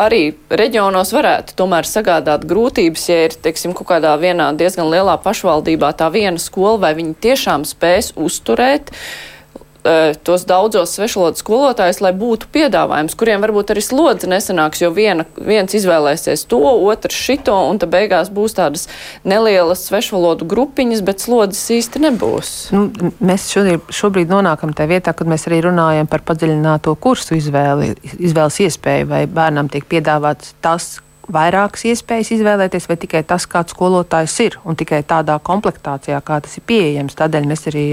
arī 0.01 0.33
reģionos 0.49 1.13
varētu 1.13 1.53
tomēr 1.55 1.85
sagādāt 1.85 2.43
grūtības, 2.49 3.03
ja 3.09 3.17
ir, 3.27 3.35
teiksim, 3.37 3.73
kaut 3.77 3.87
kādā 3.93 4.15
vienā 4.17 4.49
diezgan 4.57 4.89
lielā 4.89 5.13
pašvaldībā 5.21 5.93
tā 5.93 6.09
viena 6.11 6.41
skola, 6.41 6.79
vai 6.81 6.95
viņi 6.97 7.13
tiešām 7.21 7.63
spēs 7.69 8.11
uzturēt 8.17 8.89
uh, 8.89 9.34
tos 10.25 10.45
daudzos 10.49 10.95
svešvalodu 10.97 11.39
skolotājus, 11.39 12.01
lai 12.01 12.11
būtu 12.17 12.49
piedāvājums, 12.53 13.15
kuriem 13.19 13.43
varbūt 13.45 13.73
arī 13.73 13.83
slodze 13.85 14.29
nesanāks, 14.29 14.81
jo 14.81 14.89
viena, 14.95 15.27
viens 15.37 15.75
izvēlēsies 15.77 16.47
to, 16.49 16.61
otrs 16.89 17.17
šito, 17.27 17.55
un 17.69 17.79
tad 17.81 17.93
beigās 17.93 18.31
būs 18.33 18.57
tādas 18.57 18.87
nelielas 19.27 19.85
svešvalodu 19.89 20.47
grupiņas, 20.49 21.05
bet 21.05 21.21
slodzes 21.23 21.63
īsti 21.77 22.01
nebūs. 22.07 22.53
Nu, 22.75 22.87
mēs 23.21 23.47
šodien, 23.53 23.81
šobrīd 23.93 24.33
nonākam 24.33 24.73
tajā 24.75 24.95
vietā, 24.95 25.13
kad 25.13 25.29
mēs 25.29 25.45
arī 25.49 25.61
runājam 25.67 26.09
par 26.09 26.25
padziļināto 26.25 26.95
kursu 27.01 27.37
izvēli, 27.37 27.93
izvēles 28.17 28.61
iespēju, 28.67 29.09
vai 29.11 29.25
bērnam 29.29 29.69
tiek 29.71 29.85
piedāvāts 29.89 30.55
tas, 30.65 30.95
vairākas 31.31 31.85
iespējas 31.89 32.31
izvēlēties, 32.35 32.87
vai 32.89 32.97
tikai 33.01 33.23
tas, 33.27 33.47
kāds 33.49 33.73
skolotājs 33.75 34.35
ir, 34.45 34.57
un 34.65 34.77
tikai 34.77 35.01
tādā 35.07 35.37
komplektācijā, 35.43 36.19
kā 36.25 36.39
tas 36.43 36.57
ir 36.59 36.65
pieejams. 36.69 37.17
Tādēļ 37.17 37.49
mēs 37.49 37.67
arī 37.71 37.85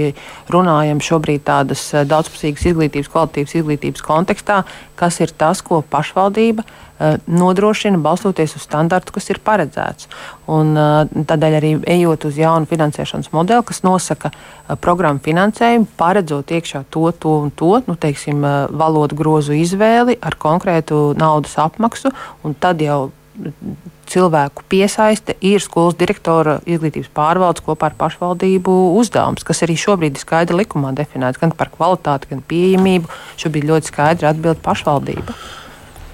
runājam 0.53 1.01
šobrīd 1.03 1.45
tādas 1.47 1.85
eh, 1.93 2.05
daudzpusīgas 2.09 2.67
izglītības, 2.71 3.11
kvalitātes 3.13 3.57
izglītības 3.59 4.05
kontekstā, 4.05 4.63
kas 4.99 5.19
ir 5.23 5.33
tas, 5.37 5.63
ko 5.65 5.81
pašvaldība 5.89 6.63
uh, 6.63 7.15
nodrošina 7.25 7.97
balstoties 7.97 8.53
uz 8.55 8.63
standartu, 8.67 9.15
kas 9.15 9.31
ir 9.33 9.39
paredzēts. 9.43 10.07
Un, 10.53 10.75
uh, 10.77 11.25
tādēļ 11.27 11.57
arī 11.57 11.71
ejot 11.95 12.27
uz 12.29 12.37
jaunu 12.39 12.69
finansēšanas 12.69 13.31
modeli, 13.33 13.65
kas 13.67 13.81
nosaka 13.83 14.31
programmu 14.83 15.23
finansējumu, 15.25 15.89
paredzot 15.99 16.53
iekšā 16.53 16.85
to, 16.93 17.09
to 17.17 17.33
un 17.47 17.51
to, 17.51 17.73
nu, 17.89 17.97
teiksim, 17.99 18.45
valodu 18.69 19.17
grozu 19.17 19.57
izvēli 19.57 20.19
ar 20.21 20.37
konkrētu 20.39 21.09
naudas 21.19 21.57
apmaksu, 21.59 22.13
un 22.45 22.55
tad 22.55 22.81
jau 22.85 23.09
cilvēku 24.13 24.65
piesaiste 24.69 25.35
ir 25.41 25.63
skolas 25.63 25.97
direktora 25.97 26.59
izglītības 26.69 27.09
pārvaldes 27.15 27.63
kopā 27.65 27.89
ar 27.89 27.97
pašvaldību 27.97 28.75
uzdevums, 28.99 29.45
kas 29.47 29.63
arī 29.65 29.77
šobrīd 29.79 30.17
ir 30.17 30.23
skaidri 30.23 30.59
likumā 30.61 30.93
definēts 30.97 31.41
gan 31.41 31.55
par 31.57 31.71
kvalitāti, 31.73 32.29
gan 32.33 32.43
pieejamību. 32.49 33.09
Šobrīd 33.41 33.69
ļoti 33.71 33.93
skaidri 33.93 34.29
atbild 34.29 34.61
pašvaldība. 34.65 35.35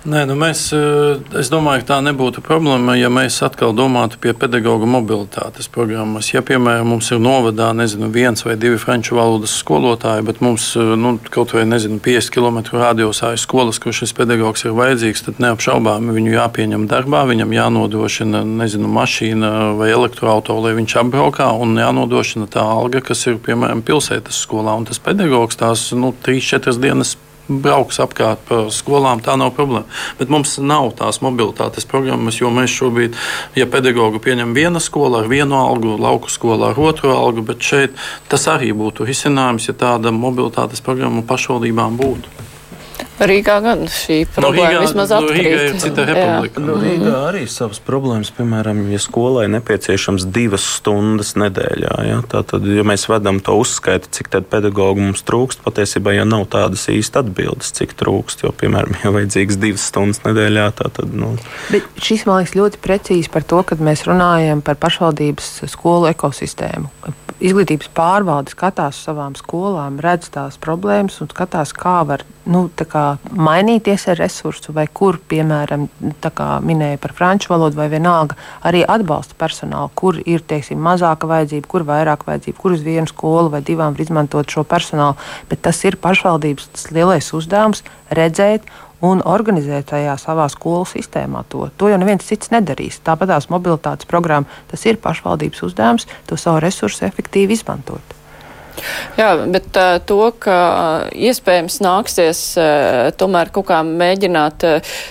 Nē, 0.09 0.23
nu 0.25 0.33
mēs, 0.39 0.71
eh, 0.73 1.19
es 1.37 1.51
domāju, 1.53 1.83
ka 1.83 1.87
tā 1.91 1.97
nebūtu 2.01 2.41
problēma, 2.41 2.95
ja 2.97 3.11
mēs 3.13 3.35
atkal 3.45 3.75
domātu 3.77 4.17
pie 4.17 4.31
pedagoģa 4.33 4.87
mobilitātes 4.89 5.69
programmas. 5.69 6.31
Ja, 6.33 6.41
piemēram, 6.41 6.87
mums 6.89 7.11
ir 7.11 7.19
novadā 7.21 7.67
nezinu, 7.77 8.09
viens 8.09 8.41
vai 8.41 8.55
divi 8.55 8.79
franču 8.81 9.19
valodas 9.19 9.53
skolotāji, 9.61 10.25
bet 10.25 10.41
mums 10.41 10.71
eh, 10.75 10.95
nu, 10.97 11.19
kaut 11.29 11.53
vai 11.53 11.67
nezinu, 11.69 11.99
50 12.01 12.33
km 12.33 12.57
radiusā 12.79 13.35
ir 13.35 13.43
skolas, 13.43 13.77
kur 13.77 13.93
šis 13.93 14.15
pedagogs 14.17 14.65
ir 14.65 14.73
vajadzīgs, 14.79 15.25
tad 15.27 15.43
neapšaubāmi 15.45 16.17
viņu 16.17 16.33
jāpieņem 16.39 16.89
darbā, 16.89 17.27
viņam 17.29 17.53
jānodrošina 17.59 18.41
nezinu, 18.49 18.89
mašīna 18.89 19.77
vai 19.77 19.93
elektroautorāta, 19.93 20.57
lai 20.63 20.73
viņš 20.81 20.99
apbraukā, 21.03 21.53
un 21.53 21.77
jānodrošina 21.77 22.49
tā 22.49 22.65
alga, 22.65 23.05
kas 23.05 23.27
ir 23.27 23.37
piemēram 23.37 23.85
pilsētas 23.85 24.41
skolā. 24.41 24.73
Un 24.73 24.89
tas 24.89 24.97
pedagogs 24.97 25.59
tās 25.59 25.91
nu, 25.93 26.15
3-4 26.25 26.81
dienas 26.81 27.17
brauks 27.49 27.99
apkārt 28.03 28.43
pa 28.47 28.61
skolām, 28.73 29.23
tā 29.25 29.35
nav 29.39 29.53
problēma. 29.57 29.87
Bet 30.19 30.31
mums 30.33 30.57
nav 30.61 30.93
tās 30.99 31.21
mobilitātes 31.25 31.87
programmas, 31.89 32.39
jo 32.41 32.51
mēs 32.53 32.73
šobrīd, 32.77 33.17
ja 33.59 33.67
pedagogu 33.69 34.21
pieņem 34.23 34.53
viena 34.57 34.81
skola 34.83 35.23
ar 35.23 35.31
vienu 35.31 35.57
algu, 35.59 35.97
lauku 35.99 36.31
skola 36.31 36.71
ar 36.71 36.79
otru 36.79 37.13
algu, 37.15 37.45
bet 37.49 37.65
šeit 37.65 37.97
tas 38.29 38.47
arī 38.51 38.71
būtu 38.77 39.07
risinājums, 39.09 39.69
ja 39.71 39.77
tāda 39.77 40.13
mobilitātes 40.15 40.83
programma 40.85 41.25
pašvaldībām 41.25 41.97
būtu. 41.99 42.39
Rīgā 43.19 43.55
gan 43.63 43.81
šī 43.91 44.21
problēma 44.31 44.55
no 44.55 44.69
Rīgā, 44.69 44.81
vismaz 44.85 45.11
atkrīt. 45.15 45.29
No 45.29 45.49
Rīgā 45.49 45.63
ir 45.65 45.79
cita 45.83 46.05
republika. 46.07 46.63
No 46.63 46.75
Rīgā 46.79 47.13
arī 47.29 47.43
savas 47.51 47.81
problēmas, 47.83 48.31
piemēram, 48.37 48.81
ja 48.93 48.99
skolai 49.03 49.45
nepieciešams 49.51 50.27
divas 50.35 50.65
stundas 50.77 51.33
nedēļā. 51.39 51.95
Ja? 52.07 52.19
Tātad, 52.31 52.67
ja 52.71 52.85
mēs 52.87 53.07
vedam 53.11 53.41
to 53.43 53.57
uzskaitu, 53.59 54.11
cik 54.15 54.31
tad 54.35 54.49
pedagogu 54.51 55.03
mums 55.03 55.25
trūkst, 55.27 55.63
patiesībā 55.65 56.15
jau 56.15 56.27
nav 56.29 56.47
tādas 56.53 56.87
īsti 56.91 57.23
atbildes, 57.23 57.73
cik 57.79 57.95
trūkst, 57.99 58.45
jo, 58.47 58.53
piemēram, 58.55 58.95
ja 59.03 59.13
vajadzīgs 59.15 59.59
divas 59.59 59.89
stundas 59.91 60.23
nedēļā, 60.27 60.69
tad, 60.79 61.03
nu. 61.11 61.35
Bet 61.73 61.87
šis, 61.99 62.27
man 62.29 62.43
liekas, 62.43 62.55
ļoti 62.59 62.83
precīzi 62.83 63.33
par 63.33 63.47
to, 63.47 63.63
kad 63.67 63.83
mēs 63.83 64.07
runājam 64.07 64.63
par 64.65 64.79
pašvaldības 64.79 65.57
skolu 65.67 66.13
ekosistēmu 66.13 67.17
izglītības 67.39 67.89
pārvalde 67.95 68.53
skatās 68.53 68.97
uz 68.99 69.07
savām 69.07 69.35
skolām, 69.39 69.99
redz 70.03 70.29
tās 70.33 70.59
problēmas 70.61 71.19
un 71.23 71.31
skatās, 71.31 71.73
kā 71.75 72.01
var 72.07 72.25
nu, 72.49 72.65
kā 72.89 73.03
mainīties 73.29 74.07
ar 74.11 74.19
resursu, 74.19 74.73
vai 74.75 74.87
kur, 74.91 75.19
piemēram, 75.29 75.87
minēja 76.65 76.99
par 77.01 77.13
franču 77.17 77.53
valodu, 77.53 77.77
vai 77.79 77.89
vienalga 77.91 78.37
arī 78.65 78.83
atbalsta 78.87 79.37
personālu, 79.39 79.91
kur 79.95 80.19
ir 80.25 80.43
teiksim, 80.49 80.81
mazāka 80.81 81.29
vajadzība, 81.29 81.69
kur 81.69 81.85
vairāk 81.87 82.25
vajadzība, 82.27 82.59
kur 82.59 82.75
uz 82.75 82.83
vienu 82.85 83.09
skolu 83.09 83.53
vai 83.53 83.63
divām 83.65 83.95
var 83.95 84.05
izmantot 84.05 84.49
šo 84.49 84.65
personālu. 84.67 85.17
Bet 85.49 85.63
tas 85.67 85.81
ir 85.85 85.99
pašvaldības 86.01 86.89
lielais 86.95 87.33
uzdevums 87.37 87.83
redzēt 88.09 88.67
un 89.05 89.21
organizēt 89.23 89.91
tajā 89.93 90.15
savā 90.19 90.49
skolu 90.51 90.87
sistēmā 90.89 91.45
to. 91.51 91.69
To 91.79 91.91
jau 91.91 91.99
neviens 92.01 92.25
cits 92.27 92.51
nedarīs. 92.51 92.99
Tāpat 93.05 93.31
tās 93.31 93.49
mobilitātes 93.53 94.09
programma, 94.09 94.49
tas 94.71 94.85
ir 94.89 94.99
pašvaldības 94.99 95.67
uzdevums 95.69 96.09
to 96.27 96.39
savu 96.39 96.63
resursu 96.65 97.07
efektīvi 97.07 97.55
izmantot. 97.55 98.18
Jā, 99.19 99.29
bet 99.51 99.77
to, 100.09 100.19
ka 100.39 100.57
iespējams 101.15 101.79
nāksies 101.83 102.41
tomēr 103.19 103.51
kaut 103.55 103.69
kā 103.69 103.79
mēģināt 103.85 104.65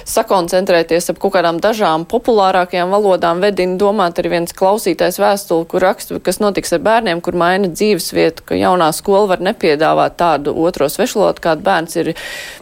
sakoncentrēties 0.08 1.10
ap 1.12 1.20
kaut 1.22 1.36
kādām 1.36 1.60
dažām 1.62 2.06
populārākajām 2.08 2.92
valodām, 2.94 3.42
vedina 3.44 3.78
domāt 3.80 4.20
arī 4.20 4.34
viens 4.36 4.54
klausītājs 4.56 5.20
vēstuli, 5.22 5.68
kur 5.70 5.84
raksta, 5.84 6.20
kas 6.24 6.40
notiks 6.42 6.74
ar 6.76 6.84
bērniem, 6.84 7.22
kur 7.24 7.38
maina 7.38 7.70
dzīves 7.72 8.12
vietu, 8.16 8.46
ka 8.48 8.58
jaunā 8.58 8.90
skola 8.96 9.34
var 9.34 9.44
nepiedāvāt 9.44 10.18
tādu 10.20 10.54
otro 10.58 10.88
svešvalodu, 10.92 11.44
kādu 11.44 11.66
bērns 11.66 11.98
ir 12.00 12.14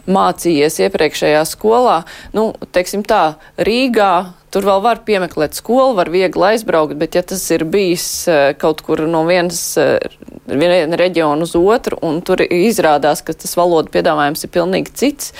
mācījies 0.07 0.81
iepriekšējā 0.87 1.45
skolā. 1.47 2.01
Nu, 2.35 2.51
teiksim 2.75 3.05
tā, 3.07 3.37
Rīgā 3.57 4.11
Tur 4.53 4.63
vēl 4.63 4.79
var 4.83 5.01
piemeklēt 5.07 5.57
skolu, 5.57 5.95
var 5.97 6.07
viegli 6.11 6.45
aizbraukt, 6.53 6.95
bet 6.99 7.17
ja 7.17 7.23
tas 7.27 7.41
ir 7.51 7.65
bijis 7.67 8.05
eh, 8.31 8.53
kaut 8.59 8.79
kur 8.85 9.03
no 9.09 9.25
vienas 9.27 9.59
eh, 9.81 9.97
viena 10.47 10.99
reģiona 10.99 11.43
uz 11.43 11.55
otru, 11.59 11.99
un 12.07 12.21
tur 12.23 12.45
izrādās, 12.45 13.23
ka 13.27 13.35
tas 13.35 13.57
valodu 13.59 13.91
piedāvājums 13.91 14.47
ir 14.47 14.53
pilnīgi 14.53 14.95
cits, 14.95 15.33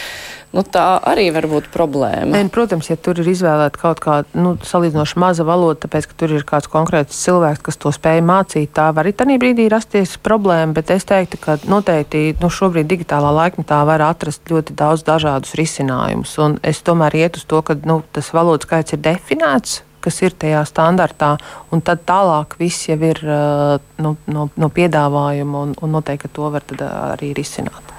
nu, 0.58 0.64
tā 0.66 0.86
arī 1.06 1.30
var 1.36 1.48
būt 1.50 1.70
problēma. 1.74 2.28
Nē, 2.34 2.48
protams, 2.54 2.90
ja 2.90 2.98
tur 2.98 3.22
ir 3.22 3.30
izvēlēta 3.32 3.82
kaut 3.82 4.02
kāda 4.04 4.42
nu, 4.42 4.56
salīdzinoši 4.66 5.20
maza 5.22 5.46
valoda, 5.48 5.84
tāpēc, 5.86 6.10
ka 6.10 6.18
tur 6.18 6.34
ir 6.38 6.46
kāds 6.48 6.70
konkrēts 6.72 7.22
cilvēks, 7.24 7.64
kas 7.68 7.80
to 7.82 7.94
spēj 7.94 8.24
mācīt, 8.26 8.74
tā 8.76 8.90
var 8.96 9.06
arī 9.06 9.14
tajā 9.18 9.40
brīdī 9.42 9.70
rasties 9.72 10.18
problēma, 10.24 10.76
bet 10.78 10.92
es 10.96 11.06
teiktu, 11.08 11.40
ka 11.44 11.60
noteikti 11.70 12.36
nu, 12.42 12.52
šobrīd 12.54 12.90
digitālā 12.90 13.34
laikmetā 13.42 13.84
var 13.88 14.04
atrast 14.10 14.50
ļoti 14.50 14.76
daudz 14.78 15.06
dažādus 15.08 15.56
risinājumus, 15.60 16.38
un 16.44 16.58
es 16.66 16.82
tomēr 16.86 17.22
iet 17.22 17.40
uz 17.40 17.46
to, 17.50 17.62
ka 17.62 17.78
nu, 17.88 18.02
tas 18.16 18.34
valodas 18.36 18.68
skaits 18.68 18.98
ir 18.98 19.04
definēts, 19.06 19.82
kas 20.04 20.22
ir 20.24 20.36
tajā 20.40 20.64
standartā, 20.68 21.36
un 21.74 21.84
tad 21.86 22.06
tālāk 22.08 22.58
viss 22.60 22.88
jau 22.90 22.98
ir 23.02 23.22
nu, 23.24 24.16
no, 24.32 24.48
no 24.56 24.70
piedāvājuma, 24.74 25.68
un, 25.68 25.76
un 25.82 25.96
noteikti 25.98 26.32
to 26.34 26.52
var 26.54 26.66
arī 26.82 27.34
risināt. 27.38 27.94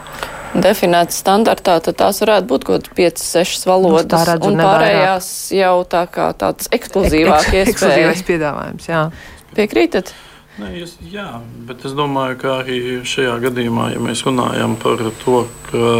Definēts 0.56 1.18
standartā, 1.20 1.76
tad 1.84 1.98
tās 2.00 2.22
varētu 2.22 2.48
būt 2.48 2.64
kaut 2.64 2.86
kādas 2.88 3.20
5, 3.20 3.26
6 3.44 3.66
valodas, 3.68 4.30
un 4.48 4.56
pārējās 4.56 5.28
jau 5.52 5.74
tā 5.90 6.06
kā 6.08 6.30
tāds 6.40 6.70
ekskluzīvāk 6.72 7.50
Ek, 7.50 7.68
ekskluzīvais 7.68 8.24
piedāvājums. 8.26 8.88
Jā. 8.88 9.02
Piekrītat? 9.58 10.14
Nē, 10.58 10.72
es, 10.82 10.96
jā, 11.12 11.26
bet 11.68 11.84
es 11.86 11.92
domāju, 11.94 12.38
ka 12.40 12.56
arī 12.64 12.78
šajā 13.06 13.36
gadījumā, 13.44 13.92
ja 13.92 14.00
mēs 14.02 14.24
runājam 14.26 14.74
par 14.80 15.04
to, 15.20 15.44
ka 15.68 15.92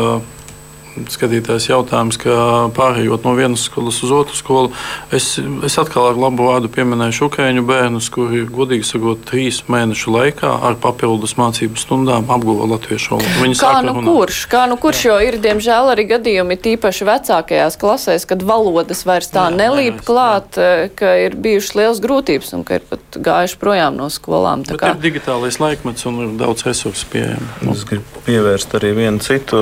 skatītājs 1.13 1.69
jautājums, 1.71 2.19
ka 2.21 2.35
pārējot 2.77 3.27
no 3.27 3.35
vienas 3.39 3.67
skolas 3.69 4.01
uz 4.05 4.13
otru 4.15 4.37
skolu, 4.39 4.73
es, 5.15 5.37
es 5.67 5.79
atkal 5.81 6.11
ar 6.11 6.19
labu 6.21 6.49
vārdu 6.49 6.71
pieminēšu 6.73 7.29
ukrāņu 7.29 7.65
bērnus, 7.69 8.11
kuri, 8.15 8.45
godīgi 8.49 8.87
sakot, 8.89 9.23
trīs 9.29 9.63
mēnešu 9.71 10.15
laikā 10.15 10.53
ar 10.69 10.79
papildus 10.83 11.37
mācību 11.39 11.81
stundām 11.81 12.31
apguva 12.33 12.69
latviešu 12.75 13.17
valodu. 13.17 13.35
Viņi 13.45 13.59
kā 13.61 13.73
nu 13.87 13.95
runāt. 13.97 14.11
kurš? 14.11 14.41
Kā 14.51 14.65
nu 14.71 14.79
kurš, 14.81 15.05
jo 15.09 15.19
ir 15.29 15.39
diemžēl 15.45 15.93
arī 15.95 16.07
gadījumi 16.15 16.59
tīpaši 16.65 17.09
vecākajās 17.09 17.79
klasēs, 17.81 18.27
kad 18.29 18.45
valodas 18.47 19.05
vairs 19.09 19.31
tā 19.33 19.49
jā, 19.49 19.57
nelīp 19.59 20.03
klāt, 20.07 20.59
jā. 20.59 20.69
Eh, 20.69 20.89
ka 20.99 21.15
ir 21.27 21.37
bijušas 21.39 21.75
liels 21.79 22.03
grūtības 22.05 22.55
un 22.57 22.65
ka 22.67 22.79
ir 22.81 22.87
pat 22.89 23.19
gājuši 23.29 23.59
projām 23.61 23.99
no 23.99 24.09
skolām. 24.13 24.65
Tā 24.67 24.79
kā... 24.81 24.95
ir 24.95 25.03
digitālais 25.03 25.61
laikmets 25.63 26.07
un 26.09 26.23
ir 26.25 26.35
daudz 26.41 26.65
resursu 26.67 27.09
pieejami. 27.13 27.51
Es 27.73 27.85
gribu 27.89 28.25
pievērst 28.27 28.75
arī 28.79 28.95
vienu 28.97 29.23
citu 29.25 29.61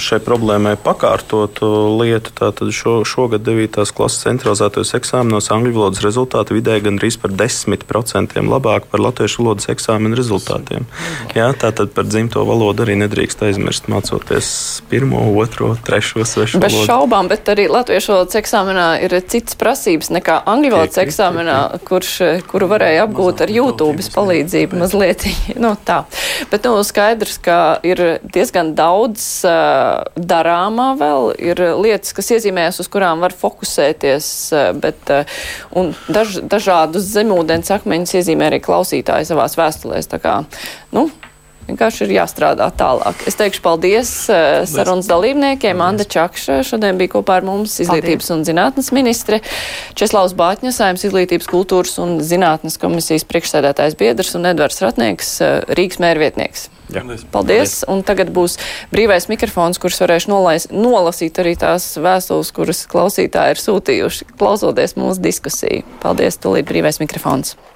šai 0.00 0.20
problēmai 0.24 0.49
lai 0.58 0.76
pakārtotu 0.80 1.68
lietu, 2.00 2.32
tātad 2.34 2.72
šo, 2.74 3.00
šogad 3.06 3.44
9. 3.46 3.78
klases 3.94 4.24
centralizētajos 4.24 4.94
eksāmenos 4.98 5.50
angļu 5.54 5.74
valodas 5.76 6.02
rezultāti 6.04 6.56
vidēji 6.56 6.84
gandrīz 6.88 7.18
par 7.20 7.34
10% 7.36 8.42
labāk 8.50 8.88
par 8.90 9.02
latviešu 9.04 9.44
valodas 9.44 9.70
eksāmenu 9.70 10.18
rezultātiem. 10.18 10.88
Jā, 11.36 11.50
tātad 11.60 11.92
par 11.94 12.08
dzimto 12.08 12.42
valodu 12.48 12.84
arī 12.84 12.96
nedrīkst 13.02 13.44
aizmirst 13.46 13.90
mācoties 13.92 14.50
pirmo, 14.90 15.22
otro, 15.40 15.72
trešo, 15.86 16.24
svešu 16.24 16.62
Bez 16.62 16.74
valodu. 16.74 16.88
Šaubām, 16.90 17.30
bet 17.30 17.48
arī 17.52 17.68
latviešu 17.70 18.14
valodas 18.14 18.40
eksāmenā 18.40 18.88
ir 19.06 19.16
citas 19.30 19.58
prasības 19.60 20.10
nekā 20.16 20.40
angļu 20.50 20.74
valodas 20.74 21.02
eksāmenā, 21.04 21.58
kurš, 21.86 22.12
kuru 22.50 22.70
varēja 22.74 23.06
apgūt 23.06 23.44
ar 23.46 23.54
YouTube 23.54 24.08
palīdzību 24.14 24.80
mazliet. 24.80 25.26
nu, 25.62 25.74
tā. 25.86 26.02
Bet 26.50 26.66
nu, 26.66 26.80
skaidrs, 26.86 27.38
ka 27.44 27.60
ir 27.86 28.20
diezgan 28.24 28.74
daudz 28.78 29.26
uh, 29.46 30.02
darāmā 30.40 30.90
vēl, 31.00 31.30
ir 31.38 31.64
lietas, 31.78 32.14
kas 32.16 32.32
iezīmējas, 32.36 32.82
uz 32.82 32.90
kurām 32.90 33.22
var 33.22 33.36
fokusēties, 33.36 34.28
uh, 34.56 34.68
bet 34.80 35.14
uh, 35.14 35.40
daž, 36.10 36.40
dažādus 36.50 37.08
zemūdens 37.14 37.72
akmeņus 37.78 38.18
iezīmē 38.20 38.50
arī 38.50 38.62
klausītāji 38.64 39.30
savās 39.30 39.58
vēstulēs. 39.60 40.10
Tā 40.10 40.20
kā, 40.22 40.40
nu, 40.96 41.08
Vienkārši 41.68 42.06
ir 42.06 42.14
jāstrādā 42.16 42.66
tālāk. 42.74 43.20
Es 43.28 43.36
teikšu 43.38 43.62
paldies 43.64 44.10
uh, 44.32 44.62
sarunas 44.68 45.08
dalībniekiem. 45.10 45.82
Anda 45.84 46.06
Čakša 46.08 46.60
šodien 46.66 46.98
bija 46.98 47.14
kopā 47.14 47.38
ar 47.40 47.46
mums, 47.46 47.76
izglītības 47.84 48.26
paldies. 48.26 48.34
un 48.34 48.46
zinātnes 48.48 48.90
ministre, 48.96 49.40
Česlavs 49.98 50.34
Bāķņas, 50.38 50.80
Sājums 50.80 51.06
izglītības 51.06 51.48
kultūras 51.50 51.94
un 52.02 52.18
zinātnes 52.24 52.80
komisijas 52.80 53.26
priekšsēdētājs 53.30 53.98
biedrs 54.00 54.34
un 54.38 54.50
Edvards 54.50 54.82
Ratnieks, 54.82 55.36
uh, 55.44 55.60
Rīgas 55.78 56.02
mērvietnieks. 56.02 56.68
Jā. 56.90 57.04
Paldies. 57.04 57.24
Paldies. 57.30 57.74
Un 57.90 58.02
tagad 58.06 58.32
būs 58.34 58.56
brīvais 58.90 59.28
mikrofons, 59.30 59.78
kurš 59.78 60.00
varēšu 60.04 60.32
nolais, 60.32 60.66
nolasīt 60.74 61.38
arī 61.42 61.54
tās 61.58 61.92
vēstules, 62.00 62.50
kuras 62.56 62.82
klausītāji 62.90 63.54
ir 63.54 63.62
sūtījuši, 63.62 64.30
klausoties 64.40 64.98
mūsu 64.98 65.22
diskusiju. 65.22 65.84
Paldies, 66.02 66.40
tūlīt 66.42 66.66
brīvais 66.70 66.98
mikrofons. 67.02 67.54